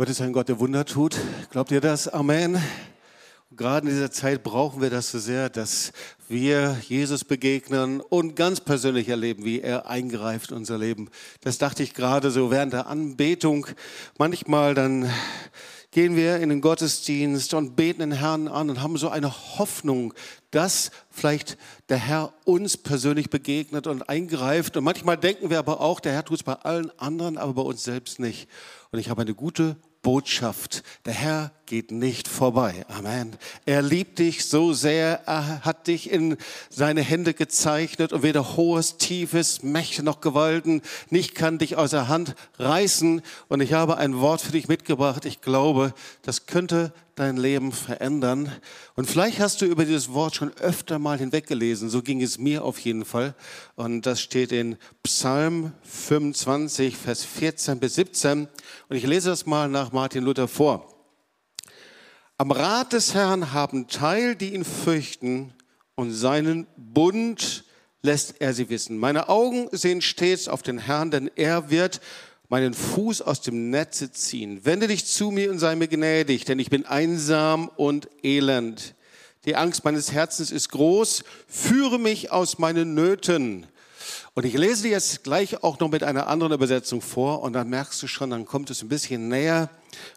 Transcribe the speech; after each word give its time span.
Gott 0.00 0.08
ist 0.08 0.22
ein 0.22 0.32
Gott, 0.32 0.48
der 0.48 0.58
Wunder 0.58 0.86
tut. 0.86 1.14
Glaubt 1.50 1.70
ihr 1.70 1.82
das? 1.82 2.08
Amen. 2.08 2.54
Und 3.50 3.56
gerade 3.58 3.86
in 3.86 3.92
dieser 3.92 4.10
Zeit 4.10 4.42
brauchen 4.42 4.80
wir 4.80 4.88
das 4.88 5.10
so 5.10 5.18
sehr, 5.18 5.50
dass 5.50 5.92
wir 6.26 6.80
Jesus 6.88 7.22
begegnen 7.22 8.00
und 8.00 8.34
ganz 8.34 8.62
persönlich 8.62 9.10
erleben, 9.10 9.44
wie 9.44 9.60
er 9.60 9.90
eingreift 9.90 10.52
in 10.52 10.56
unser 10.56 10.78
Leben. 10.78 11.10
Das 11.42 11.58
dachte 11.58 11.82
ich 11.82 11.92
gerade 11.92 12.30
so 12.30 12.50
während 12.50 12.72
der 12.72 12.86
Anbetung. 12.86 13.66
Manchmal 14.16 14.74
dann 14.74 15.10
gehen 15.90 16.16
wir 16.16 16.38
in 16.38 16.48
den 16.48 16.62
Gottesdienst 16.62 17.52
und 17.52 17.76
beten 17.76 18.00
den 18.00 18.12
Herrn 18.12 18.48
an 18.48 18.70
und 18.70 18.80
haben 18.80 18.96
so 18.96 19.10
eine 19.10 19.30
Hoffnung, 19.58 20.14
dass 20.50 20.92
vielleicht 21.10 21.58
der 21.90 21.98
Herr 21.98 22.32
uns 22.46 22.78
persönlich 22.78 23.28
begegnet 23.28 23.86
und 23.86 24.08
eingreift. 24.08 24.78
Und 24.78 24.84
manchmal 24.84 25.18
denken 25.18 25.50
wir 25.50 25.58
aber 25.58 25.82
auch, 25.82 26.00
der 26.00 26.12
Herr 26.14 26.24
tut 26.24 26.38
es 26.38 26.42
bei 26.42 26.54
allen 26.54 26.90
anderen, 26.98 27.36
aber 27.36 27.52
bei 27.52 27.62
uns 27.62 27.84
selbst 27.84 28.18
nicht. 28.18 28.48
Und 28.92 28.98
ich 28.98 29.10
habe 29.10 29.20
eine 29.20 29.34
gute 29.34 29.76
Botschaft. 30.02 30.82
Der 31.04 31.14
Herr 31.14 31.52
geht 31.70 31.92
nicht 31.92 32.26
vorbei. 32.26 32.84
Amen. 32.88 33.36
Er 33.64 33.80
liebt 33.80 34.18
dich 34.18 34.44
so 34.44 34.72
sehr. 34.72 35.22
Er 35.26 35.64
hat 35.64 35.86
dich 35.86 36.10
in 36.10 36.36
seine 36.68 37.00
Hände 37.00 37.32
gezeichnet 37.32 38.12
und 38.12 38.24
weder 38.24 38.56
hohes, 38.56 38.96
tiefes, 38.96 39.62
Mächte 39.62 40.02
noch 40.02 40.20
Gewalten 40.20 40.82
nicht 41.10 41.36
kann 41.36 41.58
dich 41.58 41.76
aus 41.76 41.90
der 41.90 42.08
Hand 42.08 42.34
reißen. 42.58 43.22
Und 43.46 43.60
ich 43.60 43.72
habe 43.72 43.98
ein 43.98 44.18
Wort 44.18 44.40
für 44.40 44.50
dich 44.50 44.66
mitgebracht. 44.66 45.24
Ich 45.24 45.42
glaube, 45.42 45.94
das 46.22 46.46
könnte 46.46 46.92
dein 47.14 47.36
Leben 47.36 47.70
verändern. 47.70 48.50
Und 48.96 49.08
vielleicht 49.08 49.38
hast 49.38 49.62
du 49.62 49.66
über 49.66 49.84
dieses 49.84 50.12
Wort 50.12 50.34
schon 50.34 50.52
öfter 50.56 50.98
mal 50.98 51.18
hinweggelesen. 51.18 51.88
So 51.88 52.02
ging 52.02 52.20
es 52.20 52.36
mir 52.36 52.64
auf 52.64 52.80
jeden 52.80 53.04
Fall. 53.04 53.36
Und 53.76 54.06
das 54.06 54.20
steht 54.20 54.50
in 54.50 54.76
Psalm 55.04 55.72
25, 55.84 56.96
Vers 56.96 57.24
14 57.24 57.78
bis 57.78 57.94
17. 57.94 58.48
Und 58.88 58.96
ich 58.96 59.06
lese 59.06 59.30
das 59.30 59.46
mal 59.46 59.68
nach 59.68 59.92
Martin 59.92 60.24
Luther 60.24 60.48
vor. 60.48 60.99
Am 62.40 62.52
Rat 62.52 62.94
des 62.94 63.12
Herrn 63.12 63.52
haben 63.52 63.86
Teil, 63.86 64.34
die 64.34 64.54
ihn 64.54 64.64
fürchten, 64.64 65.52
und 65.94 66.10
seinen 66.10 66.66
Bund 66.78 67.64
lässt 68.00 68.36
er 68.40 68.54
sie 68.54 68.70
wissen. 68.70 68.96
Meine 68.96 69.28
Augen 69.28 69.68
sehen 69.72 70.00
stets 70.00 70.48
auf 70.48 70.62
den 70.62 70.78
Herrn, 70.78 71.10
denn 71.10 71.30
er 71.36 71.68
wird 71.68 72.00
meinen 72.48 72.72
Fuß 72.72 73.20
aus 73.20 73.42
dem 73.42 73.68
Netze 73.68 74.10
ziehen. 74.10 74.64
Wende 74.64 74.88
dich 74.88 75.04
zu 75.04 75.30
mir 75.30 75.50
und 75.50 75.58
sei 75.58 75.76
mir 75.76 75.86
gnädig, 75.86 76.46
denn 76.46 76.58
ich 76.58 76.70
bin 76.70 76.86
einsam 76.86 77.68
und 77.76 78.08
elend. 78.22 78.94
Die 79.44 79.54
Angst 79.54 79.84
meines 79.84 80.10
Herzens 80.10 80.50
ist 80.50 80.70
groß. 80.70 81.24
Führe 81.46 81.98
mich 81.98 82.32
aus 82.32 82.58
meinen 82.58 82.94
Nöten. 82.94 83.66
Und 84.34 84.46
ich 84.46 84.54
lese 84.54 84.84
dir 84.84 84.92
jetzt 84.92 85.24
gleich 85.24 85.64
auch 85.64 85.80
noch 85.80 85.90
mit 85.90 86.04
einer 86.04 86.28
anderen 86.28 86.52
Übersetzung 86.52 87.02
vor 87.02 87.42
und 87.42 87.52
dann 87.52 87.68
merkst 87.68 88.00
du 88.02 88.06
schon, 88.06 88.30
dann 88.30 88.46
kommt 88.46 88.70
es 88.70 88.80
ein 88.82 88.88
bisschen 88.88 89.28
näher 89.28 89.70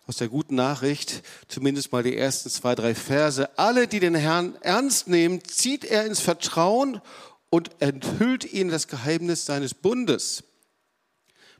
aus 0.05 0.17
der 0.17 0.27
guten 0.27 0.55
Nachricht, 0.55 1.23
zumindest 1.47 1.91
mal 1.91 2.03
die 2.03 2.15
ersten 2.15 2.49
zwei, 2.49 2.75
drei 2.75 2.93
Verse. 2.93 3.57
Alle, 3.57 3.87
die 3.87 3.99
den 3.99 4.13
Herrn 4.13 4.55
ernst 4.61 5.07
nehmen, 5.07 5.43
zieht 5.43 5.83
er 5.83 6.05
ins 6.05 6.19
Vertrauen 6.19 7.01
und 7.49 7.71
enthüllt 7.79 8.51
ihnen 8.53 8.69
das 8.69 8.87
Geheimnis 8.87 9.45
seines 9.45 9.73
Bundes. 9.73 10.43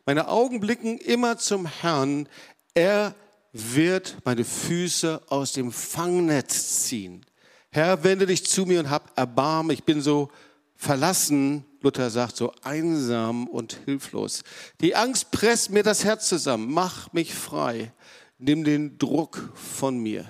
Meine 0.05 0.27
Augen 0.27 0.59
blicken 0.59 0.99
immer 0.99 1.37
zum 1.37 1.65
Herrn. 1.65 2.29
Er 2.75 3.15
wird 3.51 4.17
meine 4.25 4.43
Füße 4.43 5.23
aus 5.27 5.53
dem 5.53 5.71
Fangnetz 5.71 6.83
ziehen. 6.83 7.25
Herr, 7.71 8.03
wende 8.03 8.27
dich 8.27 8.45
zu 8.45 8.65
mir 8.67 8.79
und 8.79 8.89
hab 8.91 9.17
Erbarmen. 9.17 9.71
Ich 9.71 9.83
bin 9.83 10.01
so 10.01 10.29
verlassen, 10.75 11.65
Luther 11.83 12.09
sagt, 12.09 12.37
so 12.37 12.53
einsam 12.63 13.47
und 13.47 13.79
hilflos. 13.85 14.43
Die 14.81 14.95
Angst 14.95 15.31
presst 15.31 15.69
mir 15.69 15.83
das 15.83 16.03
Herz 16.03 16.29
zusammen. 16.29 16.71
Mach 16.71 17.11
mich 17.13 17.33
frei. 17.33 17.91
Nimm 18.39 18.63
den 18.63 18.97
Druck 18.97 19.51
von 19.53 19.97
mir. 19.97 20.25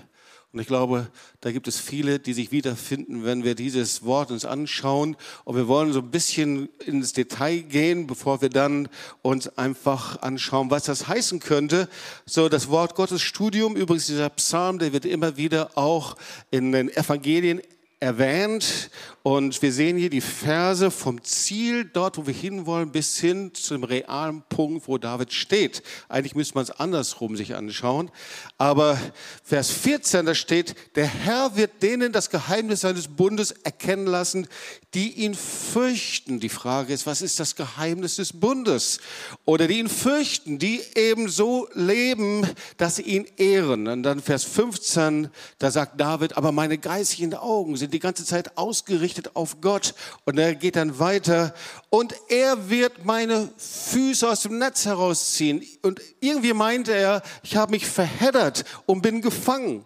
Und 0.53 0.59
ich 0.59 0.67
glaube, 0.67 1.09
da 1.41 1.51
gibt 1.51 1.67
es 1.67 1.79
viele, 1.79 2.19
die 2.19 2.33
sich 2.33 2.51
wiederfinden, 2.51 3.25
wenn 3.25 3.43
wir 3.43 3.55
dieses 3.55 4.03
Wort 4.03 4.29
uns 4.29 4.45
anschauen. 4.45 5.15
Und 5.45 5.55
wir 5.55 5.67
wollen 5.67 5.91
so 5.93 5.99
ein 5.99 6.11
bisschen 6.11 6.69
ins 6.85 7.13
Detail 7.13 7.61
gehen, 7.61 8.05
bevor 8.05 8.43
wir 8.43 8.49
dann 8.49 8.87
uns 9.23 9.47
einfach 9.57 10.21
anschauen, 10.21 10.69
was 10.69 10.83
das 10.83 11.07
heißen 11.07 11.39
könnte. 11.39 11.89
So, 12.27 12.49
das 12.49 12.69
Wort 12.69 12.93
Gottes 12.93 13.23
Studium, 13.23 13.75
übrigens 13.75 14.05
dieser 14.05 14.29
Psalm, 14.29 14.77
der 14.77 14.93
wird 14.93 15.05
immer 15.05 15.37
wieder 15.37 15.71
auch 15.75 16.17
in 16.51 16.71
den 16.71 16.89
Evangelien 16.89 17.59
erwähnt 18.03 18.89
und 19.25 19.61
wir 19.61 19.71
sehen 19.71 19.97
hier 19.97 20.09
die 20.09 20.19
Verse 20.19 20.91
vom 20.91 21.23
Ziel, 21.23 21.85
dort 21.85 22.17
wo 22.17 22.27
wir 22.27 22.33
hinwollen, 22.33 22.91
bis 22.91 23.17
hin 23.17 23.51
zum 23.53 23.85
realen 23.85 24.43
Punkt, 24.49 24.89
wo 24.89 24.97
David 24.97 25.31
steht. 25.31 25.81
Eigentlich 26.09 26.35
müsste 26.35 26.55
man 26.55 26.63
es 26.63 26.71
andersrum 26.71 27.37
sich 27.37 27.55
anschauen. 27.55 28.11
Aber 28.57 28.99
Vers 29.41 29.71
14, 29.71 30.25
da 30.25 30.35
steht, 30.35 30.75
der 30.95 31.05
Herr 31.05 31.55
wird 31.55 31.81
denen 31.81 32.11
das 32.11 32.29
Geheimnis 32.29 32.81
seines 32.81 33.07
Bundes 33.07 33.51
erkennen 33.51 34.07
lassen, 34.07 34.45
die 34.93 35.13
ihn 35.13 35.35
fürchten. 35.35 36.41
Die 36.41 36.49
Frage 36.49 36.91
ist, 36.91 37.05
was 37.05 37.21
ist 37.21 37.39
das 37.39 37.55
Geheimnis 37.55 38.17
des 38.17 38.33
Bundes? 38.33 38.99
Oder 39.45 39.69
die 39.69 39.79
ihn 39.79 39.87
fürchten, 39.87 40.59
die 40.59 40.81
eben 40.95 41.29
so 41.29 41.69
leben, 41.73 42.45
dass 42.75 42.97
sie 42.97 43.03
ihn 43.03 43.25
ehren. 43.37 43.87
Und 43.87 44.03
dann 44.03 44.21
Vers 44.21 44.43
15, 44.43 45.29
da 45.59 45.71
sagt 45.71 46.01
David, 46.01 46.35
aber 46.35 46.51
meine 46.51 46.77
geistigen 46.77 47.33
Augen 47.35 47.77
sind 47.77 47.92
die 47.93 47.99
ganze 47.99 48.25
Zeit 48.25 48.57
ausgerichtet 48.57 49.35
auf 49.35 49.61
Gott. 49.61 49.93
Und 50.25 50.37
er 50.37 50.55
geht 50.55 50.75
dann 50.75 50.99
weiter. 50.99 51.53
Und 51.89 52.15
er 52.29 52.69
wird 52.69 53.05
meine 53.05 53.49
Füße 53.57 54.29
aus 54.29 54.41
dem 54.41 54.57
Netz 54.57 54.85
herausziehen. 54.85 55.65
Und 55.81 56.01
irgendwie 56.19 56.53
meinte 56.53 56.93
er, 56.93 57.21
ich 57.43 57.55
habe 57.55 57.71
mich 57.71 57.85
verheddert 57.85 58.65
und 58.85 59.01
bin 59.01 59.21
gefangen. 59.21 59.85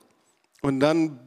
Und 0.61 0.79
dann 0.79 1.19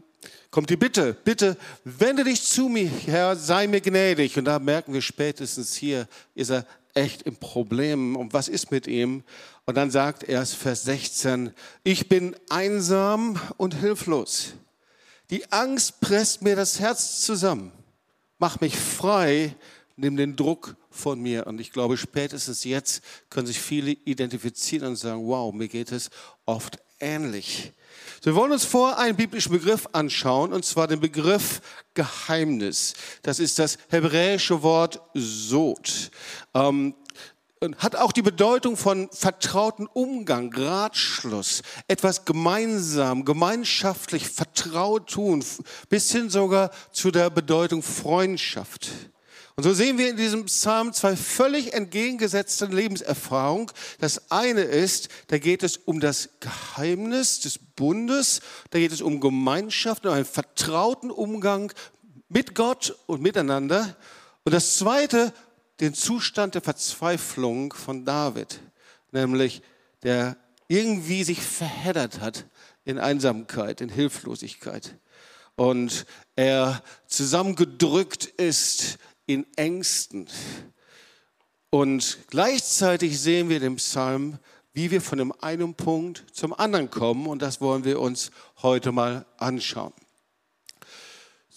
kommt 0.50 0.70
die 0.70 0.76
Bitte, 0.76 1.14
bitte 1.24 1.56
wende 1.84 2.24
dich 2.24 2.42
zu 2.42 2.68
mir, 2.68 2.90
Herr, 3.06 3.36
sei 3.36 3.66
mir 3.66 3.80
gnädig. 3.80 4.36
Und 4.36 4.46
da 4.46 4.58
merken 4.58 4.92
wir 4.92 5.02
spätestens 5.02 5.74
hier, 5.74 6.08
ist 6.34 6.50
er 6.50 6.66
echt 6.94 7.22
im 7.22 7.36
Problem. 7.36 8.16
Und 8.16 8.32
was 8.32 8.48
ist 8.48 8.70
mit 8.70 8.86
ihm? 8.86 9.22
Und 9.66 9.76
dann 9.76 9.90
sagt 9.90 10.24
er, 10.24 10.44
Vers 10.44 10.82
16, 10.84 11.52
ich 11.84 12.08
bin 12.08 12.34
einsam 12.48 13.40
und 13.56 13.74
hilflos. 13.74 14.54
Die 15.30 15.50
Angst 15.52 16.00
presst 16.00 16.42
mir 16.42 16.56
das 16.56 16.80
Herz 16.80 17.20
zusammen. 17.20 17.70
Mach 18.38 18.60
mich 18.60 18.76
frei, 18.76 19.54
nimm 19.96 20.16
den 20.16 20.34
Druck 20.34 20.74
von 20.90 21.20
mir. 21.20 21.46
Und 21.46 21.60
ich 21.60 21.70
glaube, 21.72 21.96
spätestens 21.96 22.64
jetzt 22.64 23.02
können 23.28 23.46
sich 23.46 23.60
viele 23.60 23.92
identifizieren 23.92 24.88
und 24.88 24.96
sagen, 24.96 25.24
wow, 25.26 25.54
mir 25.54 25.68
geht 25.68 25.92
es 25.92 26.10
oft 26.46 26.80
ähnlich. 26.98 27.72
Wir 28.22 28.34
wollen 28.34 28.52
uns 28.52 28.64
vor 28.64 28.98
einen 28.98 29.16
biblischen 29.16 29.52
Begriff 29.52 29.88
anschauen, 29.92 30.52
und 30.52 30.64
zwar 30.64 30.86
den 30.86 31.00
Begriff 31.00 31.62
Geheimnis. 31.94 32.94
Das 33.22 33.38
ist 33.38 33.58
das 33.58 33.78
hebräische 33.88 34.62
Wort 34.62 35.00
Sod. 35.14 36.10
Ähm, 36.54 36.94
hat 37.76 37.94
auch 37.94 38.12
die 38.12 38.22
Bedeutung 38.22 38.76
von 38.78 39.10
vertrauten 39.12 39.86
Umgang, 39.86 40.50
Ratschluss, 40.54 41.62
etwas 41.88 42.24
gemeinsam, 42.24 43.26
gemeinschaftlich 43.26 44.28
vertraut 44.28 45.10
tun, 45.10 45.44
bis 45.90 46.10
hin 46.10 46.30
sogar 46.30 46.70
zu 46.90 47.10
der 47.10 47.28
Bedeutung 47.28 47.82
Freundschaft. 47.82 48.88
Und 49.56 49.64
so 49.64 49.74
sehen 49.74 49.98
wir 49.98 50.08
in 50.08 50.16
diesem 50.16 50.46
Psalm 50.46 50.94
zwei 50.94 51.16
völlig 51.16 51.74
entgegengesetzte 51.74 52.64
Lebenserfahrungen. 52.64 53.70
Das 53.98 54.30
eine 54.30 54.62
ist, 54.62 55.10
da 55.26 55.36
geht 55.36 55.62
es 55.62 55.76
um 55.76 56.00
das 56.00 56.30
Geheimnis 56.40 57.40
des 57.40 57.58
Bundes, 57.58 58.40
da 58.70 58.78
geht 58.78 58.92
es 58.92 59.02
um 59.02 59.20
Gemeinschaft, 59.20 60.06
um 60.06 60.12
einen 60.12 60.24
vertrauten 60.24 61.10
Umgang 61.10 61.74
mit 62.30 62.54
Gott 62.54 62.96
und 63.04 63.20
miteinander. 63.20 63.96
Und 64.44 64.54
das 64.54 64.78
zweite 64.78 65.34
den 65.80 65.94
Zustand 65.94 66.54
der 66.54 66.62
Verzweiflung 66.62 67.72
von 67.72 68.04
David, 68.04 68.60
nämlich 69.12 69.62
der 70.02 70.36
irgendwie 70.68 71.24
sich 71.24 71.40
verheddert 71.42 72.20
hat 72.20 72.46
in 72.84 72.98
Einsamkeit, 72.98 73.80
in 73.80 73.88
Hilflosigkeit 73.88 74.96
und 75.56 76.06
er 76.36 76.82
zusammengedrückt 77.06 78.24
ist 78.24 78.98
in 79.26 79.46
Ängsten. 79.56 80.28
Und 81.70 82.18
gleichzeitig 82.28 83.20
sehen 83.20 83.48
wir 83.48 83.60
den 83.60 83.76
Psalm, 83.76 84.38
wie 84.72 84.90
wir 84.90 85.00
von 85.00 85.18
dem 85.18 85.32
einen 85.40 85.74
Punkt 85.74 86.24
zum 86.32 86.52
anderen 86.52 86.90
kommen 86.90 87.26
und 87.26 87.42
das 87.42 87.60
wollen 87.60 87.84
wir 87.84 88.00
uns 88.00 88.30
heute 88.62 88.92
mal 88.92 89.26
anschauen. 89.36 89.92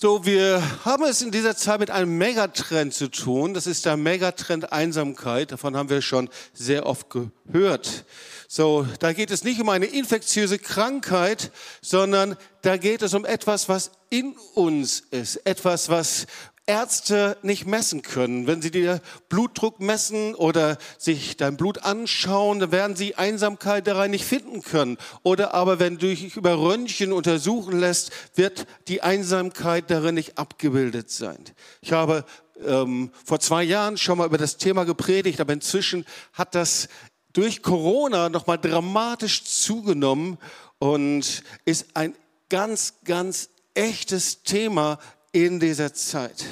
So, 0.04 0.26
wir 0.26 0.62
haben 0.84 1.06
es 1.06 1.22
in 1.22 1.32
dieser 1.32 1.56
Zeit 1.56 1.80
mit 1.80 1.90
einem 1.90 2.18
Megatrend 2.18 2.94
zu 2.94 3.08
tun. 3.08 3.54
Das 3.54 3.68
ist 3.68 3.86
der 3.86 3.96
Megatrend 3.96 4.74
Einsamkeit. 4.74 5.54
Davon 5.54 5.78
haben 5.78 5.88
wir 5.88 6.02
schon 6.02 6.30
sehr 6.52 6.86
oft 6.86 7.08
gehört. 7.10 8.04
So, 8.50 8.86
da 9.00 9.14
geht 9.14 9.32
es 9.32 9.46
nicht 9.46 9.62
um 9.62 9.70
eine 9.70 9.86
infektiöse 9.86 10.60
Krankheit, 10.60 11.54
sondern 11.82 12.36
da 12.64 12.76
geht 12.76 13.02
es 13.02 13.14
um 13.14 13.24
etwas, 13.24 13.70
was 13.70 13.92
in 14.10 14.36
uns 14.56 15.00
ist. 15.12 15.38
Etwas, 15.46 15.88
was 15.88 16.28
Ärzte 16.66 17.38
nicht 17.42 17.66
messen 17.66 18.04
können. 18.04 18.48
Wenn 18.48 18.62
sie 18.62 18.72
dir 18.72 19.02
Blutdruck 19.28 19.82
messen 19.82 20.34
oder 20.34 20.78
sich 20.98 21.36
dein 21.36 21.58
Blut 21.58 21.84
anschauen, 21.84 22.60
dann 22.60 22.72
werden 22.72 22.96
sie 22.96 23.16
Einsamkeit 23.16 23.86
daran 23.86 24.12
nicht 24.12 24.24
finden 24.24 24.62
können. 24.62 24.98
Oder 25.24 25.54
aber 25.54 25.80
wenn 25.80 25.98
du 25.98 26.08
dich 26.08 26.38
über 26.38 26.58
Röntgen 26.58 27.12
untersuchen 27.12 27.80
lässt, 27.80 28.12
wird 28.36 28.66
die 28.88 29.02
Einsamkeit 29.02 29.92
darin 29.92 30.16
nicht 30.16 30.38
abgebildet 30.38 31.12
sein. 31.12 31.38
Ich 31.82 31.92
habe 31.92 32.24
ähm, 32.66 33.12
vor 33.26 33.42
zwei 33.42 33.64
Jahren 33.64 33.98
schon 33.98 34.18
mal 34.18 34.28
über 34.28 34.38
das 34.38 34.56
Thema 34.56 34.86
gepredigt, 34.86 35.42
aber 35.42 35.52
inzwischen 35.52 36.06
hat 36.32 36.56
das 36.56 36.88
durch 37.34 37.62
Corona 37.62 38.30
nochmal 38.30 38.58
dramatisch 38.58 39.44
zugenommen 39.44 40.38
und 40.80 41.44
ist 41.66 41.88
ein 41.96 42.16
ganz, 42.48 42.94
ganz 43.04 43.50
echtes 43.74 44.44
Thema 44.44 45.00
in 45.34 45.60
dieser 45.60 45.94
Zeit. 45.94 46.46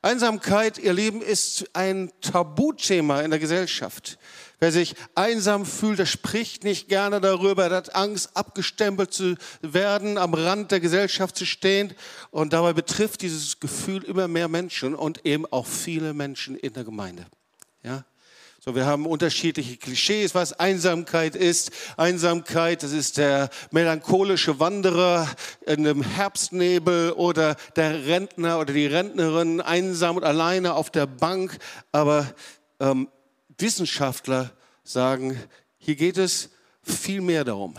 Einsamkeit, 0.00 0.78
ihr 0.78 0.94
Lieben, 0.94 1.20
ist 1.20 1.68
ein 1.74 2.10
Tabuthema 2.22 3.20
in 3.20 3.30
der 3.30 3.38
Gesellschaft. 3.38 4.18
Wer 4.58 4.72
sich 4.72 4.94
einsam 5.14 5.66
fühlt, 5.66 5.98
der 5.98 6.06
spricht 6.06 6.64
nicht 6.64 6.88
gerne 6.88 7.20
darüber, 7.20 7.68
der 7.68 7.78
hat 7.78 7.94
Angst, 7.94 8.36
abgestempelt 8.36 9.12
zu 9.12 9.36
werden, 9.60 10.18
am 10.18 10.34
Rand 10.34 10.70
der 10.70 10.80
Gesellschaft 10.80 11.36
zu 11.36 11.44
stehen. 11.44 11.94
Und 12.30 12.52
dabei 12.52 12.72
betrifft 12.72 13.22
dieses 13.22 13.60
Gefühl 13.60 14.04
immer 14.04 14.28
mehr 14.28 14.48
Menschen 14.48 14.94
und 14.94 15.26
eben 15.26 15.46
auch 15.46 15.66
viele 15.66 16.14
Menschen 16.14 16.56
in 16.56 16.72
der 16.72 16.84
Gemeinde. 16.84 17.26
Ja? 17.82 18.04
So, 18.64 18.76
wir 18.76 18.86
haben 18.86 19.06
unterschiedliche 19.06 19.76
Klischees, 19.76 20.36
was 20.36 20.52
Einsamkeit 20.52 21.34
ist. 21.34 21.72
Einsamkeit, 21.96 22.84
das 22.84 22.92
ist 22.92 23.18
der 23.18 23.50
melancholische 23.72 24.60
Wanderer 24.60 25.28
in 25.66 25.84
einem 25.84 26.02
Herbstnebel 26.04 27.10
oder 27.10 27.56
der 27.74 28.06
Rentner 28.06 28.60
oder 28.60 28.72
die 28.72 28.86
Rentnerin 28.86 29.60
einsam 29.60 30.16
und 30.16 30.22
alleine 30.22 30.74
auf 30.74 30.90
der 30.90 31.06
Bank. 31.06 31.58
Aber 31.90 32.32
ähm, 32.78 33.08
Wissenschaftler 33.58 34.52
sagen, 34.84 35.36
hier 35.78 35.96
geht 35.96 36.16
es 36.16 36.50
viel 36.84 37.20
mehr 37.20 37.42
darum. 37.42 37.74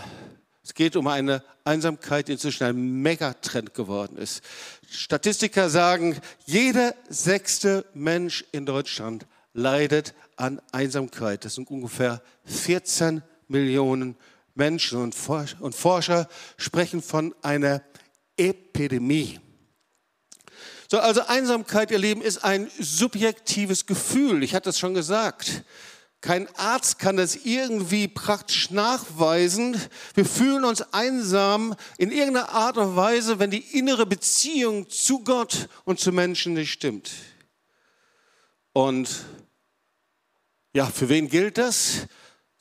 Es 0.66 0.74
geht 0.74 0.98
um 0.98 1.08
eine 1.08 1.46
Einsamkeit, 1.64 2.28
die 2.28 2.34
inzwischen 2.34 2.66
ein 2.66 3.02
Megatrend 3.02 3.74
geworden 3.74 4.18
ist. 4.18 4.44
Statistiker 4.92 5.70
sagen, 5.70 6.20
jeder 6.46 6.94
sechste 7.08 7.86
Mensch 7.94 8.44
in 8.52 8.66
Deutschland 8.66 9.26
leidet 9.54 10.14
an 10.38 10.62
Einsamkeit. 10.72 11.46
Das 11.46 11.56
sind 11.56 11.70
ungefähr 11.70 12.22
14 12.46 13.24
Millionen 13.48 14.16
Menschen 14.56 15.02
und 15.02 15.16
Forscher 15.16 16.30
sprechen 16.58 17.02
von 17.02 17.34
einer 17.42 17.82
Epidemie. 18.38 19.40
So, 20.90 21.00
also 21.00 21.26
Einsamkeit, 21.26 21.90
ihr 21.90 21.98
Lieben, 21.98 22.22
ist 22.22 22.44
ein 22.44 22.70
subjektives 22.80 23.86
Gefühl. 23.88 24.44
Ich 24.44 24.54
hatte 24.54 24.70
es 24.70 24.78
schon 24.78 24.94
gesagt. 24.94 25.64
Kein 26.22 26.48
Arzt 26.56 27.00
kann 27.00 27.18
das 27.18 27.36
irgendwie 27.44 28.08
praktisch 28.08 28.70
nachweisen. 28.70 29.76
Wir 30.14 30.24
fühlen 30.24 30.64
uns 30.64 30.82
einsam 30.94 31.76
in 31.98 32.12
irgendeiner 32.12 32.50
Art 32.50 32.78
und 32.78 32.96
Weise, 32.96 33.40
wenn 33.40 33.52
die 33.52 33.78
innere 33.78 34.06
Beziehung 34.06 34.90
zu 34.90 35.24
Gott 35.24 35.68
und 35.84 36.00
zu 36.00 36.12
Menschen 36.12 36.54
nicht 36.54 36.72
stimmt. 36.72 37.12
Und 38.72 39.10
ja, 40.74 40.88
für 40.88 41.08
wen 41.08 41.30
gilt 41.30 41.58
das? 41.58 42.08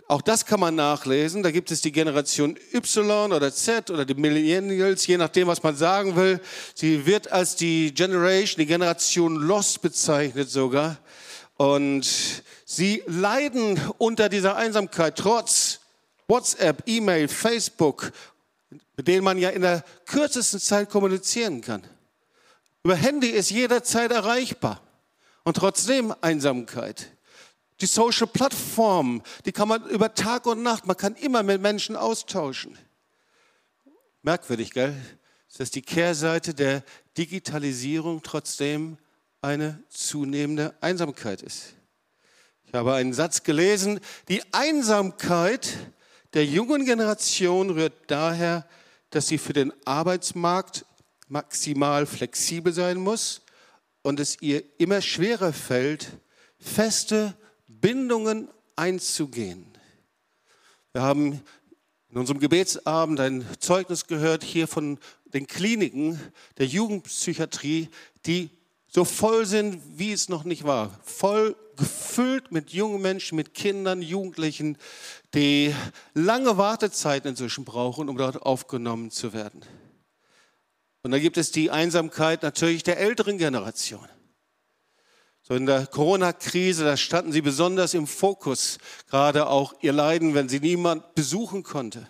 Auch 0.06 0.20
das 0.20 0.44
kann 0.44 0.61
man 0.61 0.75
nachlesen. 0.75 1.43
Da 1.43 1.50
gibt 1.50 1.70
es 1.70 1.81
die 1.81 1.93
Generation 1.93 2.59
Y 2.75 3.32
oder 3.32 3.53
Z 3.53 3.91
oder 3.91 4.05
die 4.05 4.14
Millennials, 4.14 5.06
je 5.06 5.17
nachdem, 5.17 5.49
was 5.49 5.62
man 5.62 5.75
sagen 5.75 6.14
will. 6.17 6.38
Sie 6.75 7.06
wird 7.06 7.32
als 7.32 7.56
die 7.56 7.94
Generation, 7.94 8.61
die 8.61 8.67
Generation 8.67 9.37
Lost 9.37 9.81
bezeichnet 9.81 10.50
sogar. 10.50 10.99
Und 11.56 12.06
sie 12.67 13.03
leiden 13.06 13.81
unter 13.97 14.29
dieser 14.29 14.56
Einsamkeit 14.56 15.17
trotz 15.17 15.81
WhatsApp, 16.29 16.82
E-Mail, 16.87 17.29
Facebook, 17.29 18.12
mit 18.97 19.08
denen 19.08 19.25
man 19.25 19.38
ja 19.38 19.49
in 19.49 19.62
der 19.62 19.82
kürzesten 20.05 20.61
Zeit 20.61 20.91
kommunizieren 20.91 21.62
kann. 21.62 21.82
Über 22.85 22.97
Handy 22.97 23.29
ist 23.29 23.50
jederzeit 23.50 24.11
erreichbar 24.11 24.82
und 25.44 25.56
trotzdem 25.56 26.15
Einsamkeit. 26.20 27.12
Die 27.82 27.87
Social 27.87 28.29
Plattform, 28.29 29.25
die 29.44 29.50
kann 29.50 29.67
man 29.67 29.84
über 29.88 30.14
Tag 30.14 30.46
und 30.46 30.62
Nacht, 30.62 30.87
man 30.87 30.96
kann 30.96 31.17
immer 31.17 31.43
mit 31.43 31.61
Menschen 31.61 31.96
austauschen. 31.96 32.79
Merkwürdig, 34.23 34.70
gell? 34.70 34.94
Das 35.49 35.58
ist 35.58 35.75
die 35.75 35.82
Kehrseite 35.82 36.55
der 36.55 36.84
Digitalisierung 37.19 38.23
trotzdem 38.23 38.99
eine 39.40 39.82
zunehmende 39.88 40.76
Einsamkeit 40.81 41.43
ist. 41.43 41.75
Ich 42.67 42.73
habe 42.73 42.94
einen 42.94 43.12
Satz 43.14 43.43
gelesen, 43.43 43.99
die 44.29 44.43
Einsamkeit 44.52 45.76
der 46.34 46.46
jungen 46.46 46.87
Generation 46.87 47.70
rührt 47.70 47.94
daher, 48.06 48.64
dass 49.11 49.26
sie 49.26 49.38
für 49.38 49.55
den 49.55 49.73
Arbeitsmarkt 49.84 50.87
maximal 51.26 52.06
flexibel 52.06 52.73
sein 52.73 52.99
muss 52.99 53.43
und 54.02 54.20
es 54.20 54.40
ihr 54.40 54.62
immer 54.79 55.02
schwerer 55.02 55.52
fällt, 55.52 56.12
feste 56.61 57.37
Bindungen 57.82 58.49
einzugehen. 58.76 59.67
Wir 60.93 61.02
haben 61.02 61.43
in 62.08 62.17
unserem 62.17 62.40
Gebetsabend 62.40 63.20
ein 63.20 63.44
Zeugnis 63.58 64.06
gehört 64.06 64.44
hier 64.44 64.69
von 64.69 64.99
den 65.34 65.46
Kliniken 65.46 66.19
der 66.58 66.67
Jugendpsychiatrie, 66.67 67.88
die 68.25 68.50
so 68.87 69.05
voll 69.05 69.46
sind, 69.46 69.81
wie 69.99 70.12
es 70.12 70.29
noch 70.29 70.44
nicht 70.44 70.64
war. 70.64 70.99
Voll 71.02 71.56
gefüllt 71.76 72.52
mit 72.52 72.70
jungen 72.70 73.02
Menschen, 73.02 73.37
mit 73.37 73.55
Kindern, 73.55 74.00
Jugendlichen, 74.00 74.79
die 75.34 75.75
lange 76.14 76.58
Wartezeiten 76.58 77.31
inzwischen 77.31 77.64
brauchen, 77.64 78.08
um 78.08 78.17
dort 78.17 78.43
aufgenommen 78.43 79.11
zu 79.11 79.32
werden. 79.32 79.62
Und 81.02 81.11
dann 81.11 81.20
gibt 81.20 81.37
es 81.37 81.50
die 81.50 81.70
Einsamkeit 81.70 82.43
natürlich 82.43 82.84
der 82.84 83.00
älteren 83.00 83.38
Generation. 83.38 84.06
In 85.56 85.66
der 85.66 85.87
Corona-Krise, 85.87 86.84
da 86.84 86.96
standen 86.96 87.32
sie 87.32 87.43
besonders 87.43 87.94
im 87.94 88.06
Fokus, 88.06 88.78
gerade 89.10 89.49
auch 89.49 89.75
ihr 89.81 89.93
Leiden, 89.93 90.34
wenn 90.34 90.49
sie 90.49 90.60
niemand 90.60 91.14
besuchen 91.14 91.62
konnte. 91.62 92.08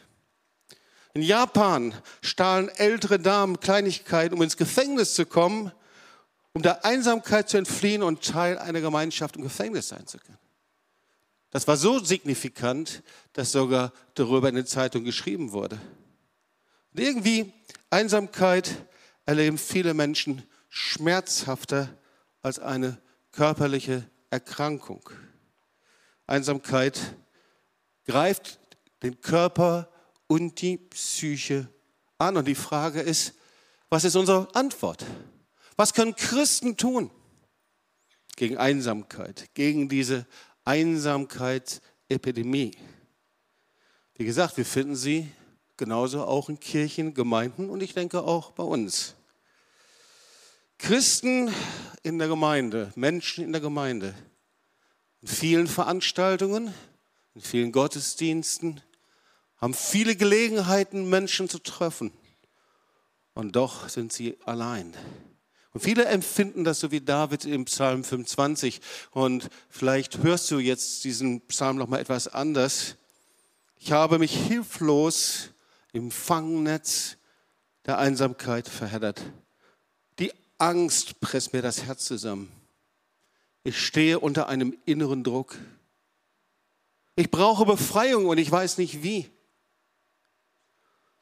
In 1.14 1.22
Japan 1.22 1.94
stahlen 2.20 2.68
ältere 2.68 3.18
Damen 3.18 3.58
Kleinigkeiten, 3.60 4.34
um 4.34 4.42
ins 4.42 4.56
Gefängnis 4.56 5.14
zu 5.14 5.26
kommen, 5.26 5.72
um 6.52 6.62
der 6.62 6.84
Einsamkeit 6.84 7.48
zu 7.48 7.58
entfliehen 7.58 8.02
und 8.02 8.22
Teil 8.22 8.58
einer 8.58 8.80
Gemeinschaft 8.80 9.36
im 9.36 9.42
Gefängnis 9.42 9.88
sein 9.88 10.06
zu 10.06 10.18
können. 10.18 10.38
Das 11.50 11.66
war 11.66 11.76
so 11.76 11.98
signifikant, 11.98 13.02
dass 13.32 13.52
sogar 13.52 13.92
darüber 14.14 14.48
in 14.48 14.54
den 14.54 14.66
Zeitungen 14.66 15.04
geschrieben 15.04 15.52
wurde. 15.52 15.78
Und 16.92 17.00
irgendwie 17.00 17.52
Einsamkeit 17.90 18.86
erleben 19.26 19.58
viele 19.58 19.94
Menschen 19.94 20.42
schmerzhafter 20.68 21.88
als 22.40 22.58
eine 22.58 22.98
körperliche 23.32 24.08
Erkrankung. 24.30 25.10
Einsamkeit 26.26 27.16
greift 28.06 28.58
den 29.02 29.20
Körper 29.20 29.90
und 30.26 30.62
die 30.62 30.78
Psyche 30.78 31.68
an. 32.18 32.36
Und 32.36 32.46
die 32.46 32.54
Frage 32.54 33.00
ist, 33.00 33.34
was 33.88 34.04
ist 34.04 34.14
unsere 34.16 34.54
Antwort? 34.54 35.04
Was 35.76 35.92
können 35.92 36.14
Christen 36.14 36.76
tun 36.76 37.10
gegen 38.36 38.58
Einsamkeit, 38.58 39.50
gegen 39.54 39.88
diese 39.88 40.24
Einsamkeitsepidemie? 40.64 42.76
Wie 44.14 44.24
gesagt, 44.24 44.56
wir 44.56 44.64
finden 44.64 44.94
sie 44.94 45.28
genauso 45.76 46.24
auch 46.24 46.48
in 46.48 46.60
Kirchen, 46.60 47.12
Gemeinden 47.12 47.68
und 47.68 47.82
ich 47.82 47.94
denke 47.94 48.22
auch 48.22 48.52
bei 48.52 48.62
uns. 48.62 49.16
Christen 50.82 51.54
in 52.02 52.18
der 52.18 52.26
Gemeinde, 52.26 52.92
Menschen 52.96 53.44
in 53.44 53.52
der 53.52 53.60
Gemeinde, 53.60 54.16
in 55.20 55.28
vielen 55.28 55.68
Veranstaltungen, 55.68 56.74
in 57.36 57.40
vielen 57.40 57.70
Gottesdiensten, 57.70 58.80
haben 59.58 59.74
viele 59.74 60.16
Gelegenheiten, 60.16 61.08
Menschen 61.08 61.48
zu 61.48 61.60
treffen. 61.60 62.10
Und 63.32 63.54
doch 63.54 63.88
sind 63.88 64.12
sie 64.12 64.36
allein. 64.44 64.92
Und 65.72 65.82
viele 65.82 66.06
empfinden 66.06 66.64
das 66.64 66.80
so 66.80 66.90
wie 66.90 67.00
David 67.00 67.44
im 67.44 67.66
Psalm 67.66 68.02
25. 68.02 68.80
Und 69.12 69.50
vielleicht 69.68 70.18
hörst 70.24 70.50
du 70.50 70.58
jetzt 70.58 71.04
diesen 71.04 71.42
Psalm 71.42 71.76
noch 71.76 71.86
mal 71.86 72.00
etwas 72.00 72.26
anders. 72.26 72.96
Ich 73.78 73.92
habe 73.92 74.18
mich 74.18 74.36
hilflos 74.36 75.50
im 75.92 76.10
Fangnetz 76.10 77.18
der 77.86 77.98
Einsamkeit 77.98 78.66
verheddert. 78.66 79.22
Angst 80.62 81.20
presst 81.20 81.52
mir 81.52 81.60
das 81.60 81.82
Herz 81.82 82.04
zusammen. 82.04 82.48
Ich 83.64 83.84
stehe 83.84 84.20
unter 84.20 84.46
einem 84.46 84.78
inneren 84.84 85.24
Druck. 85.24 85.58
Ich 87.16 87.32
brauche 87.32 87.66
Befreiung 87.66 88.26
und 88.26 88.38
ich 88.38 88.48
weiß 88.48 88.78
nicht 88.78 89.02
wie. 89.02 89.28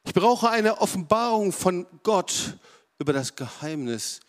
Ich 0.05 0.13
brauche 0.13 0.51
eine 0.51 0.83
Offenbarung 0.83 1.53
von 1.53 1.87
Gott 2.03 2.59
über 2.99 3.15
das 3.15 3.35
Geheimnis 3.35 4.21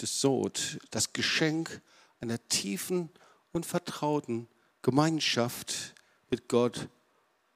des 0.00 0.20
Sod, 0.20 0.80
das 0.90 1.12
Geschenk 1.12 1.80
einer 2.18 2.44
tiefen 2.48 3.08
und 3.52 3.66
vertrauten 3.66 4.48
Gemeinschaft 4.82 5.94
mit 6.28 6.48
Gott 6.48 6.88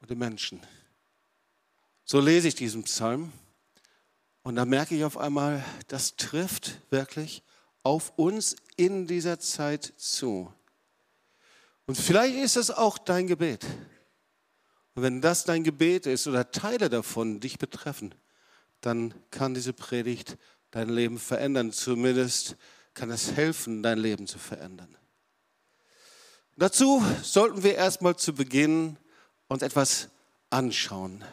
und 0.00 0.10
den 0.10 0.18
Menschen. 0.18 0.60
So 2.04 2.20
lese 2.20 2.46
ich 2.46 2.54
diesen 2.54 2.84
Psalm 2.84 3.32
und 4.44 4.56
da 4.56 4.66
merke 4.66 4.94
ich 4.94 5.04
auf 5.04 5.16
einmal, 5.16 5.64
das 5.88 6.16
trifft 6.16 6.78
wirklich 6.90 7.42
auf 7.82 8.12
uns 8.16 8.54
in 8.76 9.06
dieser 9.06 9.40
Zeit 9.40 9.94
zu. 9.96 10.52
Und 11.86 11.96
vielleicht 11.96 12.36
ist 12.36 12.56
es 12.56 12.70
auch 12.70 12.98
dein 12.98 13.26
Gebet. 13.26 13.64
Und 14.94 15.02
wenn 15.02 15.20
das 15.20 15.44
dein 15.44 15.64
Gebet 15.64 16.06
ist 16.06 16.26
oder 16.26 16.50
Teile 16.50 16.88
davon 16.88 17.40
dich 17.40 17.58
betreffen, 17.58 18.14
dann 18.80 19.14
kann 19.30 19.54
diese 19.54 19.72
Predigt 19.72 20.36
dein 20.70 20.90
Leben 20.90 21.18
verändern. 21.18 21.72
Zumindest 21.72 22.56
kann 22.92 23.10
es 23.10 23.32
helfen, 23.32 23.82
dein 23.82 23.98
Leben 23.98 24.26
zu 24.26 24.38
verändern. 24.38 24.96
Dazu 26.56 27.02
sollten 27.22 27.62
wir 27.62 27.74
erstmal 27.74 28.16
zu 28.16 28.34
Beginn 28.34 28.98
uns 29.48 29.62
etwas 29.62 30.08
anschauen. 30.50 31.24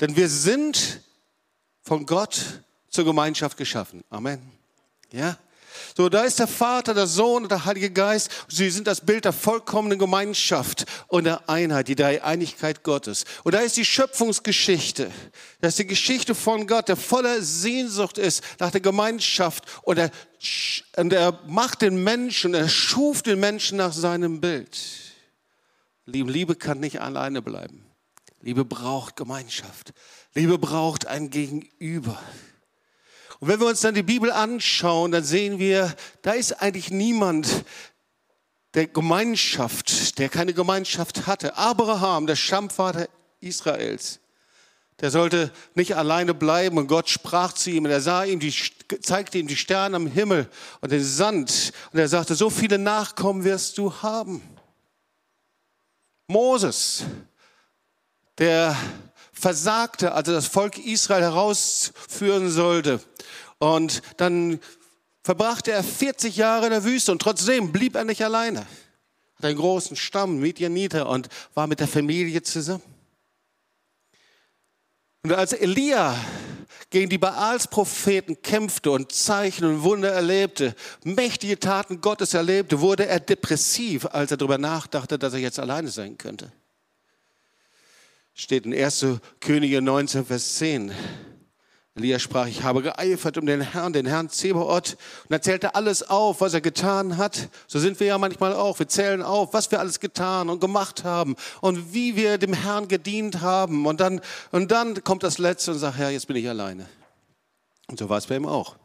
Denn 0.00 0.16
wir 0.16 0.28
sind 0.28 1.02
von 1.82 2.06
Gott 2.06 2.62
zur 2.88 3.04
Gemeinschaft 3.04 3.56
geschaffen. 3.56 4.02
Amen. 4.10 4.40
Ja? 5.12 5.36
So, 5.96 6.08
da 6.08 6.24
ist 6.24 6.38
der 6.38 6.46
Vater, 6.46 6.94
der 6.94 7.06
Sohn 7.06 7.44
und 7.44 7.50
der 7.50 7.64
Heilige 7.64 7.90
Geist. 7.90 8.30
Sie 8.48 8.70
sind 8.70 8.86
das 8.86 9.00
Bild 9.00 9.24
der 9.24 9.32
vollkommenen 9.32 9.98
Gemeinschaft 9.98 10.86
und 11.08 11.24
der 11.24 11.48
Einheit, 11.48 11.88
die 11.88 11.94
Dreieinigkeit 11.94 12.82
Gottes. 12.82 13.24
Und 13.42 13.54
da 13.54 13.60
ist 13.60 13.76
die 13.76 13.84
Schöpfungsgeschichte. 13.84 15.10
Das 15.60 15.70
ist 15.70 15.78
die 15.80 15.86
Geschichte 15.86 16.34
von 16.34 16.66
Gott, 16.66 16.88
der 16.88 16.96
voller 16.96 17.42
Sehnsucht 17.42 18.18
ist 18.18 18.42
nach 18.58 18.70
der 18.70 18.80
Gemeinschaft 18.80 19.64
und 19.82 19.98
er, 19.98 20.10
und 20.96 21.12
er 21.12 21.38
macht 21.46 21.82
den 21.82 22.02
Menschen, 22.02 22.54
er 22.54 22.68
schuf 22.68 23.22
den 23.22 23.40
Menschen 23.40 23.78
nach 23.78 23.92
seinem 23.92 24.40
Bild. 24.40 24.78
Liebe 26.06 26.54
kann 26.54 26.80
nicht 26.80 27.00
alleine 27.00 27.42
bleiben. 27.42 27.86
Liebe 28.40 28.64
braucht 28.64 29.16
Gemeinschaft. 29.16 29.92
Liebe 30.34 30.58
braucht 30.58 31.06
ein 31.06 31.30
Gegenüber. 31.30 32.18
Und 33.38 33.48
wenn 33.48 33.60
wir 33.60 33.66
uns 33.66 33.80
dann 33.80 33.94
die 33.94 34.02
Bibel 34.02 34.30
anschauen, 34.30 35.12
dann 35.12 35.24
sehen 35.24 35.58
wir, 35.58 35.94
da 36.22 36.32
ist 36.32 36.62
eigentlich 36.62 36.90
niemand, 36.90 37.64
der 38.74 38.86
Gemeinschaft, 38.86 40.18
der 40.18 40.28
keine 40.28 40.54
Gemeinschaft 40.54 41.26
hatte. 41.26 41.56
Abraham, 41.56 42.26
der 42.26 42.36
Stammvater 42.36 43.08
Israels, 43.40 44.20
der 45.00 45.10
sollte 45.10 45.52
nicht 45.74 45.96
alleine 45.96 46.32
bleiben 46.32 46.78
und 46.78 46.86
Gott 46.86 47.08
sprach 47.10 47.52
zu 47.52 47.70
ihm 47.70 47.84
und 47.84 47.90
er 47.90 48.00
sah 48.00 48.24
ihm, 48.24 48.38
die, 48.38 48.54
zeigte 49.00 49.38
ihm 49.38 49.48
die 49.48 49.56
Sterne 49.56 49.96
am 49.96 50.06
Himmel 50.06 50.48
und 50.80 50.92
den 50.92 51.04
Sand 51.04 51.72
und 51.92 51.98
er 51.98 52.08
sagte, 52.08 52.34
so 52.34 52.48
viele 52.48 52.78
Nachkommen 52.78 53.44
wirst 53.44 53.76
du 53.78 53.92
haben. 53.92 54.40
Moses, 56.28 57.02
der 58.38 58.76
versagte, 59.42 60.12
als 60.12 60.28
er 60.28 60.34
das 60.34 60.46
Volk 60.46 60.78
Israel 60.78 61.22
herausführen 61.22 62.48
sollte. 62.48 63.00
Und 63.58 64.02
dann 64.16 64.60
verbrachte 65.24 65.72
er 65.72 65.82
40 65.82 66.36
Jahre 66.36 66.66
in 66.66 66.70
der 66.70 66.84
Wüste 66.84 67.12
und 67.12 67.20
trotzdem 67.20 67.72
blieb 67.72 67.96
er 67.96 68.04
nicht 68.04 68.24
alleine. 68.24 68.60
Hat 69.34 69.44
einen 69.44 69.58
großen 69.58 69.96
Stamm, 69.96 70.38
Midianiter, 70.38 71.08
und 71.08 71.28
war 71.54 71.66
mit 71.66 71.80
der 71.80 71.88
Familie 71.88 72.42
zusammen. 72.42 72.82
Und 75.24 75.32
als 75.32 75.52
Elia 75.52 76.16
gegen 76.90 77.08
die 77.08 77.18
Baals-Propheten 77.18 78.42
kämpfte 78.42 78.90
und 78.92 79.12
Zeichen 79.12 79.64
und 79.64 79.82
Wunder 79.82 80.10
erlebte, 80.10 80.74
mächtige 81.04 81.58
Taten 81.58 82.00
Gottes 82.00 82.34
erlebte, 82.34 82.80
wurde 82.80 83.06
er 83.06 83.18
depressiv, 83.18 84.06
als 84.06 84.30
er 84.30 84.36
darüber 84.36 84.58
nachdachte, 84.58 85.18
dass 85.18 85.32
er 85.32 85.40
jetzt 85.40 85.58
alleine 85.58 85.88
sein 85.88 86.16
könnte. 86.18 86.52
Steht 88.34 88.64
in 88.64 88.74
1. 88.74 89.06
Könige 89.40 89.82
19, 89.82 90.24
Vers 90.24 90.54
10. 90.56 90.92
Elia 91.94 92.18
sprach, 92.18 92.46
ich 92.46 92.62
habe 92.62 92.80
geeifert 92.80 93.36
um 93.36 93.44
den 93.44 93.60
Herrn, 93.60 93.92
den 93.92 94.06
Herrn 94.06 94.30
Zebaoth 94.30 94.96
und 95.24 95.32
erzählte 95.32 95.74
alles 95.74 96.02
auf, 96.02 96.40
was 96.40 96.54
er 96.54 96.62
getan 96.62 97.18
hat. 97.18 97.50
So 97.66 97.78
sind 97.78 98.00
wir 98.00 98.06
ja 98.06 98.16
manchmal 98.16 98.54
auch. 98.54 98.78
Wir 98.78 98.88
zählen 98.88 99.20
auf, 99.20 99.52
was 99.52 99.70
wir 99.70 99.78
alles 99.78 100.00
getan 100.00 100.48
und 100.48 100.60
gemacht 100.60 101.04
haben 101.04 101.36
und 101.60 101.92
wie 101.92 102.16
wir 102.16 102.38
dem 102.38 102.54
Herrn 102.54 102.88
gedient 102.88 103.42
haben. 103.42 103.84
Und 103.84 104.00
dann, 104.00 104.22
und 104.52 104.70
dann 104.70 105.04
kommt 105.04 105.22
das 105.22 105.36
Letzte 105.36 105.72
und 105.72 105.78
sagt, 105.78 105.98
Herr, 105.98 106.08
jetzt 106.08 106.26
bin 106.26 106.36
ich 106.36 106.48
alleine. 106.48 106.88
Und 107.88 107.98
so 107.98 108.08
war 108.08 108.16
es 108.16 108.26
bei 108.26 108.36
ihm 108.36 108.46
auch. 108.46 108.76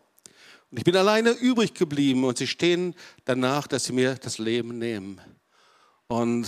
Und 0.69 0.79
ich 0.79 0.83
bin 0.83 0.97
alleine 0.97 1.29
übrig 1.29 1.73
geblieben 1.73 2.25
und 2.25 2.37
sie 2.37 2.47
stehen 2.47 2.93
danach, 3.23 3.67
dass 3.67 3.85
sie 3.85 3.93
mir 3.93 4.15
das 4.15 4.37
Leben 4.37 4.79
nehmen. 4.79 5.21
Und 6.07 6.45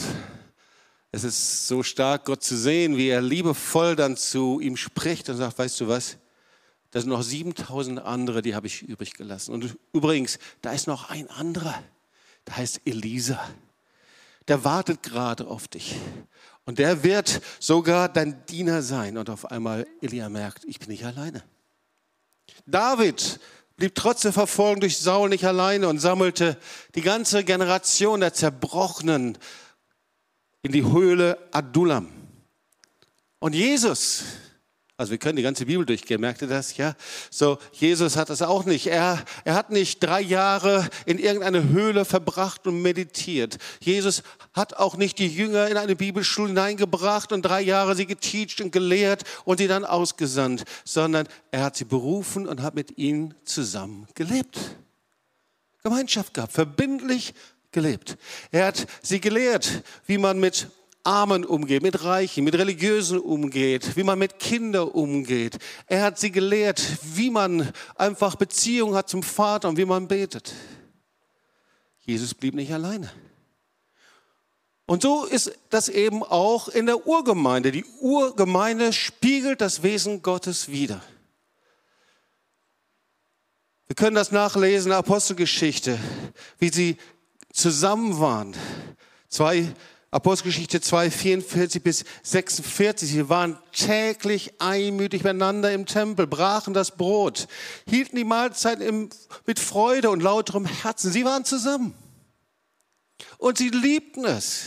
es 1.12 1.24
ist 1.24 1.68
so 1.68 1.82
stark, 1.82 2.26
Gott 2.26 2.44
zu 2.44 2.56
sehen, 2.58 2.96
wie 2.98 3.10
er 3.10 3.22
liebevoll 3.22 3.96
dann 3.96 4.16
zu 4.16 4.60
ihm 4.60 4.78
spricht 4.78 5.30
und 5.30 5.38
sagt, 5.38 5.58
weißt 5.58 5.82
du 5.82 5.88
was, 5.88 6.18
da 6.92 7.00
sind 7.00 7.10
noch 7.10 7.24
7000 7.24 8.00
andere, 8.00 8.42
die 8.42 8.56
habe 8.56 8.68
ich 8.68 8.82
übrig 8.82 9.14
gelassen. 9.14 9.54
Und 9.54 9.78
übrigens, 9.94 10.40
da 10.62 10.72
ist 10.72 10.88
noch 10.88 11.10
ein 11.10 11.30
anderer, 11.30 11.84
der 12.48 12.58
heißt 12.58 12.82
Elisa. 12.86 13.40
Der 14.48 14.64
wartet 14.64 15.04
gerade 15.04 15.48
auf 15.48 15.68
dich. 15.68 15.96
Und 16.66 16.80
der 16.80 17.04
wird 17.04 17.42
sogar 17.60 18.10
dein 18.10 18.46
Diener 18.48 18.82
sein. 18.82 19.18
Und 19.18 19.30
auf 19.30 19.52
einmal 19.52 19.86
Elia 20.02 20.30
merkt, 20.30 20.66
ich 20.66 20.80
bin 20.80 20.90
nicht 20.90 21.06
alleine. 21.06 21.44
David 22.66 23.40
blieb 23.78 23.94
trotz 23.94 24.22
der 24.22 24.34
Verfolgung 24.34 24.80
durch 24.82 24.98
Saul 24.98 25.30
nicht 25.30 25.46
alleine 25.46 25.88
und 25.88 26.00
sammelte 26.00 26.58
die 26.96 27.02
ganze 27.02 27.44
Generation 27.44 28.20
der 28.20 28.34
Zerbrochenen 28.34 29.38
in 30.62 30.72
die 30.72 30.84
Höhle 30.84 31.38
Adullam. 31.52 32.08
Und 33.40 33.56
Jesus, 33.56 34.24
also 34.98 35.12
wir 35.12 35.18
können 35.18 35.38
die 35.38 35.44
ganze 35.44 35.66
Bibel 35.66 35.86
durchgehen, 35.86 36.20
merkt 36.20 36.42
ihr 36.42 36.50
das? 36.50 36.76
Ja, 36.76 36.94
so 37.32 37.58
Jesus 37.72 38.18
hat 38.18 38.30
das 38.30 38.42
auch 38.42 38.66
nicht. 38.66 38.88
Er, 38.88 39.24
er 39.46 39.54
hat 39.54 39.70
nicht 39.70 40.04
drei 40.04 40.20
Jahre 40.20 40.90
in 41.06 41.20
irgendeine 41.20 41.70
Höhle 41.70 42.04
verbracht 42.04 42.68
und 42.68 42.82
meditiert. 42.82 43.58
Jesus 43.80 44.24
hat 44.52 44.74
auch 44.74 44.98
nicht 44.98 45.18
die 45.20 45.30
Jünger 45.30 45.70
in 45.70 45.78
eine 45.78 45.96
Bibelschule 45.96 46.50
hineingebracht 46.50 47.32
und 47.32 47.44
drei 47.44 47.62
Jahre 47.62 47.96
sie 47.96 48.08
geteacht 48.08 48.60
und 48.60 48.72
gelehrt 48.72 49.24
und 49.46 49.60
sie 49.60 49.68
dann 49.68 49.86
ausgesandt, 49.86 50.66
sondern 50.84 51.30
er 51.52 51.64
hat 51.64 51.78
sie 51.78 51.86
berufen 51.86 52.46
und 52.46 52.62
hat 52.62 52.76
mit 52.76 52.98
ihnen 52.98 53.34
zusammen 53.46 54.06
gelebt. 54.16 54.60
Gemeinschaft 55.82 56.34
gehabt, 56.34 56.52
verbindlich 56.52 57.34
gelebt. 57.72 58.18
Er 58.52 58.68
hat 58.68 58.88
sie 59.02 59.20
gelehrt, 59.20 59.84
wie 60.06 60.18
man 60.18 60.40
mit 60.40 60.68
Armen 61.04 61.46
umgeht, 61.46 61.82
mit 61.82 62.04
Reichen, 62.04 62.44
mit 62.44 62.56
Religiösen 62.56 63.20
umgeht, 63.20 63.96
wie 63.96 64.04
man 64.04 64.20
mit 64.20 64.38
Kindern 64.40 64.90
umgeht. 64.90 65.58
Er 65.88 66.04
hat 66.04 66.20
sie 66.20 66.32
gelehrt, 66.32 66.82
wie 67.16 67.30
man 67.30 67.72
einfach 67.96 68.36
Beziehung 68.36 68.96
hat 68.96 69.10
zum 69.10 69.24
Vater 69.24 69.70
und 69.70 69.78
wie 69.78 69.86
man 69.86 70.08
betet. 70.08 70.54
Jesus 72.02 72.34
blieb 72.34 72.54
nicht 72.54 72.72
alleine. 72.74 73.12
Und 74.86 75.04
so 75.04 75.26
ist 75.26 75.52
das 75.70 75.88
eben 75.88 76.24
auch 76.24 76.68
in 76.68 76.88
der 76.88 77.06
Urgemeinde. 77.06 77.72
Die 77.72 77.86
Urgemeinde 78.02 78.92
spiegelt 78.92 79.62
das 79.62 79.84
Wesen 79.84 80.24
Gottes 80.24 80.70
wider. 80.70 81.02
Wir 83.86 83.96
können 83.96 84.16
das 84.16 84.32
nachlesen 84.32 84.92
Apostelgeschichte, 84.92 86.00
wie 86.58 86.70
sie 86.70 86.98
zusammen 87.52 88.20
waren. 88.20 88.56
Zwei, 89.30 89.74
Apostelgeschichte 90.12 90.82
2, 90.82 91.12
44 91.12 91.84
bis 91.84 92.06
46. 92.24 93.10
Sie 93.10 93.30
waren 93.30 93.58
täglich 93.72 94.60
einmütig 94.60 95.24
miteinander 95.24 95.72
im 95.72 95.86
Tempel, 95.86 96.26
brachen 96.26 96.74
das 96.74 96.98
Brot, 96.98 97.48
hielten 97.88 98.16
die 98.16 98.24
Mahlzeit 98.24 98.82
im, 98.82 99.10
mit 99.46 99.60
Freude 99.60 100.10
und 100.10 100.24
lauterem 100.24 100.66
Herzen. 100.66 101.12
Sie 101.12 101.26
waren 101.26 101.46
zusammen. 101.46 101.94
Und 103.38 103.58
sie 103.58 103.70
liebten 103.70 104.26
es. 104.26 104.64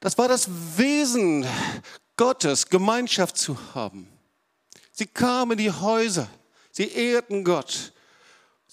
Das 0.00 0.18
war 0.18 0.28
das 0.28 0.48
Wesen 0.76 1.46
Gottes, 2.16 2.68
Gemeinschaft 2.68 3.38
zu 3.38 3.56
haben. 3.74 4.08
Sie 4.92 5.06
kamen 5.06 5.52
in 5.52 5.58
die 5.58 5.72
Häuser, 5.72 6.28
sie 6.70 6.88
ehrten 6.88 7.42
Gott, 7.42 7.93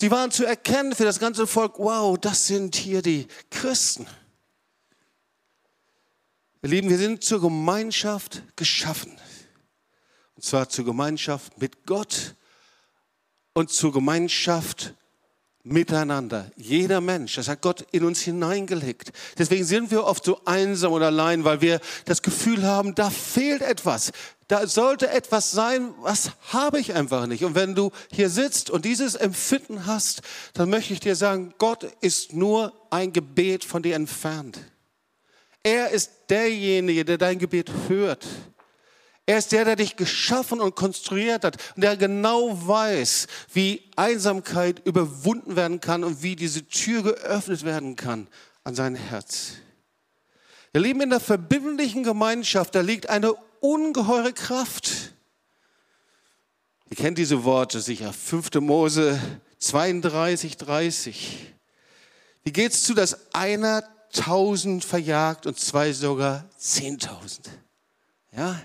Sie 0.01 0.10
waren 0.10 0.31
zu 0.31 0.46
erkennen 0.46 0.96
für 0.96 1.03
das 1.03 1.20
ganze 1.20 1.46
Volk, 1.46 1.77
wow, 1.77 2.17
das 2.17 2.48
sind 2.48 2.75
hier 2.75 3.03
die 3.03 3.27
Christen. 3.51 4.08
Ihr 6.63 6.70
Lieben, 6.70 6.89
wir 6.89 6.98
sind 6.98 7.24
zur 7.24 7.39
Gemeinschaft 7.39 8.41
geschaffen. 8.55 9.15
Und 10.34 10.43
zwar 10.43 10.67
zur 10.70 10.86
Gemeinschaft 10.86 11.62
mit 11.62 11.86
Gott 11.86 12.34
und 13.53 13.70
zur 13.70 13.93
Gemeinschaft 13.93 14.96
miteinander. 15.63 16.51
Jeder 16.56 17.01
Mensch, 17.01 17.36
das 17.36 17.48
hat 17.48 17.62
Gott 17.62 17.86
in 17.91 18.03
uns 18.03 18.22
hineingelegt. 18.22 19.12
Deswegen 19.38 19.63
sind 19.63 19.91
wir 19.91 20.06
oft 20.06 20.25
so 20.25 20.41
einsam 20.46 20.94
und 20.94 21.03
allein, 21.03 21.44
weil 21.44 21.62
wir 21.62 21.80
das 22.06 22.22
Gefühl 22.22 22.63
haben, 22.63 22.96
da 22.96 23.10
fehlt 23.10 23.62
etwas. 23.62 24.12
Da 24.48 24.68
sollte 24.68 25.10
etwas 25.10 25.51
sein, 25.51 25.94
was 26.01 26.32
habe 26.50 26.80
ich 26.80 26.94
einfach 26.94 27.25
nicht. 27.27 27.44
Und 27.44 27.56
wenn 27.56 27.75
du 27.75 27.91
hier 28.12 28.30
sitzt 28.30 28.70
und 28.70 28.86
dieses 28.86 29.15
Empfinden 29.15 29.86
hast, 29.86 30.22
dann 30.53 30.70
möchte 30.70 30.94
ich 30.94 31.00
dir 31.00 31.15
sagen, 31.15 31.53
Gott 31.58 31.88
ist 32.01 32.34
nur 32.34 32.74
ein 32.89 33.13
Gebet 33.13 33.63
von 33.63 33.82
dir 33.82 33.96
entfernt. 33.96 34.60
Er 35.63 35.91
ist 35.91 36.12
derjenige, 36.30 37.06
der 37.06 37.18
dein 37.18 37.38
Gebet 37.38 37.72
hört. 37.88 38.25
Er 39.25 39.38
ist 39.38 39.51
der, 39.51 39.66
der 39.66 39.75
dich 39.75 39.96
geschaffen 39.96 40.60
und 40.60 40.75
konstruiert 40.75 41.46
hat 41.46 41.58
und 41.75 41.84
der 41.84 41.96
genau 41.96 42.68
weiß, 42.68 43.28
wie 43.54 43.84
Einsamkeit 43.96 44.86
überwunden 44.86 45.56
werden 45.56 45.80
kann 45.80 46.04
und 46.04 46.24
wie 46.24 46.36
diese 46.36 46.68
Tür 46.68 47.04
geöffnet 47.04 47.63
werden 47.63 47.96
kann 47.96 48.28
an 48.63 48.75
sein 48.75 48.96
Herz. 48.96 49.54
Wir 50.74 50.82
leben 50.82 51.01
in 51.01 51.10
der 51.10 51.20
verbindlichen 51.20 52.04
Gemeinschaft, 52.04 52.75
da 52.75 52.82
liegt 52.82 53.10
eine 53.10 53.34
ungeheure 53.60 54.34
Kraft. 54.34 55.13
Ihr 56.90 56.98
kennt 56.98 57.18
diese 57.18 57.44
Worte 57.44 57.80
sicher, 57.80 58.12
5. 58.12 58.56
Mose 58.56 59.20
32, 59.60 60.58
30. 60.58 61.54
Wie 62.44 62.51
geht 62.51 62.74
es 62.74 62.84
zu, 62.84 62.94
dass 62.94 63.34
einer 63.34 63.84
tausend 64.12 64.84
verjagt 64.84 65.46
und 65.46 65.60
zwei 65.60 65.94
sogar 65.94 66.50
zehntausend? 66.58 67.50
Ja, 68.36 68.60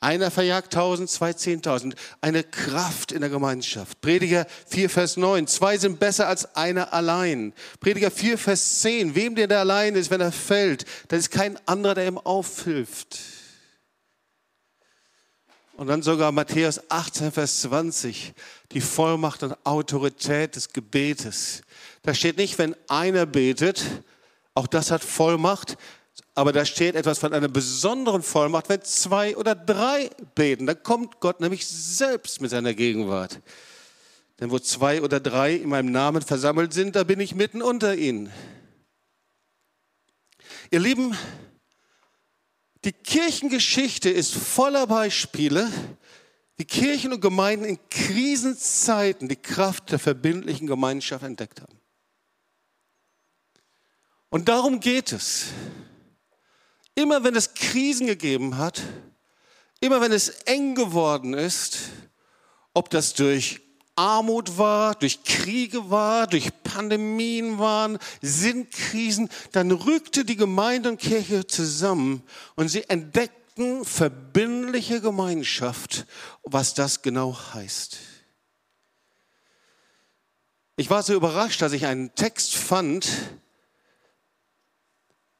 einer 0.00 0.30
verjagt 0.30 0.72
tausend, 0.72 1.10
zwei 1.10 1.32
zehntausend. 1.32 1.96
Eine 2.20 2.44
Kraft 2.44 3.10
in 3.10 3.20
der 3.20 3.30
Gemeinschaft. 3.30 4.00
Prediger 4.00 4.46
4, 4.68 4.88
Vers 4.90 5.16
9. 5.16 5.48
Zwei 5.48 5.76
sind 5.76 5.98
besser 5.98 6.28
als 6.28 6.54
einer 6.54 6.92
allein. 6.92 7.52
Prediger 7.80 8.10
4, 8.10 8.38
Vers 8.38 8.80
10. 8.80 9.16
Wem 9.16 9.34
der, 9.34 9.48
der 9.48 9.58
allein 9.60 9.96
ist, 9.96 10.10
wenn 10.10 10.20
er 10.20 10.30
fällt, 10.30 10.84
dann 11.08 11.18
ist 11.18 11.30
kein 11.30 11.58
anderer, 11.66 11.94
der 11.94 12.06
ihm 12.06 12.18
aufhilft. 12.18 13.18
Und 15.76 15.88
dann 15.88 16.02
sogar 16.02 16.30
Matthäus 16.30 16.80
18, 16.90 17.32
Vers 17.32 17.62
20. 17.62 18.34
Die 18.72 18.80
Vollmacht 18.80 19.42
und 19.42 19.56
Autorität 19.64 20.54
des 20.54 20.72
Gebetes. 20.72 21.62
Da 22.02 22.14
steht 22.14 22.36
nicht, 22.36 22.58
wenn 22.58 22.76
einer 22.88 23.26
betet, 23.26 23.84
auch 24.54 24.66
das 24.66 24.90
hat 24.90 25.04
Vollmacht, 25.04 25.76
aber 26.38 26.52
da 26.52 26.64
steht 26.64 26.94
etwas 26.94 27.18
von 27.18 27.32
einer 27.32 27.48
besonderen 27.48 28.22
Vollmacht, 28.22 28.68
wenn 28.68 28.80
zwei 28.82 29.36
oder 29.36 29.56
drei 29.56 30.08
beten. 30.36 30.66
Da 30.66 30.74
kommt 30.74 31.18
Gott 31.18 31.40
nämlich 31.40 31.66
selbst 31.66 32.40
mit 32.40 32.52
seiner 32.52 32.74
Gegenwart. 32.74 33.40
Denn 34.38 34.52
wo 34.52 34.60
zwei 34.60 35.02
oder 35.02 35.18
drei 35.18 35.56
in 35.56 35.68
meinem 35.68 35.90
Namen 35.90 36.22
versammelt 36.22 36.72
sind, 36.72 36.94
da 36.94 37.02
bin 37.02 37.18
ich 37.18 37.34
mitten 37.34 37.60
unter 37.60 37.96
ihnen. 37.96 38.32
Ihr 40.70 40.78
Lieben, 40.78 41.18
die 42.84 42.92
Kirchengeschichte 42.92 44.08
ist 44.08 44.32
voller 44.32 44.86
Beispiele, 44.86 45.68
wie 46.56 46.66
Kirchen 46.66 47.12
und 47.12 47.20
Gemeinden 47.20 47.64
in 47.64 47.80
Krisenzeiten 47.90 49.28
die 49.28 49.34
Kraft 49.34 49.90
der 49.90 49.98
verbindlichen 49.98 50.68
Gemeinschaft 50.68 51.24
entdeckt 51.24 51.60
haben. 51.62 51.80
Und 54.30 54.48
darum 54.48 54.78
geht 54.78 55.10
es. 55.10 55.46
Immer 56.98 57.22
wenn 57.22 57.36
es 57.36 57.54
Krisen 57.54 58.08
gegeben 58.08 58.58
hat, 58.58 58.82
immer 59.78 60.00
wenn 60.00 60.10
es 60.10 60.30
eng 60.46 60.74
geworden 60.74 61.32
ist, 61.32 61.78
ob 62.74 62.90
das 62.90 63.14
durch 63.14 63.60
Armut 63.94 64.58
war, 64.58 64.96
durch 64.96 65.22
Kriege 65.22 65.90
war, 65.90 66.26
durch 66.26 66.50
Pandemien 66.64 67.60
waren, 67.60 68.00
Sinnkrisen, 68.20 69.28
dann 69.52 69.70
rückte 69.70 70.24
die 70.24 70.34
Gemeinde 70.34 70.88
und 70.88 70.98
Kirche 70.98 71.46
zusammen 71.46 72.24
und 72.56 72.68
sie 72.68 72.82
entdeckten 72.88 73.84
verbindliche 73.84 75.00
Gemeinschaft, 75.00 76.04
was 76.42 76.74
das 76.74 77.02
genau 77.02 77.38
heißt. 77.54 77.96
Ich 80.74 80.90
war 80.90 81.04
so 81.04 81.14
überrascht, 81.14 81.62
dass 81.62 81.72
ich 81.72 81.86
einen 81.86 82.12
Text 82.16 82.56
fand, 82.56 83.06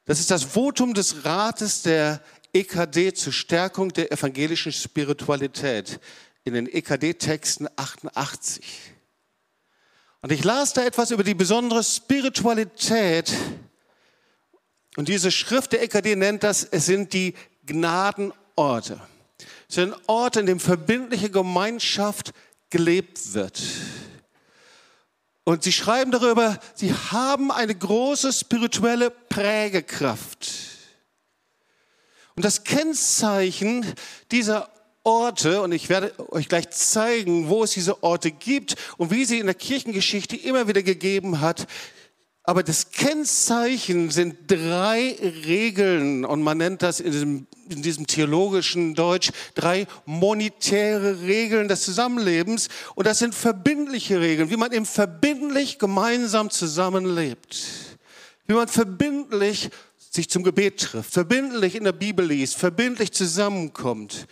das 0.09 0.21
ist 0.21 0.31
das 0.31 0.43
Votum 0.43 0.95
des 0.95 1.27
Rates 1.27 1.83
der 1.83 2.23
EKD 2.55 3.13
zur 3.13 3.31
Stärkung 3.31 3.93
der 3.93 4.11
evangelischen 4.11 4.73
Spiritualität 4.73 6.01
in 6.45 6.55
den 6.55 6.67
EKD-Texten 6.67 7.69
88. 7.77 8.65
Und 10.23 10.33
ich 10.33 10.43
las 10.45 10.73
da 10.73 10.83
etwas 10.83 11.11
über 11.11 11.25
die 11.25 11.35
besondere 11.35 11.85
Spiritualität. 11.85 13.35
Und 14.97 15.09
diese 15.09 15.31
Schrift 15.31 15.73
der 15.73 15.83
EKD 15.83 16.17
nennt 16.17 16.43
das, 16.43 16.65
es 16.65 16.87
sind 16.87 17.13
die 17.13 17.35
Gnadenorte. 17.67 19.03
Es 19.69 19.75
sind 19.75 19.95
Orte, 20.07 20.41
in 20.41 20.47
denen 20.47 20.61
verbindliche 20.61 21.29
Gemeinschaft 21.29 22.33
gelebt 22.71 23.35
wird. 23.35 23.63
Und 25.49 25.63
sie 25.63 25.73
schreiben 25.73 26.11
darüber, 26.11 26.61
sie 26.75 26.93
haben 26.93 27.51
eine 27.51 27.75
große 27.75 28.35
spirituelle 28.35 29.09
Prägekraft. 29.09 30.47
Und 32.37 32.45
das 32.45 32.65
Kennzeichen 32.65 33.87
dieser 34.31 34.69
Orte, 35.05 35.63
und 35.63 35.73
ich 35.73 35.89
werde 35.89 36.13
euch 36.33 36.51
gleich 36.51 36.69
zeigen, 36.69 37.49
wo 37.49 37.65
es 37.65 37.71
diese 37.71 38.03
Orte 38.03 38.31
gibt 38.31 38.77
und 38.99 39.11
wie 39.11 39.25
sie 39.25 39.39
in 39.39 39.47
der 39.47 39.55
Kirchengeschichte 39.55 40.37
immer 40.37 40.69
wieder 40.69 40.83
gegeben 40.83 41.41
hat, 41.41 41.67
aber 42.49 42.63
das 42.63 42.93
Kennzeichen 42.93 44.11
sind 44.11 44.51
drei 44.51 45.15
Regeln 45.45 46.25
und 46.25 46.41
man 46.41 46.57
nennt 46.57 46.81
das 46.81 46.99
in 46.99 47.13
diesem, 47.13 47.47
in 47.69 47.83
diesem, 47.83 48.07
theologischen 48.07 48.95
Deutsch 48.95 49.33
drei 49.55 49.87
monetäre 50.07 51.21
Regeln 51.21 51.69
des 51.69 51.83
Zusammenlebens. 51.83 52.69
Und 52.95 53.07
das 53.07 53.19
sind 53.19 53.35
verbindliche 53.35 54.23
Regeln, 54.23 54.49
wie 54.49 54.57
man 54.57 54.73
eben 54.73 54.87
verbindlich 54.87 55.79
gemeinsam 55.79 56.49
zusammenlebt, 56.49 57.67
wie 58.47 58.55
man 58.55 58.67
verbindlich 58.67 59.69
sich 59.99 60.31
zum 60.31 60.43
Gebet 60.43 60.81
trifft, 60.81 61.13
verbindlich 61.13 61.75
in 61.75 61.85
der 61.85 61.93
Bibel 61.93 62.25
liest, 62.25 62.57
verbindlich 62.57 63.13
zusammenkommt, 63.13 64.27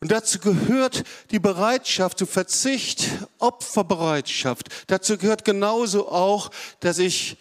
und 0.00 0.10
dazu 0.10 0.38
gehört 0.38 1.04
die 1.30 1.38
Bereitschaft 1.38 2.18
zu 2.18 2.24
Verzicht, 2.24 3.08
Opferbereitschaft. 3.38 4.68
Dazu 4.86 5.18
gehört 5.18 5.44
genauso 5.44 6.08
auch, 6.08 6.50
dass 6.80 6.98
ich 6.98 7.36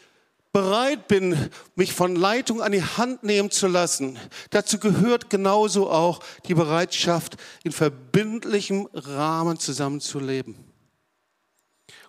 bereit 0.51 1.07
bin, 1.07 1.49
mich 1.75 1.93
von 1.93 2.15
Leitung 2.15 2.61
an 2.61 2.73
die 2.73 2.83
Hand 2.83 3.23
nehmen 3.23 3.49
zu 3.49 3.67
lassen. 3.67 4.19
Dazu 4.49 4.77
gehört 4.77 5.29
genauso 5.29 5.89
auch 5.89 6.19
die 6.47 6.53
Bereitschaft, 6.53 7.37
in 7.63 7.71
verbindlichem 7.71 8.89
Rahmen 8.93 9.57
zusammenzuleben. 9.57 10.55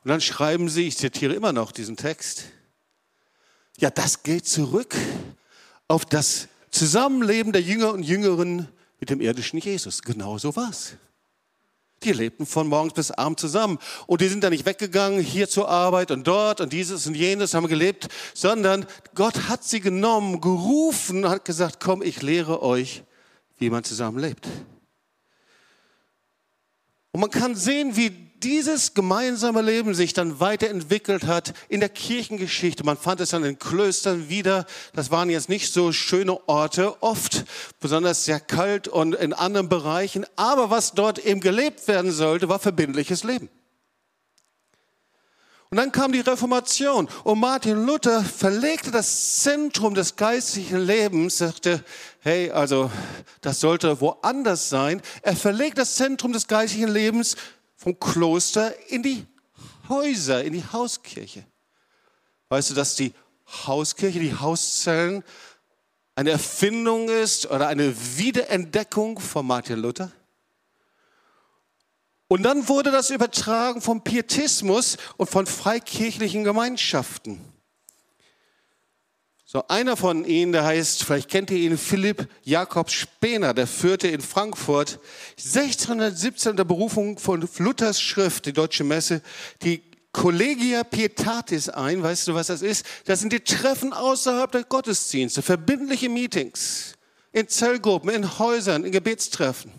Und 0.03 0.09
dann 0.09 0.21
schreiben 0.21 0.69
sie, 0.69 0.89
ich 0.89 0.97
zitiere 0.97 1.35
immer 1.35 1.53
noch 1.53 1.71
diesen 1.71 1.97
Text, 1.97 2.45
ja, 3.79 3.91
das 3.91 4.25
geht 4.25 4.49
zurück 4.49 4.97
auf 5.87 6.05
das 6.05 6.49
Zusammenleben 6.71 7.53
der 7.53 7.63
Jünger 7.63 7.93
und 7.93 8.03
Jüngerinnen 8.03 8.69
mit 9.01 9.11
dem 9.11 9.21
irdischen 9.21 9.59
Jesus. 9.59 10.03
Genau 10.03 10.39
so 10.39 10.55
war's. 10.55 10.97
Die 12.03 12.13
lebten 12.13 12.47
von 12.47 12.67
morgens 12.67 12.95
bis 12.95 13.11
abends 13.11 13.43
zusammen. 13.43 13.79
Und 14.07 14.21
die 14.21 14.29
sind 14.29 14.43
da 14.43 14.49
nicht 14.49 14.65
weggegangen, 14.65 15.21
hier 15.21 15.49
zur 15.49 15.69
Arbeit 15.69 16.11
und 16.11 16.27
dort 16.27 16.61
und 16.61 16.73
dieses 16.73 17.07
und 17.07 17.15
jenes 17.15 17.53
haben 17.53 17.67
gelebt, 17.67 18.09
sondern 18.33 18.87
Gott 19.15 19.49
hat 19.49 19.65
sie 19.65 19.81
genommen, 19.81 20.41
gerufen, 20.41 21.29
hat 21.29 21.45
gesagt, 21.45 21.81
komm, 21.81 22.01
ich 22.03 22.23
lehre 22.23 22.63
euch, 22.63 23.03
wie 23.59 23.69
man 23.69 23.85
zusammen 23.85 24.19
lebt. 24.19 24.47
Und 27.13 27.21
man 27.21 27.31
kann 27.31 27.55
sehen, 27.55 27.97
wie 27.97 28.30
dieses 28.43 28.95
gemeinsame 28.95 29.63
Leben 29.63 29.95
sich 29.95 30.13
dann 30.13 30.41
weiterentwickelt 30.41 31.25
hat 31.25 31.55
in 31.69 31.81
der 31.81 31.89
Kirchengeschichte. 31.89 32.85
Man 32.85 32.97
fand 32.97 33.21
es 33.21 33.31
dann 33.31 33.45
in 33.45 33.59
Klöstern 33.59 34.29
wieder. 34.29 34.67
Das 34.95 35.11
waren 35.11 35.31
jetzt 35.31 35.49
nicht 35.49 35.73
so 35.73 35.93
schöne 35.93 36.49
Orte, 36.49 37.03
oft 37.03 37.45
besonders 37.81 38.25
sehr 38.25 38.41
kalt 38.41 38.89
und 38.89 39.15
in 39.15 39.33
anderen 39.33 39.69
Bereichen. 39.69 40.27
Aber 40.37 40.71
was 40.71 40.93
dort 40.93 41.19
eben 41.19 41.41
gelebt 41.41 41.87
werden 41.89 42.13
sollte, 42.13 42.49
war 42.49 42.59
verbindliches 42.59 43.25
Leben. 43.25 43.49
Und 45.73 45.77
dann 45.77 45.93
kam 45.93 46.11
die 46.11 46.19
Reformation 46.19 47.09
und 47.23 47.39
Martin 47.39 47.87
Luther 47.87 48.25
verlegte 48.25 48.91
das 48.91 49.39
Zentrum 49.39 49.95
des 49.95 50.17
geistlichen 50.17 50.81
Lebens, 50.81 51.39
sagte, 51.39 51.85
hey, 52.19 52.51
also 52.51 52.91
das 53.41 53.61
sollte 53.61 54.01
woanders 54.01 54.69
sein. 54.69 55.01
Er 55.23 55.37
verlegt 55.37 55.79
das 55.79 55.95
Zentrum 55.95 56.33
des 56.33 56.49
geistlichen 56.49 56.89
Lebens 56.89 57.37
vom 57.81 57.99
Kloster 57.99 58.75
in 58.91 59.03
die 59.03 59.27
Häuser, 59.89 60.45
in 60.45 60.53
die 60.53 60.63
Hauskirche. 60.63 61.47
Weißt 62.51 62.69
du, 62.69 62.75
dass 62.75 62.95
die 62.95 63.15
Hauskirche, 63.67 64.21
die 64.21 64.35
Hauszellen 64.35 65.25
eine 66.15 66.33
Erfindung 66.33 67.09
ist 67.09 67.51
oder 67.51 67.69
eine 67.69 67.95
Wiederentdeckung 68.19 69.19
von 69.19 69.47
Martin 69.47 69.79
Luther? 69.79 70.13
Und 72.29 72.43
dann 72.43 72.69
wurde 72.69 72.91
das 72.91 73.09
übertragen 73.09 73.81
vom 73.81 74.05
Pietismus 74.05 74.99
und 75.17 75.31
von 75.31 75.47
freikirchlichen 75.47 76.45
Gemeinschaften. 76.45 77.41
So, 79.53 79.67
einer 79.67 79.97
von 79.97 80.25
ihnen, 80.25 80.53
der 80.53 80.65
heißt, 80.65 81.03
vielleicht 81.03 81.29
kennt 81.29 81.51
ihr 81.51 81.57
ihn, 81.57 81.77
Philipp 81.77 82.29
Jakob 82.45 82.89
Spener, 82.89 83.53
der 83.53 83.67
führte 83.67 84.07
in 84.07 84.21
Frankfurt 84.21 85.01
1617 85.39 86.55
der 86.55 86.63
Berufung 86.63 87.19
von 87.19 87.49
Luthers 87.59 88.01
Schrift, 88.01 88.47
die 88.47 88.53
Deutsche 88.53 88.85
Messe, 88.85 89.23
die 89.63 89.83
Collegia 90.13 90.85
Pietatis 90.85 91.69
ein. 91.69 92.01
Weißt 92.01 92.29
du, 92.29 92.35
was 92.35 92.47
das 92.47 92.63
ist? 92.63 92.87
Das 93.07 93.19
sind 93.19 93.33
die 93.33 93.41
Treffen 93.41 93.93
außerhalb 93.93 94.53
der 94.53 94.63
Gottesdienste, 94.63 95.43
verbindliche 95.43 96.09
Meetings 96.09 96.95
in 97.33 97.49
Zellgruppen, 97.49 98.11
in 98.11 98.39
Häusern, 98.39 98.85
in 98.85 98.93
Gebetstreffen. 98.93 99.73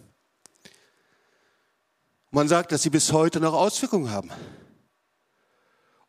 Man 2.32 2.50
sagt, 2.50 2.74
dass 2.74 2.82
sie 2.82 2.90
bis 2.90 3.14
heute 3.14 3.40
noch 3.40 3.54
Auswirkungen 3.54 4.12
haben. 4.12 4.32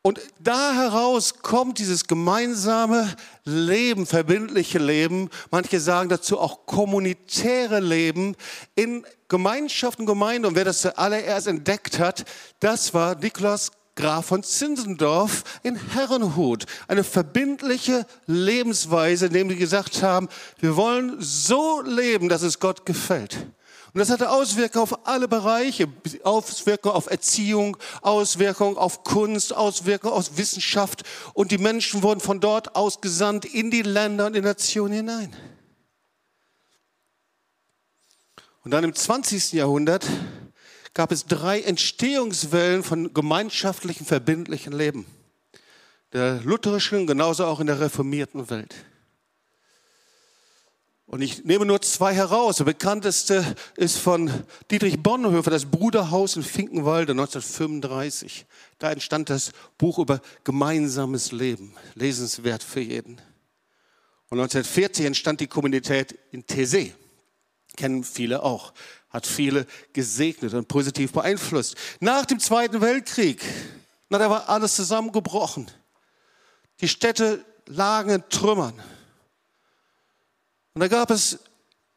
Und 0.05 0.21
da 0.41 0.73
heraus 0.73 1.43
kommt 1.43 1.79
dieses 1.79 2.09
gemeinsame 2.09 3.15
Leben, 3.45 4.05
verbindliche 4.05 4.81
Leben, 4.81 5.31
manche 5.53 5.79
sagen 5.79 6.09
dazu 6.09 6.41
auch 6.41 6.67
kommunitäre 6.67 7.79
Leben 7.79 8.35
in 8.75 9.07
Gemeinschaft 9.29 10.01
und 10.01 10.07
Gemeinde. 10.07 10.49
Und 10.49 10.57
wer 10.57 10.65
das 10.65 10.81
zuallererst 10.81 11.47
entdeckt 11.47 12.01
hat, 12.01 12.25
das 12.59 12.93
war 12.95 13.15
Niklas 13.15 13.71
Graf 13.95 14.27
von 14.27 14.43
Zinzendorf 14.43 15.45
in 15.63 15.77
Herrenhut. 15.77 16.65
Eine 16.89 17.05
verbindliche 17.05 18.05
Lebensweise, 18.27 19.27
in 19.27 19.33
dem 19.35 19.49
die 19.51 19.57
gesagt 19.57 20.03
haben, 20.03 20.29
wir 20.59 20.75
wollen 20.75 21.17
so 21.21 21.81
leben, 21.81 22.29
dass 22.29 22.43
es 22.43 22.59
Gott 22.59 22.87
gefällt. 22.87 23.47
Und 23.95 23.99
das 23.99 24.09
hatte 24.09 24.31
Auswirkungen 24.31 24.85
auf 24.85 25.07
alle 25.07 25.29
Bereiche, 25.29 25.87
Auswirkungen 26.23 26.95
auf 26.95 27.11
Erziehung, 27.11 27.77
Auswirkungen 28.01 28.79
auf 28.79 29.05
Kunst, 29.05 29.55
Auswirkungen 29.55 30.15
auf 30.15 30.39
Wissenschaft. 30.39 31.03
Und 31.35 31.51
die 31.51 31.59
Menschen 31.59 32.03
wurden 32.03 32.21
von 32.21 32.41
dort 32.41 32.75
ausgesandt 32.75 33.45
in 33.45 33.71
die 33.71 33.83
Länder 33.83 34.27
und 34.27 34.33
die 34.35 34.41
Nationen 34.41 34.95
hinein. 34.95 35.37
Und 38.65 38.71
dann 38.71 38.85
im 38.85 38.95
20. 38.95 39.53
Jahrhundert 39.53 40.07
gab 40.95 41.13
es 41.13 41.27
drei 41.27 41.61
Entstehungswellen 41.61 42.83
von 42.83 43.13
gemeinschaftlichen, 43.13 44.07
verbindlichen 44.07 44.73
Leben. 44.73 45.05
Der 46.15 46.41
lutherischen, 46.43 47.07
genauso 47.07 47.45
auch 47.45 47.61
in 47.61 47.67
der 47.67 47.81
reformierten 47.81 48.49
Welt. 48.49 48.75
Und 51.13 51.21
ich 51.21 51.45
nehme 51.45 51.67
nur 51.67 51.83
zwei 51.83 52.15
heraus. 52.15 52.57
Der 52.57 52.65
bekannteste 52.65 53.45
ist 53.77 53.99
von 53.99 54.31
Dietrich 54.71 55.03
Bonhoeffer, 55.03 55.51
das 55.51 55.67
Bruderhaus 55.67 56.37
in 56.37 56.43
Finkenwalde 56.43 57.13
1935. 57.13 58.47
Da 58.79 58.91
entstand 58.91 59.29
das 59.29 59.53
Buch 59.77 59.99
über 59.99 60.23
gemeinsames 60.43 61.31
Leben, 61.31 61.75
lesenswert 61.97 62.63
für 62.63 62.81
jeden. 62.81 63.21
Und 64.31 64.41
1940 64.41 65.05
entstand 65.05 65.41
die 65.41 65.49
Kommunität 65.49 66.19
in 66.31 66.47
Tese. 66.47 66.93
Kennen 67.77 68.05
viele 68.05 68.43
auch. 68.43 68.73
Hat 69.11 69.27
viele 69.27 69.67
gesegnet 69.93 70.55
und 70.55 70.67
positiv 70.67 71.13
beeinflusst. 71.13 71.77
Nach 72.01 72.25
dem 72.25 72.41
Zweiten 72.41 72.81
Weltkrieg, 72.81 73.45
na, 74.09 74.17
da 74.17 74.31
war 74.31 74.49
alles 74.49 74.77
zusammengebrochen. 74.77 75.71
Die 76.81 76.89
Städte 76.89 77.45
lagen 77.67 78.09
in 78.09 78.29
Trümmern. 78.31 78.73
Und 80.75 80.81
da 80.81 80.89
gab 80.89 81.11
es 81.11 81.39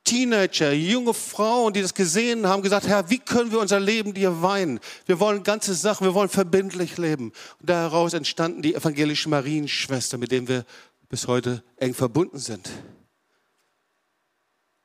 Teenager, 0.06 0.72
junge 0.72 1.16
Frauen, 1.16 1.74
die 1.74 1.82
das 1.82 1.94
gesehen 1.94 2.46
haben, 2.48 2.62
gesagt, 2.62 2.88
Herr, 2.88 3.10
wie 3.10 3.18
können 3.18 3.52
wir 3.52 3.60
unser 3.60 3.80
Leben 3.80 4.14
dir 4.14 4.42
weihen? 4.42 4.80
Wir 5.08 5.20
wollen 5.20 5.44
ganze 5.44 5.74
Sachen, 5.74 6.06
wir 6.06 6.14
wollen 6.14 6.30
verbindlich 6.30 6.98
leben. 6.98 7.32
Und 7.60 7.70
daraus 7.70 8.14
entstanden 8.14 8.62
die 8.62 8.76
evangelischen 8.76 9.32
Marienschwestern, 9.32 10.20
mit 10.20 10.32
denen 10.32 10.48
wir 10.48 10.64
bis 11.10 11.28
heute 11.28 11.64
eng 11.78 11.96
verbunden 11.96 12.38
sind. 12.38 12.70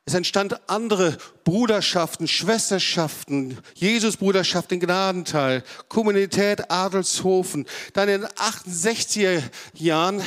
Es 0.05 0.15
entstand 0.15 0.59
andere 0.67 1.17
Bruderschaften, 1.43 2.27
Schwesterschaften, 2.27 3.59
Jesusbruderschaft 3.75 4.71
in 4.71 4.79
Gnadental, 4.79 5.63
Kommunität 5.87 6.71
Adelshofen. 6.71 7.67
Dann 7.93 8.09
in 8.09 8.21
den 8.21 8.29
68er 8.31 9.43
Jahren, 9.75 10.23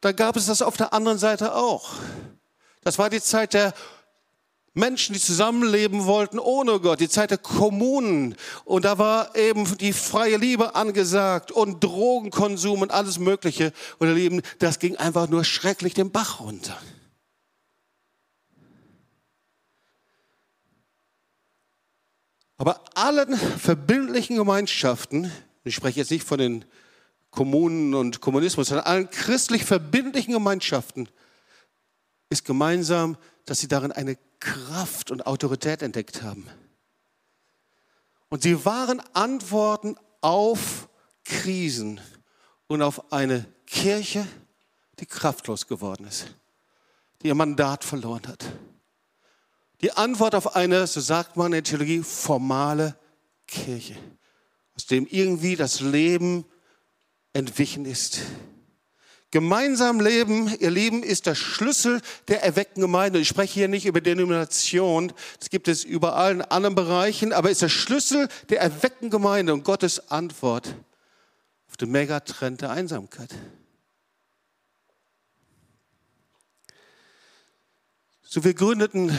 da 0.00 0.10
gab 0.10 0.34
es 0.34 0.46
das 0.46 0.62
auf 0.62 0.76
der 0.76 0.92
anderen 0.92 1.18
Seite 1.18 1.54
auch. 1.54 1.94
Das 2.86 3.00
war 3.00 3.10
die 3.10 3.20
Zeit 3.20 3.52
der 3.52 3.74
Menschen, 4.72 5.12
die 5.12 5.18
zusammenleben 5.18 6.04
wollten 6.04 6.38
ohne 6.38 6.78
Gott, 6.78 7.00
die 7.00 7.08
Zeit 7.08 7.32
der 7.32 7.38
Kommunen. 7.38 8.36
Und 8.64 8.84
da 8.84 8.96
war 8.96 9.34
eben 9.34 9.76
die 9.78 9.92
freie 9.92 10.36
Liebe 10.36 10.76
angesagt 10.76 11.50
und 11.50 11.82
Drogenkonsum 11.82 12.82
und 12.82 12.92
alles 12.92 13.18
Mögliche. 13.18 13.72
Und 13.98 14.06
ihr 14.06 14.14
Lieben, 14.14 14.42
das 14.60 14.78
ging 14.78 14.94
einfach 14.94 15.28
nur 15.28 15.42
schrecklich 15.42 15.94
den 15.94 16.12
Bach 16.12 16.38
runter. 16.38 16.78
Aber 22.56 22.84
allen 22.94 23.36
verbindlichen 23.36 24.36
Gemeinschaften, 24.36 25.32
ich 25.64 25.74
spreche 25.74 25.98
jetzt 25.98 26.12
nicht 26.12 26.24
von 26.24 26.38
den 26.38 26.64
Kommunen 27.32 27.94
und 27.94 28.20
Kommunismus, 28.20 28.68
sondern 28.68 28.86
allen 28.86 29.10
christlich 29.10 29.64
verbindlichen 29.64 30.34
Gemeinschaften, 30.34 31.08
ist 32.28 32.44
gemeinsam, 32.44 33.16
dass 33.44 33.60
sie 33.60 33.68
darin 33.68 33.92
eine 33.92 34.16
Kraft 34.40 35.10
und 35.10 35.26
Autorität 35.26 35.82
entdeckt 35.82 36.22
haben. 36.22 36.46
Und 38.28 38.42
sie 38.42 38.64
waren 38.64 39.00
Antworten 39.12 39.96
auf 40.20 40.88
Krisen 41.24 42.00
und 42.66 42.82
auf 42.82 43.12
eine 43.12 43.46
Kirche, 43.66 44.26
die 44.98 45.06
kraftlos 45.06 45.66
geworden 45.66 46.06
ist, 46.06 46.34
die 47.22 47.28
ihr 47.28 47.34
Mandat 47.34 47.84
verloren 47.84 48.26
hat. 48.26 48.44
Die 49.80 49.92
Antwort 49.92 50.34
auf 50.34 50.56
eine, 50.56 50.86
so 50.86 51.00
sagt 51.00 51.36
man 51.36 51.46
in 51.46 51.52
der 51.52 51.64
Theologie, 51.64 52.02
formale 52.02 52.98
Kirche, 53.46 53.96
aus 54.74 54.86
dem 54.86 55.06
irgendwie 55.06 55.54
das 55.54 55.80
Leben 55.80 56.44
entwichen 57.32 57.84
ist. 57.84 58.20
Gemeinsam 59.32 60.00
leben, 60.00 60.54
ihr 60.60 60.70
Lieben, 60.70 61.02
ist 61.02 61.26
der 61.26 61.34
Schlüssel 61.34 62.00
der 62.28 62.42
erweckten 62.42 62.80
Gemeinde. 62.80 63.18
Ich 63.18 63.28
spreche 63.28 63.54
hier 63.54 63.68
nicht 63.68 63.84
über 63.84 64.00
Denomination, 64.00 65.12
das 65.40 65.50
gibt 65.50 65.68
es 65.68 65.82
überall 65.82 66.32
in 66.32 66.42
anderen 66.42 66.74
Bereichen, 66.74 67.32
aber 67.32 67.50
ist 67.50 67.62
der 67.62 67.68
Schlüssel 67.68 68.28
der 68.48 68.60
erweckten 68.60 69.10
Gemeinde 69.10 69.52
und 69.52 69.64
Gottes 69.64 70.10
Antwort 70.10 70.76
auf 71.68 71.76
den 71.76 71.90
Megatrend 71.90 72.60
der 72.60 72.70
Einsamkeit. 72.70 73.34
So, 78.22 78.44
wir 78.44 78.54
gründeten 78.54 79.16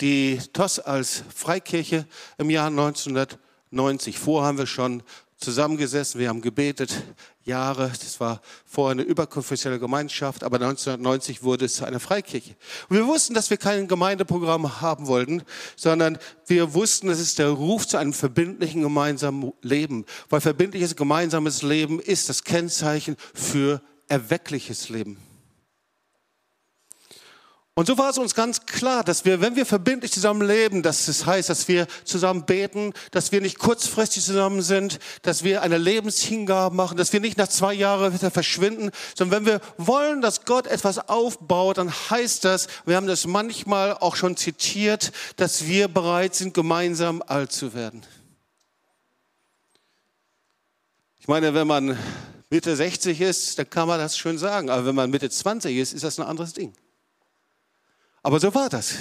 die 0.00 0.38
TOS 0.52 0.80
als 0.80 1.24
Freikirche 1.34 2.06
im 2.38 2.50
Jahr 2.50 2.68
1990. 2.68 4.18
Vor 4.18 4.44
haben 4.44 4.58
wir 4.58 4.66
schon 4.66 5.02
zusammengesessen, 5.40 6.20
wir 6.20 6.28
haben 6.28 6.42
gebetet, 6.42 7.02
Jahre. 7.44 7.88
Das 7.88 8.20
war 8.20 8.40
vorher 8.64 8.92
eine 8.92 9.02
überkonfessionelle 9.02 9.80
Gemeinschaft, 9.80 10.44
aber 10.44 10.56
1990 10.56 11.42
wurde 11.42 11.64
es 11.64 11.74
zu 11.74 11.84
einer 11.84 12.00
Freikirche. 12.00 12.54
Und 12.88 12.96
wir 12.96 13.06
wussten, 13.06 13.34
dass 13.34 13.50
wir 13.50 13.56
kein 13.56 13.88
Gemeindeprogramm 13.88 14.80
haben 14.80 15.06
wollten, 15.06 15.42
sondern 15.76 16.18
wir 16.46 16.74
wussten, 16.74 17.08
es 17.08 17.18
ist 17.18 17.38
der 17.38 17.48
Ruf 17.48 17.88
zu 17.88 17.96
einem 17.96 18.12
verbindlichen 18.12 18.82
gemeinsamen 18.82 19.52
Leben, 19.62 20.04
weil 20.28 20.40
verbindliches 20.40 20.96
gemeinsames 20.96 21.62
Leben 21.62 22.00
ist 22.00 22.28
das 22.28 22.44
Kennzeichen 22.44 23.16
für 23.34 23.80
erweckliches 24.08 24.88
Leben. 24.88 25.29
Und 27.80 27.86
so 27.86 27.96
war 27.96 28.10
es 28.10 28.18
uns 28.18 28.34
ganz 28.34 28.66
klar, 28.66 29.04
dass 29.04 29.24
wir, 29.24 29.40
wenn 29.40 29.56
wir 29.56 29.64
verbindlich 29.64 30.12
zusammen 30.12 30.46
leben, 30.46 30.82
dass 30.82 31.08
es 31.08 31.24
heißt, 31.24 31.48
dass 31.48 31.66
wir 31.66 31.86
zusammen 32.04 32.44
beten, 32.44 32.92
dass 33.10 33.32
wir 33.32 33.40
nicht 33.40 33.58
kurzfristig 33.58 34.22
zusammen 34.22 34.60
sind, 34.60 34.98
dass 35.22 35.44
wir 35.44 35.62
eine 35.62 35.78
Lebenshingabe 35.78 36.76
machen, 36.76 36.98
dass 36.98 37.14
wir 37.14 37.20
nicht 37.20 37.38
nach 37.38 37.48
zwei 37.48 37.72
Jahren 37.72 38.12
wieder 38.12 38.30
verschwinden, 38.30 38.90
sondern 39.16 39.46
wenn 39.46 39.52
wir 39.54 39.60
wollen, 39.78 40.20
dass 40.20 40.44
Gott 40.44 40.66
etwas 40.66 41.08
aufbaut, 41.08 41.78
dann 41.78 41.90
heißt 41.90 42.44
das, 42.44 42.66
wir 42.84 42.96
haben 42.96 43.06
das 43.06 43.26
manchmal 43.26 43.94
auch 43.94 44.14
schon 44.14 44.36
zitiert, 44.36 45.10
dass 45.36 45.64
wir 45.66 45.88
bereit 45.88 46.34
sind, 46.34 46.52
gemeinsam 46.52 47.22
alt 47.26 47.50
zu 47.50 47.72
werden. 47.72 48.02
Ich 51.18 51.28
meine, 51.28 51.54
wenn 51.54 51.66
man 51.66 51.96
Mitte 52.50 52.76
60 52.76 53.22
ist, 53.22 53.58
dann 53.58 53.70
kann 53.70 53.88
man 53.88 53.98
das 53.98 54.18
schön 54.18 54.36
sagen, 54.36 54.68
aber 54.68 54.84
wenn 54.84 54.94
man 54.94 55.08
Mitte 55.08 55.30
20 55.30 55.74
ist, 55.78 55.94
ist 55.94 56.04
das 56.04 56.20
ein 56.20 56.26
anderes 56.26 56.52
Ding. 56.52 56.74
Aber 58.22 58.40
so 58.40 58.54
war 58.54 58.68
das. 58.68 58.94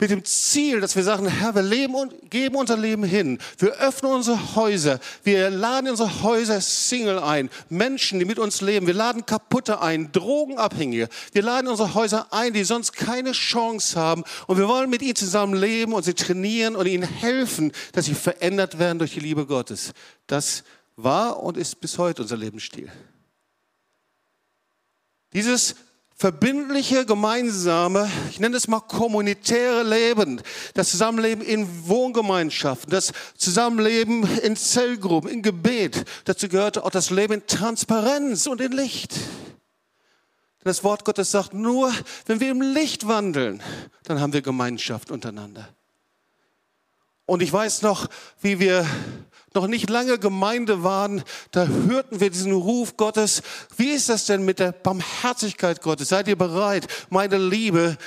mit 0.00 0.10
dem 0.10 0.24
Ziel, 0.24 0.80
dass 0.80 0.96
wir 0.96 1.02
sagen, 1.02 1.26
Herr, 1.28 1.54
wir 1.54 1.62
leben 1.62 1.94
und 1.94 2.30
geben 2.30 2.56
unser 2.56 2.78
Leben 2.78 3.04
hin. 3.04 3.38
Wir 3.58 3.72
öffnen 3.72 4.12
unsere 4.12 4.56
Häuser. 4.56 4.98
Wir 5.24 5.50
laden 5.50 5.86
in 5.86 5.90
unsere 5.90 6.22
Häuser 6.22 6.60
Single 6.62 7.18
ein. 7.18 7.50
Menschen, 7.68 8.18
die 8.18 8.24
mit 8.24 8.38
uns 8.38 8.62
leben. 8.62 8.86
Wir 8.86 8.94
laden 8.94 9.26
Kaputte 9.26 9.82
ein, 9.82 10.10
Drogenabhängige. 10.10 11.08
Wir 11.32 11.42
laden 11.42 11.68
unsere 11.68 11.92
Häuser 11.92 12.32
ein, 12.32 12.54
die 12.54 12.64
sonst 12.64 12.94
keine 12.94 13.32
Chance 13.32 14.00
haben. 14.00 14.24
Und 14.46 14.56
wir 14.56 14.68
wollen 14.68 14.88
mit 14.88 15.02
ihnen 15.02 15.16
zusammen 15.16 15.54
leben 15.54 15.92
und 15.92 16.02
sie 16.02 16.14
trainieren 16.14 16.76
und 16.76 16.86
ihnen 16.86 17.06
helfen, 17.06 17.70
dass 17.92 18.06
sie 18.06 18.14
verändert 18.14 18.78
werden 18.78 18.98
durch 18.98 19.12
die 19.12 19.20
Liebe 19.20 19.44
Gottes. 19.44 19.92
Das 20.26 20.64
war 20.96 21.42
und 21.42 21.58
ist 21.58 21.78
bis 21.80 21.98
heute 21.98 22.22
unser 22.22 22.38
Lebensstil. 22.38 22.90
Dieses 25.34 25.76
verbindliche, 26.20 27.06
gemeinsame, 27.06 28.10
ich 28.28 28.38
nenne 28.40 28.54
es 28.54 28.68
mal 28.68 28.80
kommunitäre 28.80 29.82
Leben, 29.82 30.42
das 30.74 30.90
Zusammenleben 30.90 31.42
in 31.42 31.88
Wohngemeinschaften, 31.88 32.90
das 32.90 33.14
Zusammenleben 33.38 34.28
in 34.40 34.54
Zellgruppen, 34.54 35.30
in 35.30 35.40
Gebet. 35.40 36.04
Dazu 36.26 36.50
gehört 36.50 36.76
auch 36.76 36.90
das 36.90 37.08
Leben 37.08 37.32
in 37.32 37.46
Transparenz 37.46 38.46
und 38.46 38.60
in 38.60 38.72
Licht. 38.72 39.14
Das 40.62 40.84
Wort 40.84 41.06
Gottes 41.06 41.30
sagt, 41.30 41.54
nur 41.54 41.90
wenn 42.26 42.38
wir 42.38 42.50
im 42.50 42.60
Licht 42.60 43.08
wandeln, 43.08 43.62
dann 44.04 44.20
haben 44.20 44.34
wir 44.34 44.42
Gemeinschaft 44.42 45.10
untereinander. 45.10 45.70
Und 47.24 47.40
ich 47.40 47.50
weiß 47.50 47.80
noch, 47.80 48.08
wie 48.42 48.60
wir 48.60 48.86
noch 49.54 49.66
nicht 49.66 49.90
lange 49.90 50.18
Gemeinde 50.18 50.82
waren, 50.82 51.24
da 51.50 51.66
hörten 51.66 52.20
wir 52.20 52.30
diesen 52.30 52.52
Ruf 52.52 52.96
Gottes. 52.96 53.42
Wie 53.76 53.90
ist 53.90 54.08
das 54.08 54.26
denn 54.26 54.44
mit 54.44 54.58
der 54.58 54.72
Barmherzigkeit 54.72 55.82
Gottes? 55.82 56.08
Seid 56.08 56.28
ihr 56.28 56.36
bereit, 56.36 56.86
meine 57.10 57.38
Liebe 57.38 57.98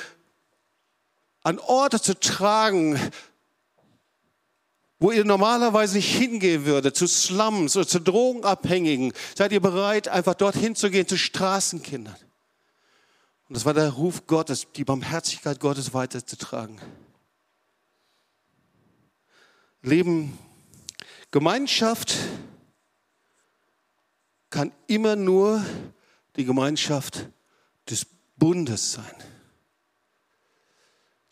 an 1.43 1.59
Orte 1.59 2.01
zu 2.01 2.17
tragen, 2.17 2.99
wo 4.99 5.11
ihr 5.11 5.25
normalerweise 5.25 5.97
nicht 5.97 6.15
hingehen 6.15 6.65
würdet, 6.65 6.95
zu 6.95 7.07
Slums 7.07 7.75
oder 7.75 7.87
zu 7.87 7.99
Drogenabhängigen? 7.99 9.11
Seid 9.35 9.51
ihr 9.51 9.59
bereit, 9.59 10.07
einfach 10.07 10.35
dorthin 10.35 10.75
zu 10.75 10.89
gehen, 10.89 11.07
zu 11.07 11.17
Straßenkindern? 11.17 12.15
Und 13.49 13.57
das 13.57 13.65
war 13.65 13.73
der 13.73 13.89
Ruf 13.89 14.25
Gottes, 14.27 14.67
die 14.77 14.85
Barmherzigkeit 14.85 15.59
Gottes 15.59 15.93
weiterzutragen. 15.93 16.79
Leben 19.81 20.37
Gemeinschaft 21.33 22.15
kann 24.51 24.71
immer 24.85 25.15
nur 25.15 25.65
die 26.35 26.45
Gemeinschaft 26.45 27.27
des 27.89 28.05
Bundes 28.37 28.91
sein. 28.91 29.15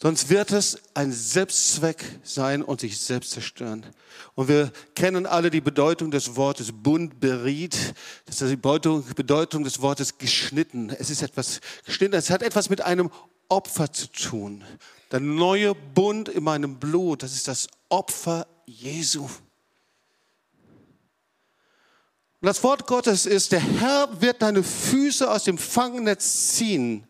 Sonst 0.02 0.30
wird 0.30 0.54
es 0.54 0.80
ein 0.96 1.12
Selbstzweck 1.12 2.04
sein 2.24 2.64
und 2.64 2.82
sich 2.82 3.00
selbst 3.00 3.30
zerstören. 3.30 3.86
Und 4.34 4.48
wir 4.48 4.72
kennen 4.96 5.28
alle 5.28 5.52
die 5.52 5.62
Bedeutung 5.62 6.10
des 6.10 6.36
Wortes 6.36 6.72
Bund 6.72 7.20
beriet. 7.20 7.94
Das 8.26 8.42
ist 8.42 8.50
die 8.50 8.56
Bedeutung, 8.56 9.06
Bedeutung 9.16 9.64
des 9.64 9.84
Wortes 9.84 10.18
geschnitten. 10.18 10.90
Es 10.90 11.12
ist 11.12 11.22
etwas 11.22 11.62
geschnitten. 11.86 12.16
Es 12.16 12.32
hat 12.32 12.42
etwas 12.42 12.72
mit 12.72 12.82
einem 12.82 13.12
Opfer 13.50 13.94
zu 13.94 14.08
tun. 14.08 14.64
Der 15.12 15.20
neue 15.20 15.76
Bund 15.76 16.28
in 16.28 16.44
meinem 16.44 16.80
Blut, 16.80 17.22
das 17.22 17.34
ist 17.34 17.48
das 17.48 17.68
Opfer 17.88 18.48
Jesu. 18.66 19.30
Und 22.42 22.48
das 22.48 22.64
Wort 22.64 22.88
Gottes 22.88 23.28
ist, 23.28 23.52
der 23.52 23.60
Herr 23.60 24.20
wird 24.20 24.42
deine 24.42 24.64
Füße 24.64 25.30
aus 25.30 25.44
dem 25.44 25.60
Fangnetz 25.60 26.56
ziehen, 26.56 27.08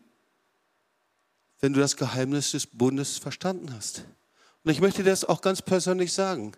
wenn 1.60 1.72
du 1.72 1.80
das 1.80 1.96
Geheimnis 1.96 2.50
des 2.50 2.66
Bundes 2.66 3.16
verstanden 3.16 3.74
hast. 3.74 4.04
Und 4.62 4.70
ich 4.70 4.82
möchte 4.82 5.02
dir 5.02 5.08
das 5.10 5.24
auch 5.24 5.40
ganz 5.40 5.62
persönlich 5.62 6.12
sagen. 6.12 6.52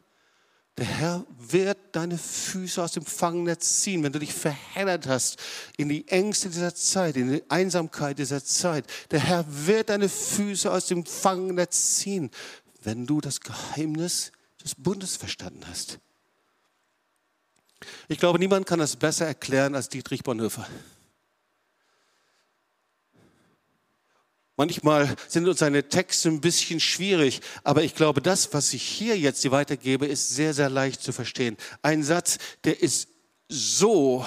Der 0.77 0.87
Herr 0.87 1.25
wird 1.39 1.79
deine 1.93 2.19
Füße 2.19 2.83
aus 2.83 2.91
dem 2.91 3.05
Fangnetz 3.05 3.83
ziehen, 3.83 4.03
wenn 4.03 4.13
du 4.13 4.19
dich 4.19 4.35
verheddert 4.35 5.07
hast 5.07 5.39
in 5.77 5.89
die 5.89 6.09
Ängste 6.09 6.49
dieser 6.49 6.75
Zeit, 6.75 7.17
in 7.17 7.31
die 7.31 7.49
Einsamkeit 7.49 8.19
dieser 8.19 8.45
Zeit. 8.45 8.87
Der 9.13 9.21
Herr 9.21 9.45
wird 9.49 9.89
deine 9.89 10.09
Füße 10.09 10.69
aus 10.69 10.87
dem 10.87 11.07
Fangnetz 11.07 11.99
ziehen, 11.99 12.29
wenn 12.83 13.07
du 13.07 13.21
das 13.21 13.41
Geheimnis 13.41 14.33
des 14.65 14.75
Bundes 14.75 15.15
verstanden 15.15 15.65
hast. 15.69 16.01
Ich 18.09 18.19
glaube, 18.19 18.39
niemand 18.39 18.67
kann 18.67 18.79
das 18.79 18.97
besser 18.97 19.27
erklären 19.27 19.75
als 19.75 19.89
Dietrich 19.89 20.23
Bonhoeffer. 20.23 20.67
Manchmal 24.57 25.17
sind 25.27 25.49
uns 25.49 25.59
seine 25.59 25.89
Texte 25.89 26.29
ein 26.29 26.41
bisschen 26.41 26.79
schwierig, 26.79 27.41
aber 27.65 27.83
ich 27.83 27.97
glaube, 27.97 28.23
das, 28.23 28.55
was 28.55 28.73
ich 28.73 28.85
hier 28.85 29.19
jetzt 29.19 29.51
weitergebe, 29.51 30.07
ist 30.07 30.29
sehr, 30.31 30.55
sehr 30.55 30.71
leicht 30.71 31.03
zu 31.03 31.13
verstehen. 31.13 31.57
Ein 31.83 32.05
Satz, 32.05 32.39
der 32.63 32.81
ist 32.81 33.09
so, 33.49 34.25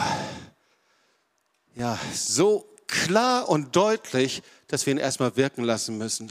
ja, 1.75 1.97
so 2.13 2.67
klar 2.87 3.47
und 3.47 3.75
deutlich, 3.75 4.43
dass 4.67 4.85
wir 4.85 4.91
ihn 4.91 4.97
erstmal 4.97 5.37
wirken 5.37 5.63
lassen 5.63 5.97
müssen. 5.97 6.29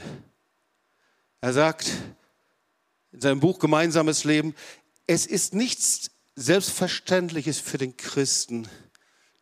Er 1.41 1.53
sagt 1.53 1.91
in 3.11 3.21
seinem 3.21 3.39
Buch 3.39 3.57
Gemeinsames 3.57 4.23
Leben, 4.25 4.53
es 5.07 5.25
ist 5.25 5.55
nichts 5.55 6.11
Selbstverständliches 6.39 7.59
für 7.59 7.79
den 7.79 7.97
Christen, 7.97 8.69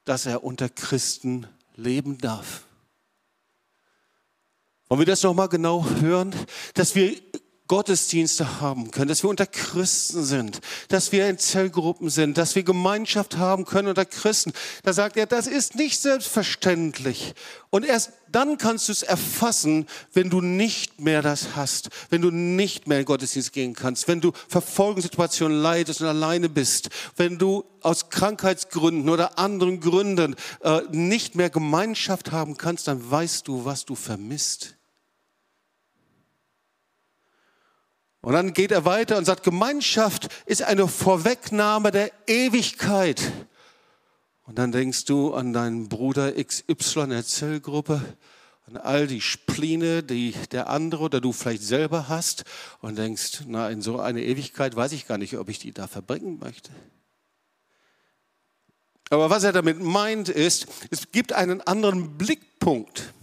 dass 0.06 0.26
er 0.26 0.46
unter 0.46 0.70
Christen 0.70 1.46
leben 1.76 2.18
darf. 2.18 2.64
Wollen 4.88 5.02
wir 5.02 5.06
das 5.06 5.22
nochmal 5.22 5.50
genau 5.50 5.86
hören? 6.00 6.34
Dass 6.74 6.96
wir 6.96 7.25
Gottesdienste 7.68 8.62
haben 8.62 8.92
können, 8.92 9.08
dass 9.08 9.24
wir 9.24 9.30
unter 9.30 9.48
Christen 9.48 10.24
sind, 10.24 10.62
dass 10.90 11.12
wir 11.12 11.28
in 11.28 11.40
Zellgruppen 11.40 12.10
sind, 12.10 12.38
dass 12.38 12.56
wir 12.56 12.64
Gemeinschaft 12.64 13.38
haben 13.38 13.66
können 13.66 13.88
unter 13.88 14.06
Christen. 14.06 14.54
Da 14.84 14.94
sagt 14.94 15.18
er, 15.18 15.26
das 15.26 15.48
ist 15.48 15.76
nicht 15.76 16.00
selbstverständlich. 16.00 17.34
Und 17.72 17.86
erst 17.86 18.12
dann 18.32 18.58
kannst 18.58 18.88
du 18.88 18.92
es 18.92 19.02
erfassen, 19.02 19.88
wenn 20.14 20.30
du 20.30 20.42
nicht 20.42 21.00
mehr 21.00 21.22
das 21.22 21.56
hast, 21.56 21.90
wenn 22.10 22.22
du 22.22 22.32
nicht 22.32 22.88
mehr 22.88 23.00
in 23.00 23.06
Gottesdienst 23.06 23.54
gehen 23.54 23.74
kannst, 23.74 24.08
wenn 24.08 24.22
du 24.22 24.32
Verfolgungssituationen 24.48 25.58
leidest 25.58 26.02
und 26.02 26.08
alleine 26.08 26.50
bist, 26.50 26.90
wenn 27.16 27.38
du 27.38 27.64
aus 27.82 28.10
Krankheitsgründen 28.10 29.10
oder 29.10 29.40
anderen 29.40 29.80
Gründen 29.80 30.36
äh, 30.62 30.82
nicht 30.92 31.36
mehr 31.36 31.50
Gemeinschaft 31.50 32.32
haben 32.32 32.58
kannst, 32.58 32.88
dann 32.88 33.10
weißt 33.10 33.48
du, 33.48 33.66
was 33.66 33.86
du 33.86 33.96
vermisst. 33.96 34.76
Und 38.26 38.34
dann 38.34 38.54
geht 38.54 38.72
er 38.72 38.86
weiter 38.86 39.20
und 39.20 39.26
sagt, 39.26 39.44
Gemeinschaft 39.44 40.30
ist 40.48 40.64
eine 40.64 40.88
Vorwegnahme 40.88 41.92
der 41.92 42.12
Ewigkeit. 42.26 43.22
Und 44.48 44.58
dann 44.58 44.72
denkst 44.72 45.06
du 45.06 45.36
an 45.36 45.54
deinen 45.54 45.90
Bruder 45.90 46.32
XY 46.32 47.02
in 47.02 47.10
der 47.12 47.24
Zellgruppe, 47.24 48.02
an 48.66 48.78
all 48.78 49.06
die 49.06 49.22
Spline, 49.22 50.02
die 50.02 50.34
der 50.52 50.72
andere 50.72 51.04
oder 51.04 51.22
du 51.22 51.34
vielleicht 51.34 51.62
selber 51.62 52.10
hast 52.10 52.46
und 52.82 52.98
denkst, 52.98 53.44
na, 53.46 53.70
in 53.70 53.84
so 53.84 54.00
eine 54.00 54.24
Ewigkeit 54.24 54.76
weiß 54.76 54.94
ich 54.94 55.06
gar 55.06 55.20
nicht, 55.20 55.38
ob 55.38 55.48
ich 55.48 55.60
die 55.60 55.72
da 55.72 55.86
verbringen 55.86 56.40
möchte. 56.40 56.72
Aber 59.12 59.30
was 59.30 59.44
er 59.44 59.52
damit 59.52 59.80
meint 59.80 60.30
ist, 60.30 60.66
es 60.90 61.12
gibt 61.12 61.32
einen 61.32 61.62
anderen 61.62 62.18
Blickpunkt. 62.18 63.14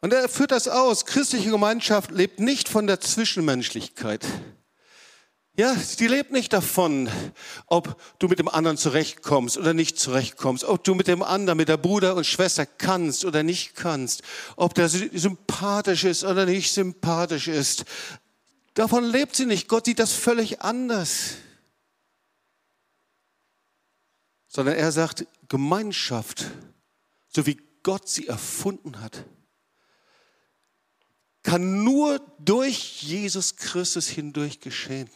Und 0.00 0.12
er 0.12 0.28
führt 0.28 0.52
das 0.52 0.68
aus. 0.68 1.06
Christliche 1.06 1.50
Gemeinschaft 1.50 2.10
lebt 2.10 2.40
nicht 2.40 2.68
von 2.68 2.86
der 2.86 3.00
Zwischenmenschlichkeit. 3.00 4.24
Ja, 5.56 5.74
die 5.98 6.06
lebt 6.06 6.30
nicht 6.30 6.52
davon, 6.52 7.10
ob 7.66 8.00
du 8.20 8.28
mit 8.28 8.38
dem 8.38 8.46
anderen 8.46 8.76
zurechtkommst 8.76 9.58
oder 9.58 9.74
nicht 9.74 9.98
zurechtkommst, 9.98 10.62
ob 10.62 10.84
du 10.84 10.94
mit 10.94 11.08
dem 11.08 11.20
anderen, 11.20 11.56
mit 11.56 11.68
der 11.68 11.76
Bruder 11.76 12.14
und 12.14 12.24
Schwester 12.24 12.64
kannst 12.64 13.24
oder 13.24 13.42
nicht 13.42 13.74
kannst, 13.74 14.22
ob 14.54 14.74
der 14.74 14.88
sympathisch 14.88 16.04
ist 16.04 16.22
oder 16.22 16.46
nicht 16.46 16.72
sympathisch 16.72 17.48
ist. 17.48 17.86
Davon 18.74 19.02
lebt 19.02 19.34
sie 19.34 19.46
nicht. 19.46 19.66
Gott 19.66 19.86
sieht 19.86 19.98
das 19.98 20.12
völlig 20.12 20.60
anders. 20.60 21.38
Sondern 24.46 24.76
er 24.76 24.92
sagt, 24.92 25.26
Gemeinschaft, 25.48 26.44
so 27.34 27.46
wie 27.46 27.60
Gott 27.82 28.08
sie 28.08 28.28
erfunden 28.28 29.00
hat, 29.00 29.24
kann 31.48 31.82
nur 31.82 32.20
durch 32.38 33.02
Jesus 33.02 33.56
Christus 33.56 34.06
hindurch 34.06 34.60
geschehen. 34.60 35.08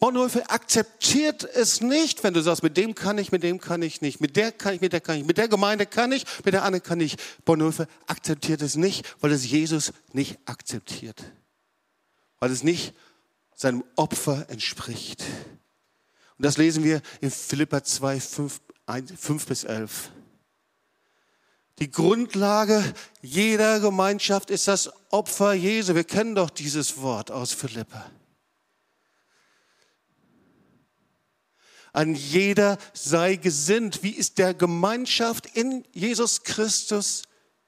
Bonhoeffer 0.00 0.50
akzeptiert 0.50 1.44
es 1.44 1.80
nicht, 1.80 2.24
wenn 2.24 2.34
du 2.34 2.40
sagst, 2.40 2.64
mit 2.64 2.76
dem 2.76 2.96
kann 2.96 3.18
ich, 3.18 3.30
mit 3.30 3.44
dem 3.44 3.60
kann 3.60 3.80
ich 3.82 4.00
nicht, 4.00 4.20
mit 4.20 4.36
der 4.36 4.50
kann 4.50 4.74
ich, 4.74 4.80
mit 4.80 4.92
der 4.92 5.00
kann 5.00 5.18
ich, 5.18 5.24
mit 5.24 5.38
der 5.38 5.48
Gemeinde 5.48 5.86
kann 5.86 6.10
ich, 6.10 6.24
mit 6.44 6.52
der 6.54 6.64
anderen 6.64 6.82
kann 6.82 7.00
ich. 7.00 7.16
Bonhoeffer 7.44 7.86
akzeptiert 8.06 8.60
es 8.62 8.74
nicht, 8.76 9.06
weil 9.20 9.30
es 9.30 9.48
Jesus 9.48 9.92
nicht 10.12 10.38
akzeptiert. 10.46 11.22
Weil 12.40 12.50
es 12.50 12.64
nicht 12.64 12.94
seinem 13.54 13.84
Opfer 13.94 14.48
entspricht. 14.50 15.22
Und 16.38 16.44
das 16.44 16.56
lesen 16.56 16.82
wir 16.82 17.02
in 17.20 17.30
Philippa 17.30 17.84
2, 17.84 18.20
5, 18.20 18.60
1, 18.86 19.12
5 19.16 19.46
bis 19.46 19.64
11. 19.64 20.10
Die 21.78 21.90
Grundlage 21.90 22.94
jeder 23.22 23.78
Gemeinschaft 23.78 24.50
ist 24.50 24.66
das 24.66 24.90
Opfer 25.10 25.52
Jesu. 25.52 25.94
Wir 25.94 26.04
kennen 26.04 26.34
doch 26.34 26.50
dieses 26.50 27.00
Wort 27.00 27.30
aus 27.30 27.52
Philippa. 27.52 28.10
An 31.92 32.14
jeder 32.14 32.78
sei 32.92 33.36
gesinnt, 33.36 34.02
wie 34.02 34.16
es 34.16 34.34
der 34.34 34.54
Gemeinschaft 34.54 35.46
in 35.46 35.84
Jesus 35.92 36.42
Christus 36.42 37.22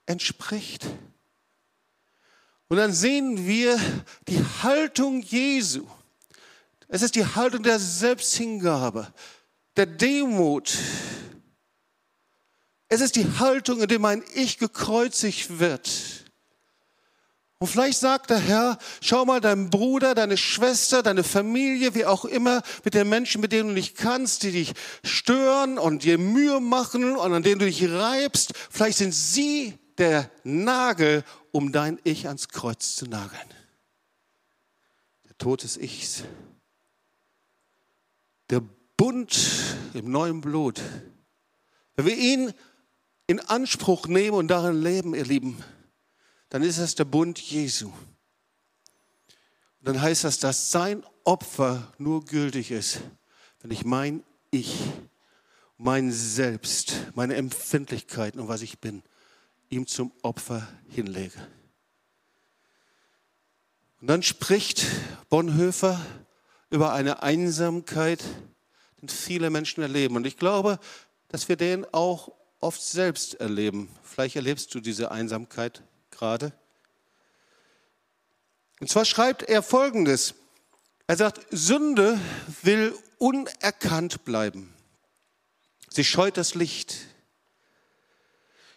entspricht. 0.06 0.86
Und 2.68 2.76
dann 2.76 2.92
sehen 2.92 3.46
wir 3.46 3.78
die 4.28 4.44
Haltung 4.62 5.22
Jesu. 5.22 5.86
Es 6.88 7.02
ist 7.02 7.14
die 7.14 7.26
Haltung 7.26 7.62
der 7.62 7.78
Selbsthingabe, 7.78 9.12
der 9.76 9.86
Demut. 9.86 10.76
Es 12.92 13.00
ist 13.00 13.14
die 13.14 13.38
Haltung, 13.38 13.80
in 13.80 13.88
der 13.88 14.00
mein 14.00 14.22
Ich 14.34 14.58
gekreuzigt 14.58 15.60
wird. 15.60 15.88
Und 17.58 17.68
vielleicht 17.68 18.00
sagt 18.00 18.30
der 18.30 18.38
Herr, 18.38 18.78
schau 19.00 19.24
mal, 19.24 19.40
dein 19.40 19.70
Bruder, 19.70 20.14
deine 20.14 20.36
Schwester, 20.36 21.02
deine 21.02 21.22
Familie, 21.22 21.94
wie 21.94 22.04
auch 22.04 22.24
immer, 22.24 22.62
mit 22.84 22.94
den 22.94 23.08
Menschen, 23.08 23.42
mit 23.42 23.52
denen 23.52 23.68
du 23.68 23.74
nicht 23.74 23.96
kannst, 23.96 24.42
die 24.42 24.50
dich 24.50 24.72
stören 25.04 25.78
und 25.78 26.02
dir 26.02 26.18
Mühe 26.18 26.58
machen 26.58 27.16
und 27.16 27.32
an 27.32 27.42
denen 27.44 27.60
du 27.60 27.66
dich 27.66 27.88
reibst, 27.88 28.54
vielleicht 28.70 28.98
sind 28.98 29.14
sie 29.14 29.78
der 29.98 30.28
Nagel, 30.42 31.22
um 31.52 31.70
dein 31.70 32.00
Ich 32.02 32.26
ans 32.26 32.48
Kreuz 32.48 32.96
zu 32.96 33.04
nageln. 33.04 33.48
Der 35.28 35.38
Tod 35.38 35.62
des 35.62 35.76
Ichs. 35.76 36.24
Der 38.48 38.62
Bund 38.96 39.38
im 39.94 40.10
neuen 40.10 40.40
Blut. 40.40 40.80
Wenn 41.94 42.06
wir 42.06 42.16
ihn 42.16 42.54
in 43.30 43.38
Anspruch 43.38 44.08
nehmen 44.08 44.36
und 44.36 44.48
darin 44.48 44.82
leben, 44.82 45.14
ihr 45.14 45.24
Lieben, 45.24 45.62
dann 46.48 46.62
ist 46.62 46.80
das 46.80 46.96
der 46.96 47.04
Bund 47.04 47.38
Jesu. 47.38 47.86
Und 47.86 47.94
dann 49.82 50.02
heißt 50.02 50.24
das, 50.24 50.40
dass 50.40 50.72
sein 50.72 51.04
Opfer 51.22 51.92
nur 51.96 52.24
gültig 52.24 52.72
ist, 52.72 53.02
wenn 53.60 53.70
ich 53.70 53.84
mein 53.84 54.24
Ich, 54.50 54.80
mein 55.76 56.10
Selbst, 56.10 57.06
meine 57.14 57.36
Empfindlichkeiten 57.36 58.40
und 58.40 58.48
was 58.48 58.62
ich 58.62 58.80
bin, 58.80 59.04
ihm 59.68 59.86
zum 59.86 60.10
Opfer 60.22 60.66
hinlege. 60.88 61.38
Und 64.00 64.08
dann 64.08 64.24
spricht 64.24 64.84
Bonhoeffer 65.28 66.04
über 66.68 66.92
eine 66.94 67.22
Einsamkeit, 67.22 68.24
die 69.00 69.06
viele 69.06 69.50
Menschen 69.50 69.82
erleben. 69.82 70.16
Und 70.16 70.26
ich 70.26 70.36
glaube, 70.36 70.80
dass 71.28 71.48
wir 71.48 71.54
den 71.54 71.84
auch 71.94 72.39
oft 72.60 72.82
selbst 72.82 73.34
erleben. 73.34 73.88
Vielleicht 74.02 74.36
erlebst 74.36 74.74
du 74.74 74.80
diese 74.80 75.10
Einsamkeit 75.10 75.82
gerade. 76.10 76.52
Und 78.80 78.88
zwar 78.88 79.04
schreibt 79.04 79.42
er 79.42 79.62
Folgendes. 79.62 80.34
Er 81.06 81.16
sagt, 81.16 81.40
Sünde 81.50 82.18
will 82.62 82.94
unerkannt 83.18 84.24
bleiben. 84.24 84.72
Sie 85.90 86.04
scheut 86.04 86.36
das 86.36 86.54
Licht. 86.54 86.96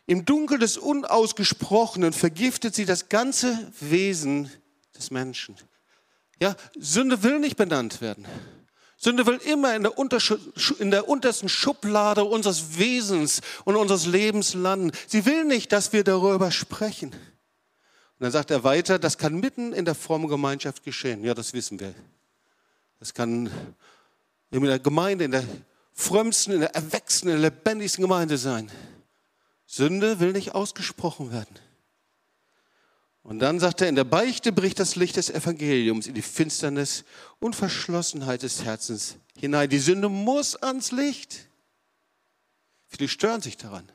Im 0.06 0.26
Dunkel 0.26 0.60
des 0.60 0.78
Unausgesprochenen 0.78 2.12
vergiftet 2.12 2.76
sie 2.76 2.86
das 2.86 3.08
ganze 3.08 3.72
Wesen 3.80 4.52
des 4.98 5.12
Menschen. 5.12 5.56
Ja, 6.42 6.56
Sünde 6.78 7.24
will 7.24 7.40
nicht 7.40 7.56
benannt 7.56 8.02
werden. 8.02 8.26
Sünde 9.04 9.26
will 9.26 9.36
immer 9.44 9.76
in 9.76 9.84
der, 9.84 9.92
in 10.80 10.90
der, 10.90 11.10
untersten 11.10 11.50
Schublade 11.50 12.24
unseres 12.24 12.78
Wesens 12.78 13.42
und 13.66 13.76
unseres 13.76 14.06
Lebens 14.06 14.54
landen. 14.54 14.92
Sie 15.08 15.26
will 15.26 15.44
nicht, 15.44 15.74
dass 15.74 15.92
wir 15.92 16.06
darüber 16.06 16.52
sprechen. 16.52 17.10
Und 17.10 17.18
dann 18.20 18.32
sagt 18.32 18.50
er 18.50 18.64
weiter, 18.64 19.00
das 19.00 19.18
kann 19.18 19.42
mitten 19.42 19.74
in 19.74 19.84
der 19.84 19.96
frommen 19.96 20.30
Gemeinschaft 20.30 20.84
geschehen. 20.84 21.22
Ja, 21.26 21.34
das 21.34 21.52
wissen 21.52 21.82
wir. 21.82 21.94
Das 23.00 23.14
kann 23.14 23.50
in 24.52 24.64
der 24.64 24.80
Gemeinde, 24.80 25.26
in 25.26 25.32
der 25.32 25.44
frömmsten, 25.92 26.54
in 26.54 26.62
der 26.62 26.74
erwachsenen, 26.74 27.42
lebendigsten 27.42 28.04
Gemeinde 28.04 28.38
sein. 28.38 28.72
Sünde 29.66 30.22
will 30.22 30.32
nicht 30.32 30.56
ausgesprochen 30.56 31.34
werden. 31.34 31.60
Und 33.24 33.40
dann 33.40 33.60
sagt 33.60 33.80
er, 33.82 33.88
in 33.88 33.96
der 33.96 34.04
Beichte 34.04 34.52
bricht 34.52 34.80
das 34.80 34.98
Licht 34.98 35.16
des 35.16 35.30
Evangeliums 35.30 36.08
in 36.08 36.14
die 36.14 36.22
Finsternis 36.22 37.06
und 37.40 37.56
Verschlossenheit 37.56 38.44
des 38.44 38.66
Herzens 38.66 39.16
hinein. 39.40 39.70
Die 39.70 39.80
Sünde 39.80 40.10
muss 40.10 40.58
ans 40.58 40.92
Licht. 40.92 41.48
Viele 42.88 43.08
stören 43.08 43.42
sich 43.42 43.56
daran. 43.56 43.90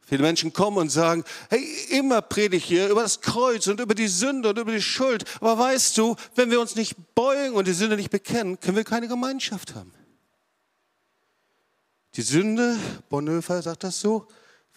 Viele 0.00 0.22
Menschen 0.22 0.52
kommen 0.52 0.78
und 0.78 0.88
sagen, 0.88 1.24
hey, 1.48 1.64
immer 1.90 2.22
predige 2.22 2.56
ich 2.56 2.64
hier 2.64 2.88
über 2.88 3.02
das 3.02 3.20
Kreuz 3.20 3.66
und 3.66 3.80
über 3.80 3.94
die 3.94 4.06
Sünde 4.08 4.50
und 4.50 4.58
über 4.58 4.72
die 4.72 4.82
Schuld. 4.82 5.24
Aber 5.40 5.58
weißt 5.58 5.96
du, 5.98 6.16
wenn 6.34 6.50
wir 6.50 6.60
uns 6.60 6.76
nicht 6.76 6.94
beugen 7.14 7.54
und 7.54 7.66
die 7.66 7.72
Sünde 7.72 7.96
nicht 7.96 8.10
bekennen, 8.10 8.60
können 8.60 8.76
wir 8.76 8.84
keine 8.84 9.08
Gemeinschaft 9.08 9.74
haben. 9.74 9.92
Die 12.14 12.22
Sünde, 12.22 12.78
Bonhoeffer 13.08 13.62
sagt 13.62 13.84
das 13.84 14.00
so, 14.00 14.28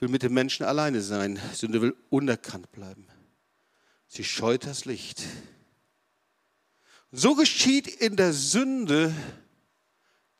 will 0.01 0.09
mit 0.09 0.23
dem 0.23 0.33
Menschen 0.33 0.65
alleine 0.65 1.01
sein. 1.01 1.39
Sünde 1.53 1.81
will 1.81 1.95
unerkannt 2.09 2.71
bleiben. 2.71 3.07
Sie 4.07 4.23
scheut 4.23 4.65
das 4.65 4.85
Licht. 4.85 5.23
So 7.11 7.35
geschieht 7.35 7.87
in 7.87 8.15
der 8.15 8.33
Sünde 8.33 9.13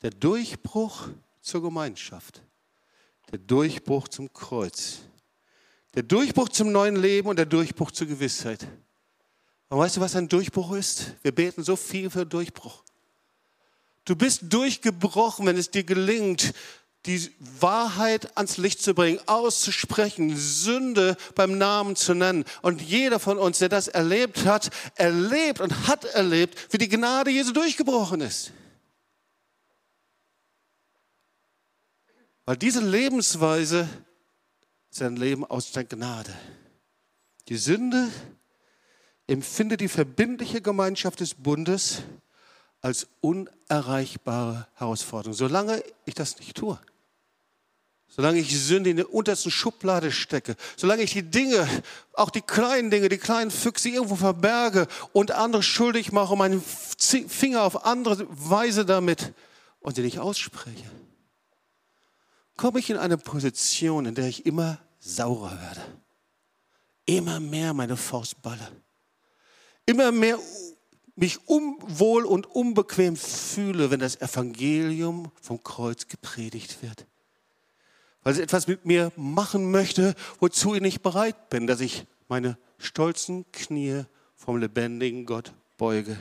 der 0.02 0.10
Durchbruch 0.10 1.08
zur 1.40 1.62
Gemeinschaft, 1.62 2.42
der 3.30 3.38
Durchbruch 3.38 4.08
zum 4.08 4.32
Kreuz, 4.32 5.00
der 5.94 6.04
Durchbruch 6.04 6.48
zum 6.48 6.72
neuen 6.72 6.96
Leben 6.96 7.28
und 7.28 7.36
der 7.36 7.46
Durchbruch 7.46 7.90
zur 7.90 8.06
Gewissheit. 8.06 8.66
Und 9.68 9.78
weißt 9.78 9.96
du, 9.96 10.00
was 10.00 10.16
ein 10.16 10.28
Durchbruch 10.28 10.72
ist? 10.72 11.14
Wir 11.22 11.32
beten 11.32 11.62
so 11.62 11.76
viel 11.76 12.10
für 12.10 12.26
Durchbruch. 12.26 12.82
Du 14.04 14.16
bist 14.16 14.42
durchgebrochen, 14.48 15.46
wenn 15.46 15.56
es 15.56 15.70
dir 15.70 15.84
gelingt, 15.84 16.52
die 17.06 17.30
Wahrheit 17.38 18.36
ans 18.36 18.58
Licht 18.58 18.82
zu 18.82 18.94
bringen, 18.94 19.20
auszusprechen, 19.26 20.36
Sünde 20.36 21.16
beim 21.34 21.56
Namen 21.56 21.96
zu 21.96 22.14
nennen. 22.14 22.44
Und 22.62 22.82
jeder 22.82 23.18
von 23.18 23.38
uns, 23.38 23.58
der 23.58 23.70
das 23.70 23.88
erlebt 23.88 24.44
hat, 24.44 24.70
erlebt 24.96 25.60
und 25.60 25.86
hat 25.86 26.04
erlebt, 26.04 26.72
wie 26.72 26.78
die 26.78 26.88
Gnade 26.88 27.30
Jesu 27.30 27.52
durchgebrochen 27.52 28.20
ist. 28.20 28.52
Weil 32.44 32.56
diese 32.56 32.80
Lebensweise 32.80 33.88
ist 34.90 35.00
ein 35.02 35.16
Leben 35.16 35.44
aus 35.44 35.72
der 35.72 35.84
Gnade. 35.84 36.34
Die 37.48 37.56
Sünde 37.56 38.08
empfindet 39.26 39.80
die 39.80 39.88
verbindliche 39.88 40.60
Gemeinschaft 40.60 41.20
des 41.20 41.34
Bundes 41.34 42.02
als 42.80 43.06
unerreichbare 43.20 44.66
Herausforderung, 44.74 45.34
solange 45.34 45.82
ich 46.04 46.14
das 46.14 46.38
nicht 46.38 46.56
tue. 46.56 46.78
Solange 48.08 48.40
ich 48.40 48.58
Sünde 48.58 48.90
in 48.90 48.96
der 48.96 49.14
untersten 49.14 49.52
Schublade 49.52 50.10
stecke, 50.10 50.56
solange 50.76 51.02
ich 51.02 51.12
die 51.12 51.22
Dinge, 51.22 51.68
auch 52.14 52.30
die 52.30 52.40
kleinen 52.40 52.90
Dinge, 52.90 53.08
die 53.08 53.18
kleinen 53.18 53.52
Füchse 53.52 53.88
irgendwo 53.88 54.16
verberge 54.16 54.88
und 55.12 55.30
andere 55.30 55.62
schuldig 55.62 56.10
mache, 56.10 56.34
meinen 56.36 56.60
Finger 56.98 57.62
auf 57.62 57.84
andere 57.84 58.26
Weise 58.28 58.84
damit 58.84 59.32
und 59.78 59.94
sie 59.94 60.02
nicht 60.02 60.18
ausspreche, 60.18 60.90
komme 62.56 62.80
ich 62.80 62.90
in 62.90 62.96
eine 62.96 63.16
Position, 63.16 64.06
in 64.06 64.16
der 64.16 64.26
ich 64.26 64.44
immer 64.44 64.78
saurer 64.98 65.52
werde. 65.60 65.80
Immer 67.06 67.38
mehr 67.40 67.72
meine 67.74 67.96
Faust 67.96 68.42
balle. 68.42 68.70
Immer 69.86 70.10
mehr 70.12 70.38
mich 71.16 71.48
unwohl 71.48 72.24
und 72.24 72.46
unbequem 72.46 73.16
fühle, 73.16 73.90
wenn 73.90 74.00
das 74.00 74.20
Evangelium 74.20 75.30
vom 75.40 75.62
Kreuz 75.62 76.06
gepredigt 76.08 76.82
wird 76.82 77.06
weil 78.22 78.34
sie 78.34 78.42
etwas 78.42 78.66
mit 78.66 78.84
mir 78.84 79.12
machen 79.16 79.70
möchte, 79.70 80.14
wozu 80.38 80.74
ich 80.74 80.80
nicht 80.80 81.02
bereit 81.02 81.48
bin, 81.50 81.66
dass 81.66 81.80
ich 81.80 82.06
meine 82.28 82.58
stolzen 82.78 83.50
Knie 83.52 84.04
vom 84.36 84.58
lebendigen 84.58 85.26
Gott 85.26 85.52
beuge. 85.76 86.16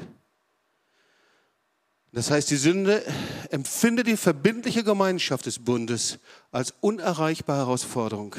Das 2.11 2.31
heißt, 2.31 2.49
die 2.49 2.57
Sünde 2.57 3.03
empfindet 3.51 4.07
die 4.07 4.17
verbindliche 4.17 4.83
Gemeinschaft 4.83 5.45
des 5.45 5.59
Bundes 5.59 6.17
als 6.51 6.73
unerreichbare 6.81 7.59
Herausforderung, 7.59 8.35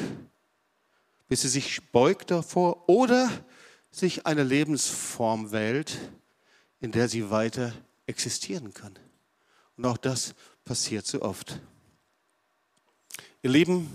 bis 1.29 1.43
sie 1.43 1.47
sich 1.47 1.91
beugt 1.91 2.31
davor 2.31 2.89
oder 2.89 3.29
sich 3.91 4.25
eine 4.25 4.43
Lebensform 4.43 5.51
wählt, 5.51 5.97
in 6.81 6.91
der 6.91 7.07
sie 7.07 7.29
weiter 7.29 7.73
existieren 8.07 8.73
kann. 8.73 8.97
Und 9.77 9.85
auch 9.85 9.97
das 9.97 10.33
passiert 10.65 11.05
so 11.05 11.21
oft. 11.21 11.59
Ihr 13.43 13.51
Lieben, 13.51 13.89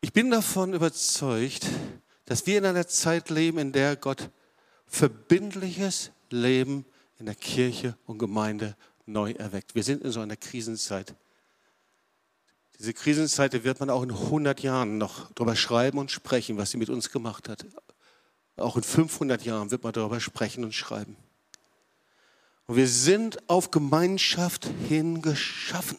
ich 0.00 0.12
bin 0.12 0.30
davon 0.30 0.72
überzeugt, 0.72 1.66
dass 2.24 2.46
wir 2.46 2.58
in 2.58 2.64
einer 2.64 2.86
Zeit 2.86 3.28
leben, 3.28 3.58
in 3.58 3.72
der 3.72 3.96
Gott 3.96 4.30
verbindliches 4.86 6.10
Leben 6.30 6.84
in 7.18 7.26
der 7.26 7.34
Kirche 7.34 7.96
und 8.06 8.18
Gemeinde 8.18 8.76
neu 9.06 9.32
erweckt. 9.32 9.74
Wir 9.74 9.82
sind 9.82 10.02
in 10.02 10.10
so 10.10 10.20
einer 10.20 10.36
Krisenzeit. 10.36 11.14
Diese 12.78 12.94
Krisenzeit 12.94 13.62
wird 13.62 13.78
man 13.78 13.90
auch 13.90 14.02
in 14.02 14.10
100 14.10 14.60
Jahren 14.62 14.96
noch 14.96 15.30
darüber 15.32 15.54
schreiben 15.54 15.98
und 15.98 16.10
sprechen, 16.10 16.56
was 16.56 16.70
sie 16.70 16.78
mit 16.78 16.88
uns 16.88 17.10
gemacht 17.10 17.48
hat. 17.48 17.66
Auch 18.56 18.76
in 18.76 18.82
500 18.82 19.44
Jahren 19.44 19.70
wird 19.70 19.82
man 19.82 19.92
darüber 19.92 20.20
sprechen 20.20 20.64
und 20.64 20.74
schreiben. 20.74 21.16
Und 22.66 22.76
wir 22.76 22.88
sind 22.88 23.48
auf 23.48 23.70
Gemeinschaft 23.70 24.68
hin 24.88 25.22
geschaffen. 25.22 25.98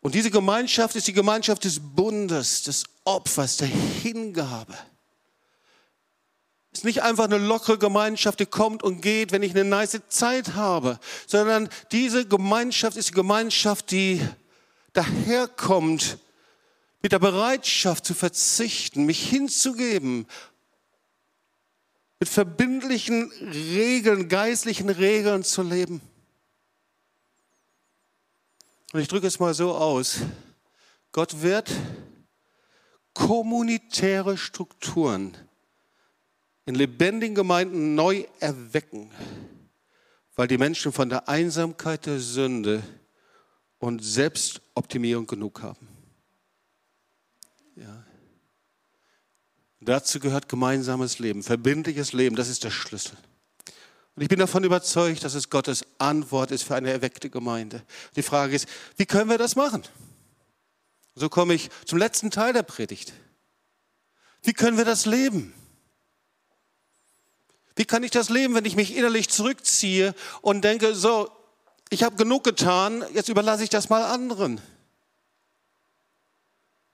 Und 0.00 0.14
diese 0.14 0.30
Gemeinschaft 0.30 0.96
ist 0.96 1.06
die 1.06 1.12
Gemeinschaft 1.12 1.64
des 1.64 1.80
Bundes, 1.80 2.64
des 2.64 2.84
Opfers, 3.04 3.56
der 3.58 3.68
Hingabe. 3.68 4.74
Es 6.72 6.80
ist 6.80 6.84
nicht 6.84 7.02
einfach 7.02 7.24
eine 7.24 7.38
lockere 7.38 7.78
Gemeinschaft, 7.78 8.40
die 8.40 8.46
kommt 8.46 8.82
und 8.82 9.00
geht, 9.00 9.30
wenn 9.30 9.44
ich 9.44 9.52
eine 9.52 9.64
nice 9.64 10.00
Zeit 10.08 10.56
habe, 10.56 10.98
sondern 11.26 11.68
diese 11.92 12.26
Gemeinschaft 12.26 12.96
ist 12.96 13.10
die 13.10 13.14
Gemeinschaft, 13.14 13.92
die 13.92 14.20
daherkommt 14.92 16.18
mit 17.00 17.12
der 17.12 17.20
Bereitschaft 17.20 18.04
zu 18.04 18.12
verzichten, 18.12 19.06
mich 19.06 19.28
hinzugeben, 19.28 20.26
mit 22.20 22.28
verbindlichen 22.28 23.30
Regeln, 23.40 24.28
geistlichen 24.28 24.88
Regeln 24.88 25.42
zu 25.42 25.62
leben. 25.62 26.00
Und 28.92 29.00
ich 29.00 29.08
drücke 29.08 29.26
es 29.26 29.40
mal 29.40 29.54
so 29.54 29.74
aus. 29.74 30.20
Gott 31.12 31.42
wird 31.42 31.70
kommunitäre 33.12 34.36
Strukturen 34.36 35.36
in 36.66 36.74
lebendigen 36.74 37.34
Gemeinden 37.34 37.94
neu 37.94 38.24
erwecken, 38.40 39.10
weil 40.34 40.48
die 40.48 40.58
Menschen 40.58 40.92
von 40.92 41.08
der 41.08 41.28
Einsamkeit 41.28 42.06
der 42.06 42.18
Sünde 42.18 42.82
und 43.78 44.02
Selbstoptimierung 44.02 45.26
genug 45.26 45.62
haben. 45.62 45.88
Ja. 47.76 48.04
Dazu 49.84 50.18
gehört 50.18 50.48
gemeinsames 50.48 51.18
Leben, 51.18 51.42
verbindliches 51.42 52.12
Leben, 52.12 52.36
das 52.36 52.48
ist 52.48 52.64
der 52.64 52.70
Schlüssel. 52.70 53.16
Und 54.16 54.22
ich 54.22 54.28
bin 54.28 54.38
davon 54.38 54.64
überzeugt, 54.64 55.24
dass 55.24 55.34
es 55.34 55.50
Gottes 55.50 55.84
Antwort 55.98 56.52
ist 56.52 56.62
für 56.62 56.74
eine 56.76 56.90
erweckte 56.90 57.30
Gemeinde. 57.30 57.82
Die 58.16 58.22
Frage 58.22 58.54
ist, 58.54 58.66
wie 58.96 59.06
können 59.06 59.28
wir 59.28 59.38
das 59.38 59.56
machen? 59.56 59.82
So 61.14 61.28
komme 61.28 61.54
ich 61.54 61.68
zum 61.84 61.98
letzten 61.98 62.30
Teil 62.30 62.52
der 62.52 62.62
Predigt. 62.62 63.12
Wie 64.42 64.52
können 64.52 64.78
wir 64.78 64.84
das 64.84 65.06
leben? 65.06 65.52
Wie 67.76 67.84
kann 67.84 68.04
ich 68.04 68.10
das 68.10 68.28
leben, 68.28 68.54
wenn 68.54 68.64
ich 68.64 68.76
mich 68.76 68.96
innerlich 68.96 69.28
zurückziehe 69.28 70.14
und 70.42 70.62
denke, 70.62 70.94
so, 70.94 71.28
ich 71.90 72.04
habe 72.04 72.16
genug 72.16 72.44
getan, 72.44 73.04
jetzt 73.14 73.28
überlasse 73.28 73.64
ich 73.64 73.70
das 73.70 73.88
mal 73.88 74.04
anderen? 74.04 74.60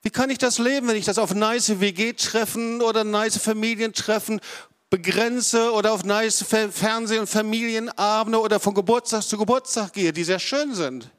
Wie 0.03 0.09
kann 0.09 0.29
ich 0.31 0.39
das 0.39 0.57
leben, 0.57 0.87
wenn 0.87 0.95
ich 0.95 1.05
das 1.05 1.19
auf 1.19 1.35
nice 1.35 1.79
WG-Treffen 1.79 2.81
oder 2.81 3.03
nice 3.03 3.37
Familientreffen 3.37 4.41
begrenze 4.89 5.71
oder 5.71 5.93
auf 5.93 6.03
nice 6.03 6.43
Fernseh- 6.43 7.19
und 7.19 7.27
Familienabende 7.27 8.39
oder 8.39 8.59
von 8.59 8.73
Geburtstag 8.73 9.21
zu 9.23 9.37
Geburtstag 9.37 9.93
gehe, 9.93 10.11
die 10.11 10.23
sehr 10.23 10.39
schön 10.39 10.73
sind? 10.73 11.09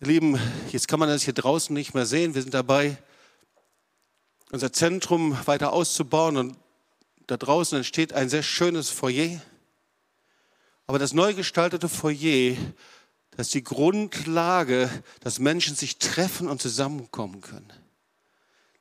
Ihr 0.00 0.08
Lieben, 0.08 0.38
jetzt 0.72 0.88
kann 0.88 0.98
man 0.98 1.08
das 1.08 1.22
hier 1.22 1.32
draußen 1.34 1.72
nicht 1.72 1.94
mehr 1.94 2.06
sehen. 2.06 2.34
Wir 2.34 2.42
sind 2.42 2.54
dabei, 2.54 2.96
unser 4.50 4.72
Zentrum 4.72 5.38
weiter 5.46 5.72
auszubauen 5.72 6.36
und 6.36 6.58
da 7.26 7.36
draußen 7.36 7.76
entsteht 7.76 8.12
ein 8.12 8.28
sehr 8.28 8.42
schönes 8.42 8.90
Foyer. 8.90 9.40
Aber 10.86 10.98
das 10.98 11.12
neu 11.12 11.34
gestaltete 11.34 11.88
Foyer, 11.88 12.56
das 13.36 13.48
ist 13.48 13.54
die 13.54 13.64
Grundlage, 13.64 14.90
dass 15.20 15.38
Menschen 15.38 15.74
sich 15.74 15.98
treffen 15.98 16.48
und 16.48 16.62
zusammenkommen 16.62 17.40
können. 17.40 17.72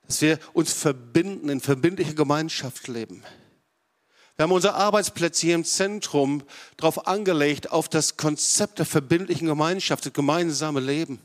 Dass 0.06 0.22
wir 0.22 0.40
uns 0.54 0.74
verbinden, 0.74 1.50
in 1.50 1.62
verbindlicher 1.62 2.14
Gemeinschaft 2.14 2.88
leben. 2.88 3.24
Wir 4.36 4.44
haben 4.44 4.52
unsere 4.52 4.74
Arbeitsplätze 4.74 5.46
hier 5.46 5.56
im 5.56 5.66
Zentrum 5.66 6.44
darauf 6.78 7.08
angelegt, 7.08 7.72
auf 7.72 7.88
das 7.88 8.18
Konzept 8.18 8.80
der 8.80 8.86
verbindlichen 8.86 9.48
Gemeinschaft, 9.48 10.06
das 10.06 10.14
gemeinsame 10.14 10.80
Leben. 10.80 11.20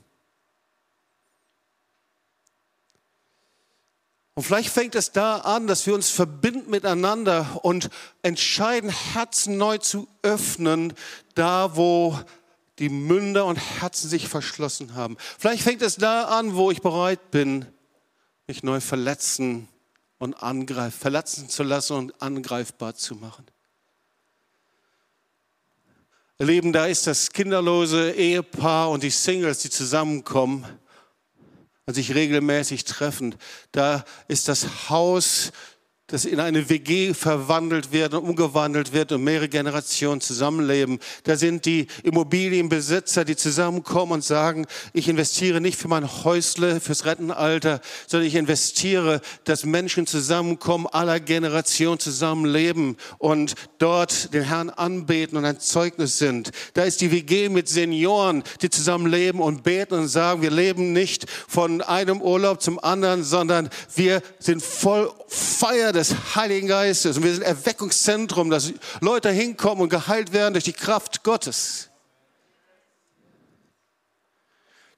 Und 4.35 4.45
vielleicht 4.45 4.69
fängt 4.69 4.95
es 4.95 5.11
da 5.11 5.39
an, 5.39 5.67
dass 5.67 5.85
wir 5.87 5.95
uns 5.95 6.11
verbinden 6.11 6.71
miteinander 6.71 7.59
und 7.63 7.91
entscheiden, 8.23 8.89
Herzen 8.89 9.57
neu 9.57 9.79
zu 9.79 10.07
öffnen, 10.23 10.93
da 11.35 11.75
wo 11.75 12.17
die 12.79 12.89
Münder 12.89 13.45
und 13.47 13.57
Herzen 13.57 14.09
sich 14.09 14.29
verschlossen 14.29 14.95
haben. 14.95 15.17
Vielleicht 15.39 15.63
fängt 15.63 15.83
es 15.83 15.97
da 15.97 16.25
an, 16.25 16.55
wo 16.55 16.71
ich 16.71 16.81
bereit 16.81 17.31
bin, 17.31 17.67
mich 18.47 18.63
neu 18.63 18.81
verletzen 18.81 19.69
und 20.19 20.43
angreifen, 20.43 20.99
verletzen 20.99 21.49
zu 21.49 21.63
lassen 21.63 21.95
und 21.95 22.23
angreifbar 22.23 22.95
zu 22.95 23.15
machen. 23.15 23.47
Ihr 26.41 26.73
da 26.73 26.87
ist 26.87 27.07
das 27.09 27.33
kinderlose 27.33 28.13
Ehepaar 28.13 28.91
und 28.91 29.03
die 29.03 29.11
Singles, 29.11 29.59
die 29.59 29.71
zusammenkommen 29.71 30.65
und 31.85 31.95
sich 31.95 32.15
regelmäßig 32.15 32.85
treffen. 32.85 33.35
Da 33.73 34.05
ist 34.29 34.47
das 34.47 34.89
Haus 34.89 35.51
das 36.09 36.25
in 36.25 36.41
eine 36.41 36.71
WG 36.71 37.13
verwandelt 37.13 37.93
wird 37.93 38.15
und 38.15 38.25
umgewandelt 38.25 38.95
wird 38.95 39.13
und 39.13 39.23
mehrere 39.23 39.49
Generationen 39.49 40.23
zusammenleben. 40.23 41.01
Da 41.25 41.37
sind 41.37 41.67
die 41.67 41.87
Immobilienbesitzer, 42.03 43.27
die 43.27 43.37
zusammenkommen 43.37 44.13
und 44.13 44.25
sagen, 44.25 44.67
ich 44.95 45.07
investiere 45.07 45.61
nicht 45.61 45.79
für 45.79 45.89
mein 45.89 46.25
Häusle, 46.25 46.81
fürs 46.81 47.05
Rentenalter, 47.05 47.83
sondern 48.07 48.27
ich 48.27 48.37
investiere, 48.37 49.21
dass 49.45 49.67
Menschen 49.67 50.07
zusammenkommen, 50.07 50.87
aller 50.87 51.21
Generationen 51.21 52.01
zusammenleben 52.01 52.97
und 53.19 53.55
dort 53.77 54.33
den 54.33 54.45
Herrn 54.45 54.71
anbeten 54.71 55.37
und 55.37 55.45
ein 55.45 55.61
Zeugnis 55.61 56.17
sind. 56.17 56.53
Da 56.73 56.85
ist 56.85 57.03
die 57.03 57.13
WG 57.13 57.51
mit 57.51 57.69
Senioren, 57.69 58.45
die 58.63 58.71
zusammenleben 58.71 59.43
und 59.43 59.63
beten 59.63 59.95
und 59.95 60.09
sagen, 60.09 60.41
wir 60.41 60.51
leben 60.51 60.95
nicht 60.95 61.27
von 61.29 61.83
einem 61.83 62.23
Urlaub 62.23 62.63
zum 62.63 62.83
anderen, 62.83 63.25
sondern 63.25 63.69
wir 63.95 64.23
sind 64.39 64.63
voll 64.63 65.13
Feier 65.27 65.93
des 65.99 66.35
Heiligen 66.35 66.69
Geistes 66.69 67.17
und 67.17 67.25
wir 67.25 67.35
sind 67.35 67.43
Erweckungszentrum, 67.43 68.51
dass 68.51 68.73
Leute 69.01 69.31
hinkommen 69.31 69.83
und 69.83 69.89
geheilt 69.89 70.33
werden 70.33 70.55
durch 70.55 70.65
die 70.65 70.73
Kraft 70.73 71.25
Gottes. 71.25 71.91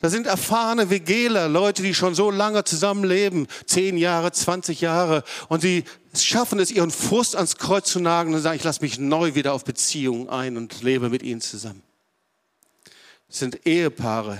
Da 0.00 0.08
sind 0.08 0.26
erfahrene 0.26 0.88
Vegeler, 0.88 1.48
Leute, 1.48 1.82
die 1.82 1.94
schon 1.94 2.14
so 2.14 2.30
lange 2.30 2.64
zusammenleben, 2.64 3.46
zehn 3.66 3.98
Jahre, 3.98 4.32
20 4.32 4.80
Jahre, 4.80 5.24
und 5.48 5.60
sie 5.60 5.84
schaffen 6.14 6.58
es, 6.58 6.70
ihren 6.70 6.90
Frust 6.90 7.36
ans 7.36 7.56
Kreuz 7.56 7.90
zu 7.90 8.00
nagen 8.00 8.32
und 8.32 8.40
sagen, 8.40 8.56
ich 8.56 8.64
lasse 8.64 8.80
mich 8.80 8.98
neu 8.98 9.34
wieder 9.34 9.52
auf 9.52 9.64
Beziehungen 9.64 10.30
ein 10.30 10.56
und 10.56 10.82
lebe 10.82 11.10
mit 11.10 11.22
ihnen 11.22 11.42
zusammen. 11.42 11.82
Das 13.28 13.40
sind 13.40 13.66
Ehepaare, 13.66 14.38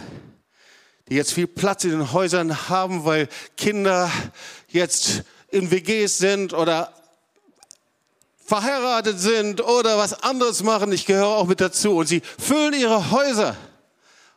die 1.11 1.15
jetzt 1.15 1.35
viel 1.35 1.47
Platz 1.47 1.85
in 1.85 1.91
den 1.91 2.13
Häusern 2.13 2.71
haben, 2.71 3.05
weil 3.05 3.29
Kinder 3.59 4.11
jetzt 4.69 5.25
in 5.51 5.71
WGs 5.71 6.19
sind 6.19 6.53
oder 6.53 6.93
verheiratet 8.51 9.21
sind 9.21 9.61
oder 9.61 9.97
was 9.97 10.25
anderes 10.25 10.63
machen. 10.63 10.91
Ich 10.93 11.07
gehöre 11.07 11.29
auch 11.29 11.47
mit 11.47 11.61
dazu. 11.61 11.97
Und 11.97 12.07
sie 12.07 12.21
füllen 12.21 12.75
ihre 12.75 13.13
Häuser 13.13 13.57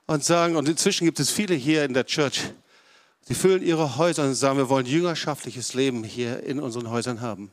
und 0.06 0.24
sagen, 0.24 0.56
und 0.56 0.70
inzwischen 0.70 1.06
gibt 1.06 1.20
es 1.20 1.32
viele 1.32 1.56
hier 1.56 1.84
in 1.84 1.94
der 1.94 2.06
Church, 2.06 2.42
sie 3.28 3.34
füllen 3.34 3.64
ihre 3.64 3.98
Häuser 3.98 4.24
und 4.26 4.36
sagen, 4.36 4.58
wir 4.58 4.70
wollen 4.70 4.86
jüngerschaftliches 4.86 5.74
Leben 5.74 6.04
hier 6.04 6.44
in 6.44 6.60
unseren 6.60 6.90
Häusern 6.90 7.22
haben. 7.22 7.52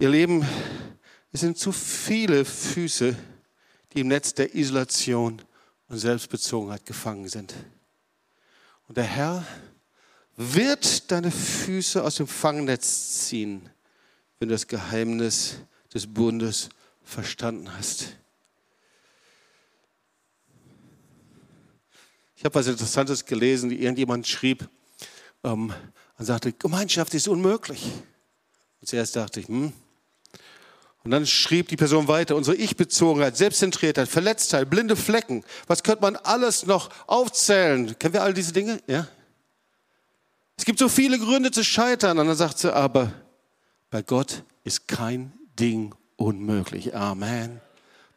Ihr 0.00 0.08
Leben, 0.08 0.44
es 1.32 1.40
sind 1.40 1.56
zu 1.56 1.70
viele 1.70 2.44
Füße, 2.44 3.14
die 3.92 4.00
im 4.00 4.08
Netz 4.08 4.34
der 4.34 4.54
Isolation 4.56 5.40
und 5.88 5.98
Selbstbezogenheit 5.98 6.84
gefangen 6.84 7.28
sind. 7.28 7.54
Und 8.88 8.96
der 8.96 9.04
Herr 9.04 9.46
wird 10.36 11.10
deine 11.10 11.30
Füße 11.30 12.02
aus 12.02 12.16
dem 12.16 12.26
Fangnetz 12.26 13.26
ziehen, 13.26 13.68
wenn 14.38 14.48
du 14.48 14.54
das 14.54 14.66
Geheimnis 14.66 15.56
des 15.92 16.06
Bundes 16.06 16.68
verstanden 17.02 17.72
hast. 17.76 18.16
Ich 22.36 22.44
habe 22.44 22.54
was 22.56 22.66
Interessantes 22.66 23.24
gelesen, 23.24 23.70
wie 23.70 23.76
irgendjemand 23.76 24.26
schrieb 24.26 24.68
ähm, 25.44 25.72
und 26.18 26.24
sagte, 26.24 26.52
Gemeinschaft 26.52 27.14
ist 27.14 27.28
unmöglich. 27.28 27.84
Und 28.80 28.88
zuerst 28.88 29.14
dachte 29.14 29.40
ich, 29.40 29.48
hm. 29.48 29.72
Und 31.04 31.10
dann 31.10 31.26
schrieb 31.26 31.68
die 31.68 31.76
Person 31.76 32.08
weiter, 32.08 32.36
unsere 32.36 32.56
Ich-Bezogenheit, 32.56 33.36
Selbstzentriertheit, 33.36 34.08
Verletztheit, 34.08 34.70
blinde 34.70 34.96
Flecken, 34.96 35.44
was 35.66 35.82
könnte 35.82 36.02
man 36.02 36.16
alles 36.16 36.66
noch 36.66 36.90
aufzählen? 37.06 37.96
Kennen 37.98 38.14
wir 38.14 38.22
all 38.22 38.34
diese 38.34 38.52
Dinge? 38.52 38.80
Ja? 38.86 39.08
Es 40.56 40.64
gibt 40.64 40.78
so 40.78 40.88
viele 40.88 41.18
Gründe 41.18 41.50
zu 41.50 41.64
scheitern. 41.64 42.18
Und 42.18 42.26
dann 42.26 42.36
sagt 42.36 42.58
sie, 42.58 42.74
aber 42.74 43.12
bei 43.90 44.02
Gott 44.02 44.44
ist 44.64 44.88
kein 44.88 45.32
Ding 45.58 45.94
unmöglich. 46.16 46.94
Amen. 46.94 47.60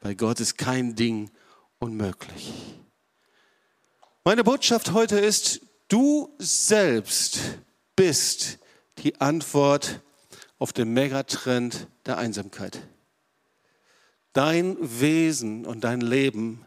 Bei 0.02 0.14
Gott 0.14 0.40
ist 0.40 0.58
kein 0.58 0.96
Ding 0.96 1.32
unmöglich. 1.80 2.54
Meine 4.24 4.44
Botschaft 4.44 4.92
heute 4.94 5.20
ist, 5.20 5.62
du 5.88 6.34
selbst 6.40 7.40
bist 7.96 8.60
die 9.00 9.20
Antwort 9.22 10.02
auf 10.58 10.74
den 10.74 10.94
Megatrend 10.94 11.88
der 12.06 12.18
Einsamkeit. 12.18 12.80
Dein 14.34 14.78
Wesen 14.82 15.66
und 15.66 15.84
dein 15.84 16.02
Leben 16.02 16.66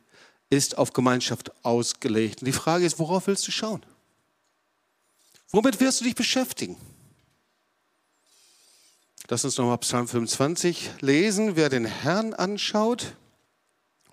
ist 0.50 0.78
auf 0.78 0.92
Gemeinschaft 0.92 1.52
ausgelegt. 1.64 2.40
Und 2.40 2.46
die 2.46 2.52
Frage 2.52 2.86
ist, 2.86 2.98
worauf 2.98 3.26
willst 3.26 3.46
du 3.46 3.50
schauen? 3.50 3.84
Womit 5.50 5.80
wirst 5.80 6.00
du 6.00 6.04
dich 6.04 6.14
beschäftigen? 6.14 6.76
Lass 9.28 9.44
uns 9.44 9.56
nochmal 9.56 9.78
Psalm 9.78 10.08
25 10.08 10.90
lesen. 11.00 11.56
Wer 11.56 11.68
den 11.68 11.84
Herrn 11.84 12.34
anschaut, 12.34 13.14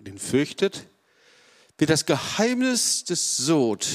den 0.00 0.18
fürchtet, 0.18 0.88
wird 1.78 1.90
das 1.90 2.06
Geheimnis 2.06 3.04
des 3.04 3.36
Sod, 3.36 3.86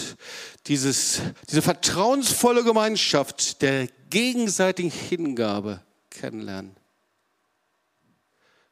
dieses, 0.67 1.21
diese 1.49 1.61
vertrauensvolle 1.61 2.63
Gemeinschaft 2.63 3.61
der 3.61 3.87
gegenseitigen 4.09 4.91
Hingabe 4.91 5.81
kennenlernen. 6.09 6.75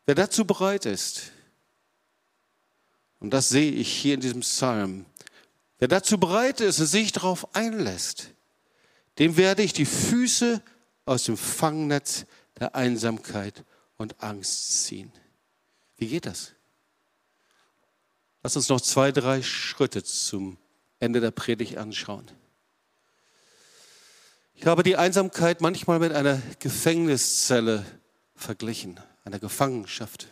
Wer 0.05 0.15
dazu 0.15 0.45
bereit 0.45 0.86
ist, 0.86 1.32
und 3.20 3.32
das 3.32 3.49
sehe 3.49 3.72
ich 3.72 3.91
hier 3.91 4.13
in 4.13 4.22
diesem 4.22 4.41
Psalm, 4.41 5.05
wer 5.80 5.88
dazu 5.88 6.20
bereit 6.20 6.61
ist 6.61 6.80
und 6.80 6.86
sich 6.86 7.11
darauf 7.11 7.55
einlässt, 7.55 8.30
dem 9.20 9.38
werde 9.38 9.61
ich 9.61 9.74
die 9.74 9.86
Füße 9.86 10.61
aus 11.05 11.24
dem 11.24 11.38
Fangnetz 11.38 12.26
der 12.59 12.76
Einsamkeit 12.76 13.63
und 13.97 14.22
Angst 14.24 14.86
ziehen. 14.86 15.11
Wie 15.97 16.07
geht 16.07 16.26
das? 16.26 16.53
Lass 18.41 18.55
uns 18.55 18.70
noch 18.70 18.80
zwei, 18.80 19.11
drei 19.11 19.41
Schritte 19.41 20.03
zum 20.03 20.57
Ende 20.99 21.20
der 21.20 21.32
Predigt 21.32 21.78
anschauen. 21.78 22.26
Ich 24.55 24.65
habe 24.65 24.84
die 24.84 24.95
Einsamkeit 24.95 25.61
manchmal 25.61 25.99
mit 25.99 26.13
einer 26.13 26.41
Gefängniszelle 26.59 27.86
verglichen, 28.36 28.99
einer 29.24 29.39
Gefangenschaft. 29.39 30.28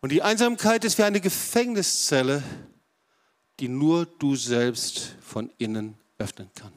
Und 0.00 0.10
die 0.10 0.22
Einsamkeit 0.22 0.84
ist 0.84 0.98
wie 0.98 1.02
eine 1.02 1.20
Gefängniszelle, 1.20 2.42
die 3.58 3.68
nur 3.68 4.06
du 4.06 4.34
selbst 4.34 5.14
von 5.20 5.50
innen 5.58 5.98
öffnen 6.18 6.50
kann. 6.54 6.72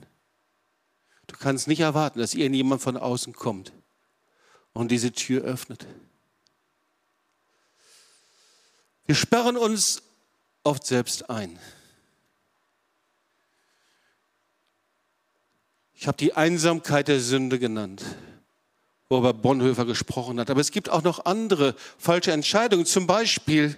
Du 1.43 1.49
kannst 1.49 1.67
nicht 1.67 1.81
erwarten, 1.81 2.19
dass 2.19 2.35
irgendjemand 2.35 2.81
von 2.81 2.95
außen 2.95 3.33
kommt 3.33 3.73
und 4.71 4.91
diese 4.91 5.11
Tür 5.11 5.43
öffnet. 5.43 5.85
Wir 9.07 9.15
sperren 9.15 9.57
uns 9.57 10.03
oft 10.63 10.85
selbst 10.85 11.29
ein. 11.29 11.59
Ich 15.93 16.07
habe 16.07 16.17
die 16.17 16.33
Einsamkeit 16.33 17.09
der 17.09 17.19
Sünde 17.19 17.59
genannt, 17.59 18.05
worüber 19.09 19.33
Bonhoeffer 19.33 19.83
gesprochen 19.83 20.39
hat. 20.39 20.49
Aber 20.49 20.61
es 20.61 20.71
gibt 20.71 20.87
auch 20.87 21.03
noch 21.03 21.25
andere 21.25 21.75
falsche 21.97 22.31
Entscheidungen, 22.31 22.85
zum 22.85 23.05
Beispiel 23.05 23.75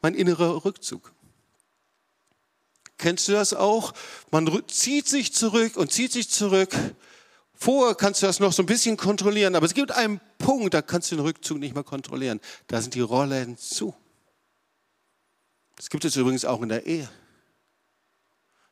mein 0.00 0.16
innerer 0.16 0.64
Rückzug. 0.64 1.12
Kennst 3.02 3.26
du 3.26 3.32
das 3.32 3.52
auch? 3.52 3.94
Man 4.30 4.48
zieht 4.68 5.08
sich 5.08 5.34
zurück 5.34 5.76
und 5.76 5.90
zieht 5.90 6.12
sich 6.12 6.30
zurück. 6.30 6.72
Vorher 7.52 7.96
kannst 7.96 8.22
du 8.22 8.26
das 8.26 8.38
noch 8.38 8.52
so 8.52 8.62
ein 8.62 8.66
bisschen 8.66 8.96
kontrollieren, 8.96 9.56
aber 9.56 9.66
es 9.66 9.74
gibt 9.74 9.90
einen 9.90 10.20
Punkt, 10.38 10.72
da 10.72 10.82
kannst 10.82 11.10
du 11.10 11.16
den 11.16 11.24
Rückzug 11.24 11.58
nicht 11.58 11.74
mehr 11.74 11.82
kontrollieren. 11.82 12.40
Da 12.68 12.80
sind 12.80 12.94
die 12.94 13.00
Rollen 13.00 13.58
zu. 13.58 13.92
Das 15.74 15.90
gibt 15.90 16.04
es 16.04 16.14
übrigens 16.14 16.44
auch 16.44 16.62
in 16.62 16.68
der 16.68 16.86
Ehe. 16.86 17.10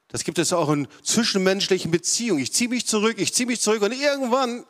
Das 0.07 0.23
gibt 0.23 0.39
es 0.39 0.53
auch 0.53 0.71
in 0.71 0.87
zwischenmenschlichen 1.03 1.91
Beziehungen. 1.91 2.41
Ich 2.41 2.53
ziehe 2.53 2.71
mich 2.71 2.87
zurück, 2.87 3.17
ich 3.19 3.35
ziehe 3.35 3.49
mich 3.49 3.61
zurück 3.61 3.83
und 3.83 3.91
irgendwann 3.91 4.65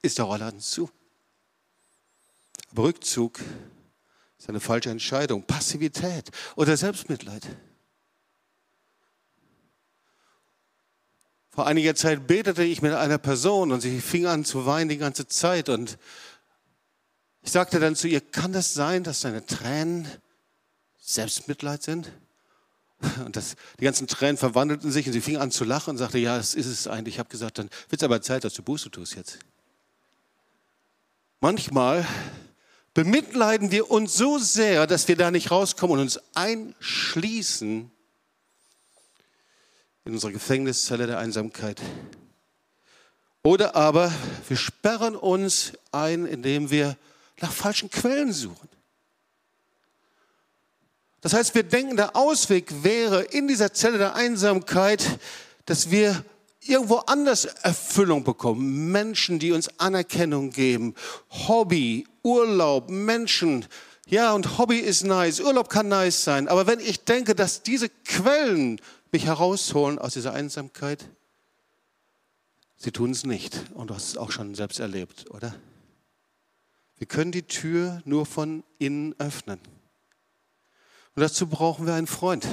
ist 0.00 0.16
der 0.16 0.24
Rollladen 0.24 0.60
zu. 0.60 0.88
Aber 2.70 2.84
Rückzug 2.84 3.40
ist 4.38 4.48
eine 4.48 4.60
falsche 4.60 4.88
Entscheidung. 4.88 5.42
Passivität 5.42 6.30
oder 6.56 6.78
Selbstmitleid. 6.78 7.46
Vor 11.54 11.66
einiger 11.66 11.94
Zeit 11.94 12.26
betete 12.26 12.64
ich 12.64 12.80
mit 12.80 12.94
einer 12.94 13.18
Person 13.18 13.72
und 13.72 13.82
sie 13.82 14.00
fing 14.00 14.24
an 14.24 14.42
zu 14.42 14.64
weinen 14.64 14.88
die 14.88 14.96
ganze 14.96 15.28
Zeit. 15.28 15.68
Und 15.68 15.98
ich 17.42 17.52
sagte 17.52 17.78
dann 17.78 17.94
zu 17.94 18.08
ihr, 18.08 18.22
kann 18.22 18.54
das 18.54 18.72
sein, 18.72 19.04
dass 19.04 19.20
deine 19.20 19.44
Tränen 19.44 20.08
Selbstmitleid 20.98 21.82
sind? 21.82 22.10
Und 23.26 23.36
das, 23.36 23.56
die 23.78 23.84
ganzen 23.84 24.06
Tränen 24.06 24.38
verwandelten 24.38 24.90
sich 24.90 25.06
und 25.06 25.12
sie 25.12 25.20
fing 25.20 25.36
an 25.36 25.50
zu 25.50 25.64
lachen 25.64 25.90
und 25.90 25.98
sagte, 25.98 26.18
ja, 26.18 26.38
das 26.38 26.54
ist 26.54 26.66
es 26.66 26.86
eigentlich. 26.86 27.16
Ich 27.16 27.18
habe 27.18 27.28
gesagt, 27.28 27.58
dann 27.58 27.68
wird 27.90 28.00
es 28.00 28.04
aber 28.04 28.22
Zeit, 28.22 28.44
dass 28.44 28.54
du 28.54 28.62
Buße 28.62 28.90
tust 28.90 29.16
jetzt. 29.16 29.38
Manchmal 31.40 32.06
bemitleiden 32.94 33.70
wir 33.70 33.90
uns 33.90 34.16
so 34.16 34.38
sehr, 34.38 34.86
dass 34.86 35.06
wir 35.06 35.16
da 35.16 35.30
nicht 35.30 35.50
rauskommen 35.50 35.98
und 35.98 36.02
uns 36.02 36.18
einschließen 36.34 37.90
in 40.04 40.12
unserer 40.12 40.32
Gefängniszelle 40.32 41.06
der 41.06 41.18
Einsamkeit. 41.18 41.80
Oder 43.42 43.74
aber 43.74 44.12
wir 44.48 44.56
sperren 44.56 45.16
uns 45.16 45.72
ein, 45.90 46.26
indem 46.26 46.70
wir 46.70 46.96
nach 47.40 47.52
falschen 47.52 47.90
Quellen 47.90 48.32
suchen. 48.32 48.68
Das 51.20 51.34
heißt, 51.34 51.54
wir 51.54 51.62
denken, 51.62 51.96
der 51.96 52.16
Ausweg 52.16 52.82
wäre 52.82 53.22
in 53.22 53.46
dieser 53.46 53.72
Zelle 53.72 53.98
der 53.98 54.14
Einsamkeit, 54.14 55.18
dass 55.66 55.90
wir 55.90 56.24
irgendwo 56.60 56.96
anders 56.98 57.44
Erfüllung 57.44 58.24
bekommen. 58.24 58.90
Menschen, 58.90 59.38
die 59.38 59.52
uns 59.52 59.70
Anerkennung 59.78 60.50
geben. 60.50 60.94
Hobby, 61.30 62.06
Urlaub, 62.22 62.90
Menschen. 62.90 63.66
Ja, 64.06 64.32
und 64.32 64.58
Hobby 64.58 64.78
ist 64.78 65.04
nice, 65.04 65.40
Urlaub 65.40 65.68
kann 65.70 65.88
nice 65.88 66.24
sein. 66.24 66.48
Aber 66.48 66.66
wenn 66.66 66.80
ich 66.80 67.04
denke, 67.04 67.34
dass 67.34 67.62
diese 67.62 67.88
Quellen 67.88 68.80
mich 69.12 69.26
herausholen 69.26 69.98
aus 69.98 70.14
dieser 70.14 70.32
Einsamkeit, 70.32 71.08
sie 72.76 72.90
tun 72.90 73.10
es 73.10 73.24
nicht. 73.24 73.70
Und 73.74 73.90
du 73.90 73.94
hast 73.94 74.08
es 74.08 74.16
auch 74.16 74.32
schon 74.32 74.54
selbst 74.54 74.80
erlebt, 74.80 75.30
oder? 75.30 75.54
Wir 76.96 77.06
können 77.06 77.32
die 77.32 77.42
Tür 77.42 78.02
nur 78.04 78.26
von 78.26 78.64
innen 78.78 79.14
öffnen. 79.18 79.60
Und 81.14 81.20
dazu 81.20 81.46
brauchen 81.46 81.86
wir 81.86 81.94
einen 81.94 82.06
Freund. 82.06 82.48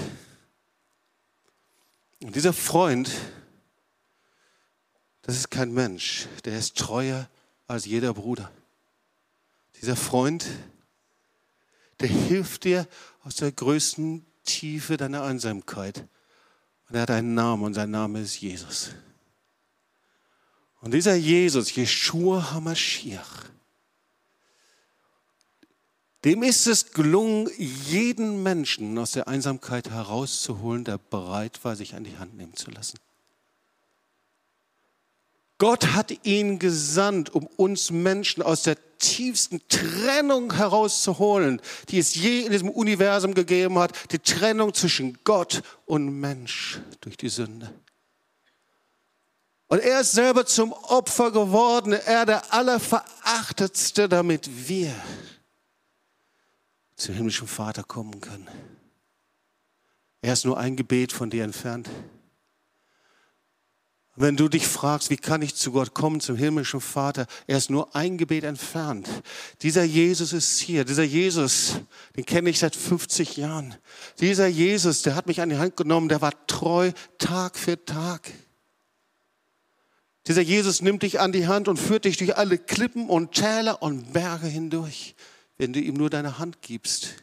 Und 2.21 2.35
dieser 2.35 2.51
Freund, 2.51 3.09
das 5.21 5.37
ist 5.37 5.49
kein 5.49 5.71
Mensch, 5.71 6.27
der 6.43 6.57
ist 6.59 6.77
treuer 6.77 7.29
als 7.67 7.85
jeder 7.85 8.13
Bruder. 8.13 8.51
Dieser 9.79 9.95
Freund, 9.95 10.45
der 12.01 12.09
hilft 12.09 12.65
dir 12.65 12.87
aus 13.23 13.35
der 13.35 13.51
größten 13.51 14.25
Tiefe 14.43 14.97
deiner 14.97 15.23
Einsamkeit. 15.23 16.05
Und 16.89 16.95
er 16.95 17.03
hat 17.03 17.11
einen 17.11 17.35
Namen 17.35 17.63
und 17.63 17.73
sein 17.75 17.91
Name 17.91 18.19
ist 18.19 18.41
Jesus. 18.41 18.89
Und 20.81 20.93
dieser 20.93 21.15
Jesus, 21.15 21.75
Yeshua 21.75 22.51
HaMashiach, 22.51 23.45
dem 26.25 26.43
ist 26.43 26.67
es 26.67 26.91
gelungen, 26.91 27.49
jeden 27.57 28.43
Menschen 28.43 28.97
aus 28.97 29.11
der 29.11 29.27
Einsamkeit 29.27 29.89
herauszuholen, 29.89 30.83
der 30.83 30.97
bereit 30.97 31.63
war, 31.63 31.75
sich 31.75 31.95
an 31.95 32.03
die 32.03 32.17
Hand 32.17 32.35
nehmen 32.35 32.55
zu 32.55 32.71
lassen. 32.71 32.97
Gott 35.59 35.87
hat 35.93 36.25
ihn 36.25 36.57
gesandt, 36.57 37.35
um 37.35 37.45
uns 37.45 37.91
Menschen 37.91 38.41
aus 38.41 38.63
der 38.63 38.77
tiefsten 38.97 39.61
Trennung 39.67 40.53
herauszuholen, 40.53 41.61
die 41.89 41.99
es 41.99 42.15
je 42.15 42.41
in 42.41 42.51
diesem 42.51 42.69
Universum 42.69 43.33
gegeben 43.33 43.77
hat, 43.77 44.11
die 44.11 44.19
Trennung 44.19 44.73
zwischen 44.73 45.19
Gott 45.23 45.61
und 45.85 46.19
Mensch 46.19 46.79
durch 47.01 47.17
die 47.17 47.29
Sünde. 47.29 47.73
Und 49.67 49.79
er 49.79 50.01
ist 50.01 50.13
selber 50.13 50.45
zum 50.45 50.71
Opfer 50.71 51.31
geworden, 51.31 51.93
er 51.93 52.25
der 52.25 52.53
Allerverachtetste, 52.53 54.09
damit 54.09 54.49
wir 54.67 54.95
zum 56.95 57.15
himmlischen 57.15 57.47
Vater 57.47 57.83
kommen 57.83 58.19
können. 58.19 58.47
Er 60.21 60.33
ist 60.33 60.45
nur 60.45 60.57
ein 60.57 60.75
Gebet 60.75 61.11
von 61.11 61.29
dir 61.29 61.43
entfernt. 61.43 61.89
Wenn 64.15 64.35
du 64.35 64.49
dich 64.49 64.67
fragst, 64.67 65.09
wie 65.09 65.17
kann 65.17 65.41
ich 65.41 65.55
zu 65.55 65.71
Gott 65.71 65.93
kommen, 65.93 66.19
zum 66.19 66.35
himmlischen 66.35 66.81
Vater, 66.81 67.25
er 67.47 67.57
ist 67.57 67.69
nur 67.69 67.95
ein 67.95 68.17
Gebet 68.17 68.43
entfernt. 68.43 69.07
Dieser 69.61 69.83
Jesus 69.83 70.33
ist 70.33 70.59
hier. 70.59 70.83
Dieser 70.83 71.03
Jesus, 71.03 71.75
den 72.17 72.25
kenne 72.25 72.49
ich 72.49 72.59
seit 72.59 72.75
50 72.75 73.37
Jahren. 73.37 73.75
Dieser 74.19 74.47
Jesus, 74.47 75.03
der 75.03 75.15
hat 75.15 75.27
mich 75.27 75.41
an 75.41 75.49
die 75.49 75.57
Hand 75.57 75.77
genommen, 75.77 76.09
der 76.09 76.21
war 76.21 76.33
treu 76.47 76.91
Tag 77.17 77.57
für 77.57 77.83
Tag. 77.85 78.29
Dieser 80.27 80.41
Jesus 80.41 80.81
nimmt 80.81 81.03
dich 81.03 81.19
an 81.19 81.31
die 81.31 81.47
Hand 81.47 81.67
und 81.67 81.77
führt 81.77 82.05
dich 82.05 82.17
durch 82.17 82.37
alle 82.37 82.57
Klippen 82.57 83.09
und 83.09 83.31
Täler 83.31 83.81
und 83.81 84.13
Berge 84.13 84.47
hindurch, 84.47 85.15
wenn 85.57 85.71
du 85.71 85.79
ihm 85.79 85.95
nur 85.95 86.09
deine 86.09 86.39
Hand 86.39 86.61
gibst. 86.61 87.15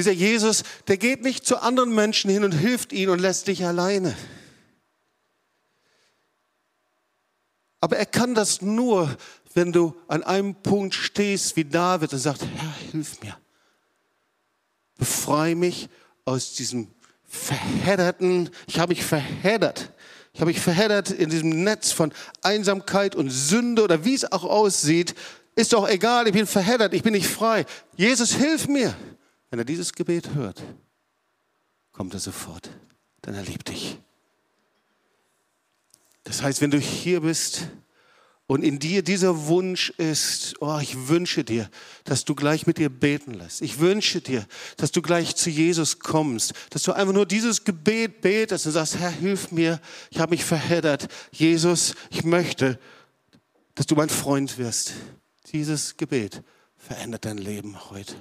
Dieser 0.00 0.12
Jesus, 0.12 0.62
der 0.88 0.96
geht 0.96 1.20
nicht 1.20 1.44
zu 1.44 1.60
anderen 1.60 1.94
Menschen 1.94 2.30
hin 2.30 2.42
und 2.42 2.52
hilft 2.52 2.90
ihnen 2.94 3.10
und 3.10 3.18
lässt 3.18 3.48
dich 3.48 3.66
alleine. 3.66 4.16
Aber 7.80 7.98
er 7.98 8.06
kann 8.06 8.34
das 8.34 8.62
nur, 8.62 9.14
wenn 9.52 9.72
du 9.72 9.94
an 10.08 10.22
einem 10.22 10.54
Punkt 10.54 10.94
stehst 10.94 11.54
wie 11.56 11.66
David 11.66 12.14
und 12.14 12.18
sagst, 12.18 12.46
Herr, 12.46 12.74
hilf 12.92 13.20
mir. 13.20 13.36
Befreie 14.96 15.54
mich 15.54 15.90
aus 16.24 16.54
diesem 16.54 16.88
verhedderten, 17.28 18.48
ich 18.68 18.78
habe 18.78 18.94
mich 18.94 19.04
verheddert. 19.04 19.92
Ich 20.32 20.40
habe 20.40 20.50
mich 20.50 20.60
verheddert 20.62 21.10
in 21.10 21.28
diesem 21.28 21.62
Netz 21.62 21.92
von 21.92 22.10
Einsamkeit 22.40 23.16
und 23.16 23.28
Sünde 23.28 23.82
oder 23.82 24.02
wie 24.06 24.14
es 24.14 24.32
auch 24.32 24.44
aussieht. 24.44 25.14
Ist 25.56 25.74
doch 25.74 25.86
egal, 25.86 26.26
ich 26.26 26.32
bin 26.32 26.46
verheddert, 26.46 26.94
ich 26.94 27.02
bin 27.02 27.12
nicht 27.12 27.28
frei. 27.28 27.66
Jesus, 27.98 28.32
hilf 28.32 28.66
mir. 28.66 28.96
Wenn 29.50 29.58
er 29.58 29.64
dieses 29.64 29.92
Gebet 29.92 30.34
hört, 30.34 30.62
kommt 31.92 32.14
er 32.14 32.20
sofort, 32.20 32.70
denn 33.26 33.34
er 33.34 33.42
liebt 33.42 33.68
dich. 33.68 33.98
Das 36.24 36.42
heißt, 36.42 36.60
wenn 36.60 36.70
du 36.70 36.78
hier 36.78 37.22
bist 37.22 37.68
und 38.46 38.62
in 38.62 38.78
dir 38.78 39.02
dieser 39.02 39.46
Wunsch 39.46 39.90
ist, 39.90 40.54
oh, 40.60 40.78
ich 40.80 41.08
wünsche 41.08 41.44
dir, 41.44 41.68
dass 42.04 42.24
du 42.24 42.34
gleich 42.34 42.66
mit 42.66 42.78
dir 42.78 42.88
beten 42.88 43.34
lässt. 43.34 43.62
Ich 43.62 43.80
wünsche 43.80 44.20
dir, 44.20 44.46
dass 44.76 44.92
du 44.92 45.02
gleich 45.02 45.34
zu 45.34 45.50
Jesus 45.50 45.98
kommst, 45.98 46.52
dass 46.70 46.82
du 46.82 46.92
einfach 46.92 47.12
nur 47.12 47.26
dieses 47.26 47.64
Gebet 47.64 48.20
betest 48.20 48.66
und 48.66 48.72
sagst, 48.72 48.98
Herr, 48.98 49.10
hilf 49.10 49.50
mir, 49.50 49.80
ich 50.10 50.20
habe 50.20 50.30
mich 50.30 50.44
verheddert. 50.44 51.08
Jesus, 51.32 51.94
ich 52.10 52.24
möchte, 52.24 52.78
dass 53.74 53.86
du 53.86 53.94
mein 53.94 54.08
Freund 54.08 54.58
wirst. 54.58 54.92
Dieses 55.52 55.96
Gebet 55.96 56.42
verändert 56.76 57.24
dein 57.24 57.38
Leben 57.38 57.90
heute. 57.90 58.14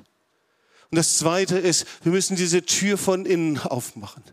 Und 0.91 0.95
das 0.95 1.17
Zweite 1.17 1.57
ist, 1.57 1.85
wir 2.03 2.11
müssen 2.11 2.35
diese 2.35 2.63
Tür 2.63 2.97
von 2.97 3.25
innen 3.25 3.59
aufmachen. 3.59 4.23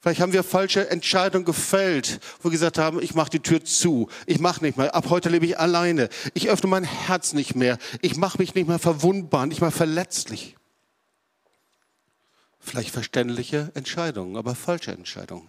Vielleicht 0.00 0.20
haben 0.20 0.32
wir 0.32 0.44
falsche 0.44 0.88
Entscheidungen 0.88 1.44
gefällt, 1.44 2.20
wo 2.38 2.44
wir 2.44 2.52
gesagt 2.52 2.78
haben, 2.78 3.02
ich 3.02 3.14
mache 3.14 3.30
die 3.30 3.40
Tür 3.40 3.64
zu, 3.64 4.08
ich 4.26 4.38
mache 4.38 4.64
nicht 4.64 4.78
mehr, 4.78 4.94
ab 4.94 5.10
heute 5.10 5.28
lebe 5.28 5.44
ich 5.46 5.58
alleine, 5.58 6.08
ich 6.32 6.48
öffne 6.48 6.70
mein 6.70 6.84
Herz 6.84 7.32
nicht 7.32 7.56
mehr, 7.56 7.76
ich 8.02 8.16
mache 8.16 8.38
mich 8.38 8.54
nicht 8.54 8.68
mehr 8.68 8.78
verwundbar, 8.78 9.46
nicht 9.46 9.60
mehr 9.60 9.72
verletzlich. 9.72 10.56
Vielleicht 12.60 12.90
verständliche 12.90 13.72
Entscheidungen, 13.74 14.36
aber 14.36 14.54
falsche 14.54 14.92
Entscheidungen. 14.92 15.48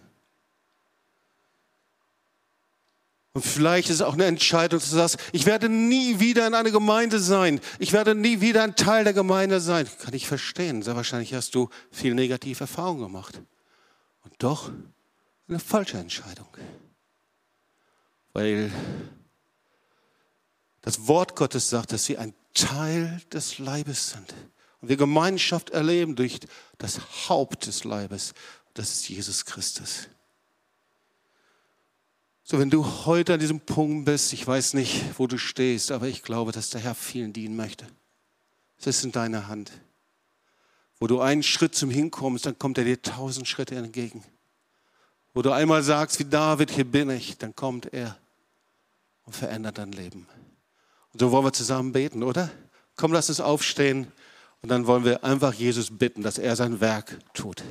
Und 3.38 3.44
vielleicht 3.44 3.88
ist 3.88 3.94
es 3.94 4.02
auch 4.02 4.14
eine 4.14 4.24
Entscheidung, 4.24 4.80
dass 4.80 4.90
du 4.90 4.96
sagst, 4.96 5.16
ich 5.30 5.46
werde 5.46 5.68
nie 5.68 6.18
wieder 6.18 6.44
in 6.44 6.54
eine 6.54 6.72
Gemeinde 6.72 7.20
sein. 7.20 7.60
Ich 7.78 7.92
werde 7.92 8.16
nie 8.16 8.40
wieder 8.40 8.64
ein 8.64 8.74
Teil 8.74 9.04
der 9.04 9.12
Gemeinde 9.12 9.60
sein. 9.60 9.88
Kann 10.00 10.12
ich 10.12 10.26
verstehen. 10.26 10.82
Sehr 10.82 10.96
wahrscheinlich 10.96 11.34
hast 11.34 11.54
du 11.54 11.68
viel 11.92 12.14
negative 12.14 12.64
Erfahrungen 12.64 13.00
gemacht. 13.00 13.40
Und 14.24 14.34
doch 14.38 14.72
eine 15.46 15.60
falsche 15.60 15.98
Entscheidung. 15.98 16.48
Weil 18.32 18.72
das 20.80 21.06
Wort 21.06 21.36
Gottes 21.36 21.70
sagt, 21.70 21.92
dass 21.92 22.06
sie 22.06 22.18
ein 22.18 22.34
Teil 22.54 23.22
des 23.32 23.60
Leibes 23.60 24.10
sind. 24.10 24.34
Und 24.80 24.88
wir 24.88 24.96
Gemeinschaft 24.96 25.70
erleben 25.70 26.16
durch 26.16 26.40
das 26.78 27.28
Haupt 27.28 27.68
des 27.68 27.84
Leibes. 27.84 28.34
Das 28.74 28.90
ist 28.90 29.08
Jesus 29.08 29.44
Christus. 29.44 30.08
So, 32.50 32.58
wenn 32.58 32.70
du 32.70 32.82
heute 33.04 33.34
an 33.34 33.40
diesem 33.40 33.60
Punkt 33.60 34.06
bist, 34.06 34.32
ich 34.32 34.46
weiß 34.46 34.72
nicht, 34.72 35.18
wo 35.18 35.26
du 35.26 35.36
stehst, 35.36 35.92
aber 35.92 36.06
ich 36.06 36.22
glaube, 36.22 36.50
dass 36.50 36.70
der 36.70 36.80
Herr 36.80 36.94
vielen 36.94 37.34
dienen 37.34 37.56
möchte. 37.56 37.86
Es 38.78 38.86
ist 38.86 39.04
in 39.04 39.12
deiner 39.12 39.48
Hand. 39.48 39.70
Wo 40.98 41.06
du 41.06 41.20
einen 41.20 41.42
Schritt 41.42 41.74
zum 41.74 41.90
Hinkommst, 41.90 42.46
dann 42.46 42.58
kommt 42.58 42.78
er 42.78 42.84
dir 42.84 43.02
tausend 43.02 43.46
Schritte 43.48 43.74
entgegen. 43.74 44.24
Wo 45.34 45.42
du 45.42 45.52
einmal 45.52 45.82
sagst, 45.82 46.18
wie 46.20 46.24
David, 46.24 46.70
hier 46.70 46.86
bin 46.86 47.10
ich, 47.10 47.36
dann 47.36 47.54
kommt 47.54 47.92
er 47.92 48.16
und 49.24 49.36
verändert 49.36 49.76
dein 49.76 49.92
Leben. 49.92 50.26
Und 51.12 51.20
so 51.20 51.30
wollen 51.30 51.44
wir 51.44 51.52
zusammen 51.52 51.92
beten, 51.92 52.22
oder? 52.22 52.50
Komm, 52.96 53.12
lass 53.12 53.28
uns 53.28 53.40
aufstehen 53.40 54.10
und 54.62 54.70
dann 54.70 54.86
wollen 54.86 55.04
wir 55.04 55.22
einfach 55.22 55.52
Jesus 55.52 55.90
bitten, 55.90 56.22
dass 56.22 56.38
er 56.38 56.56
sein 56.56 56.80
Werk 56.80 57.18
tut. 57.34 57.62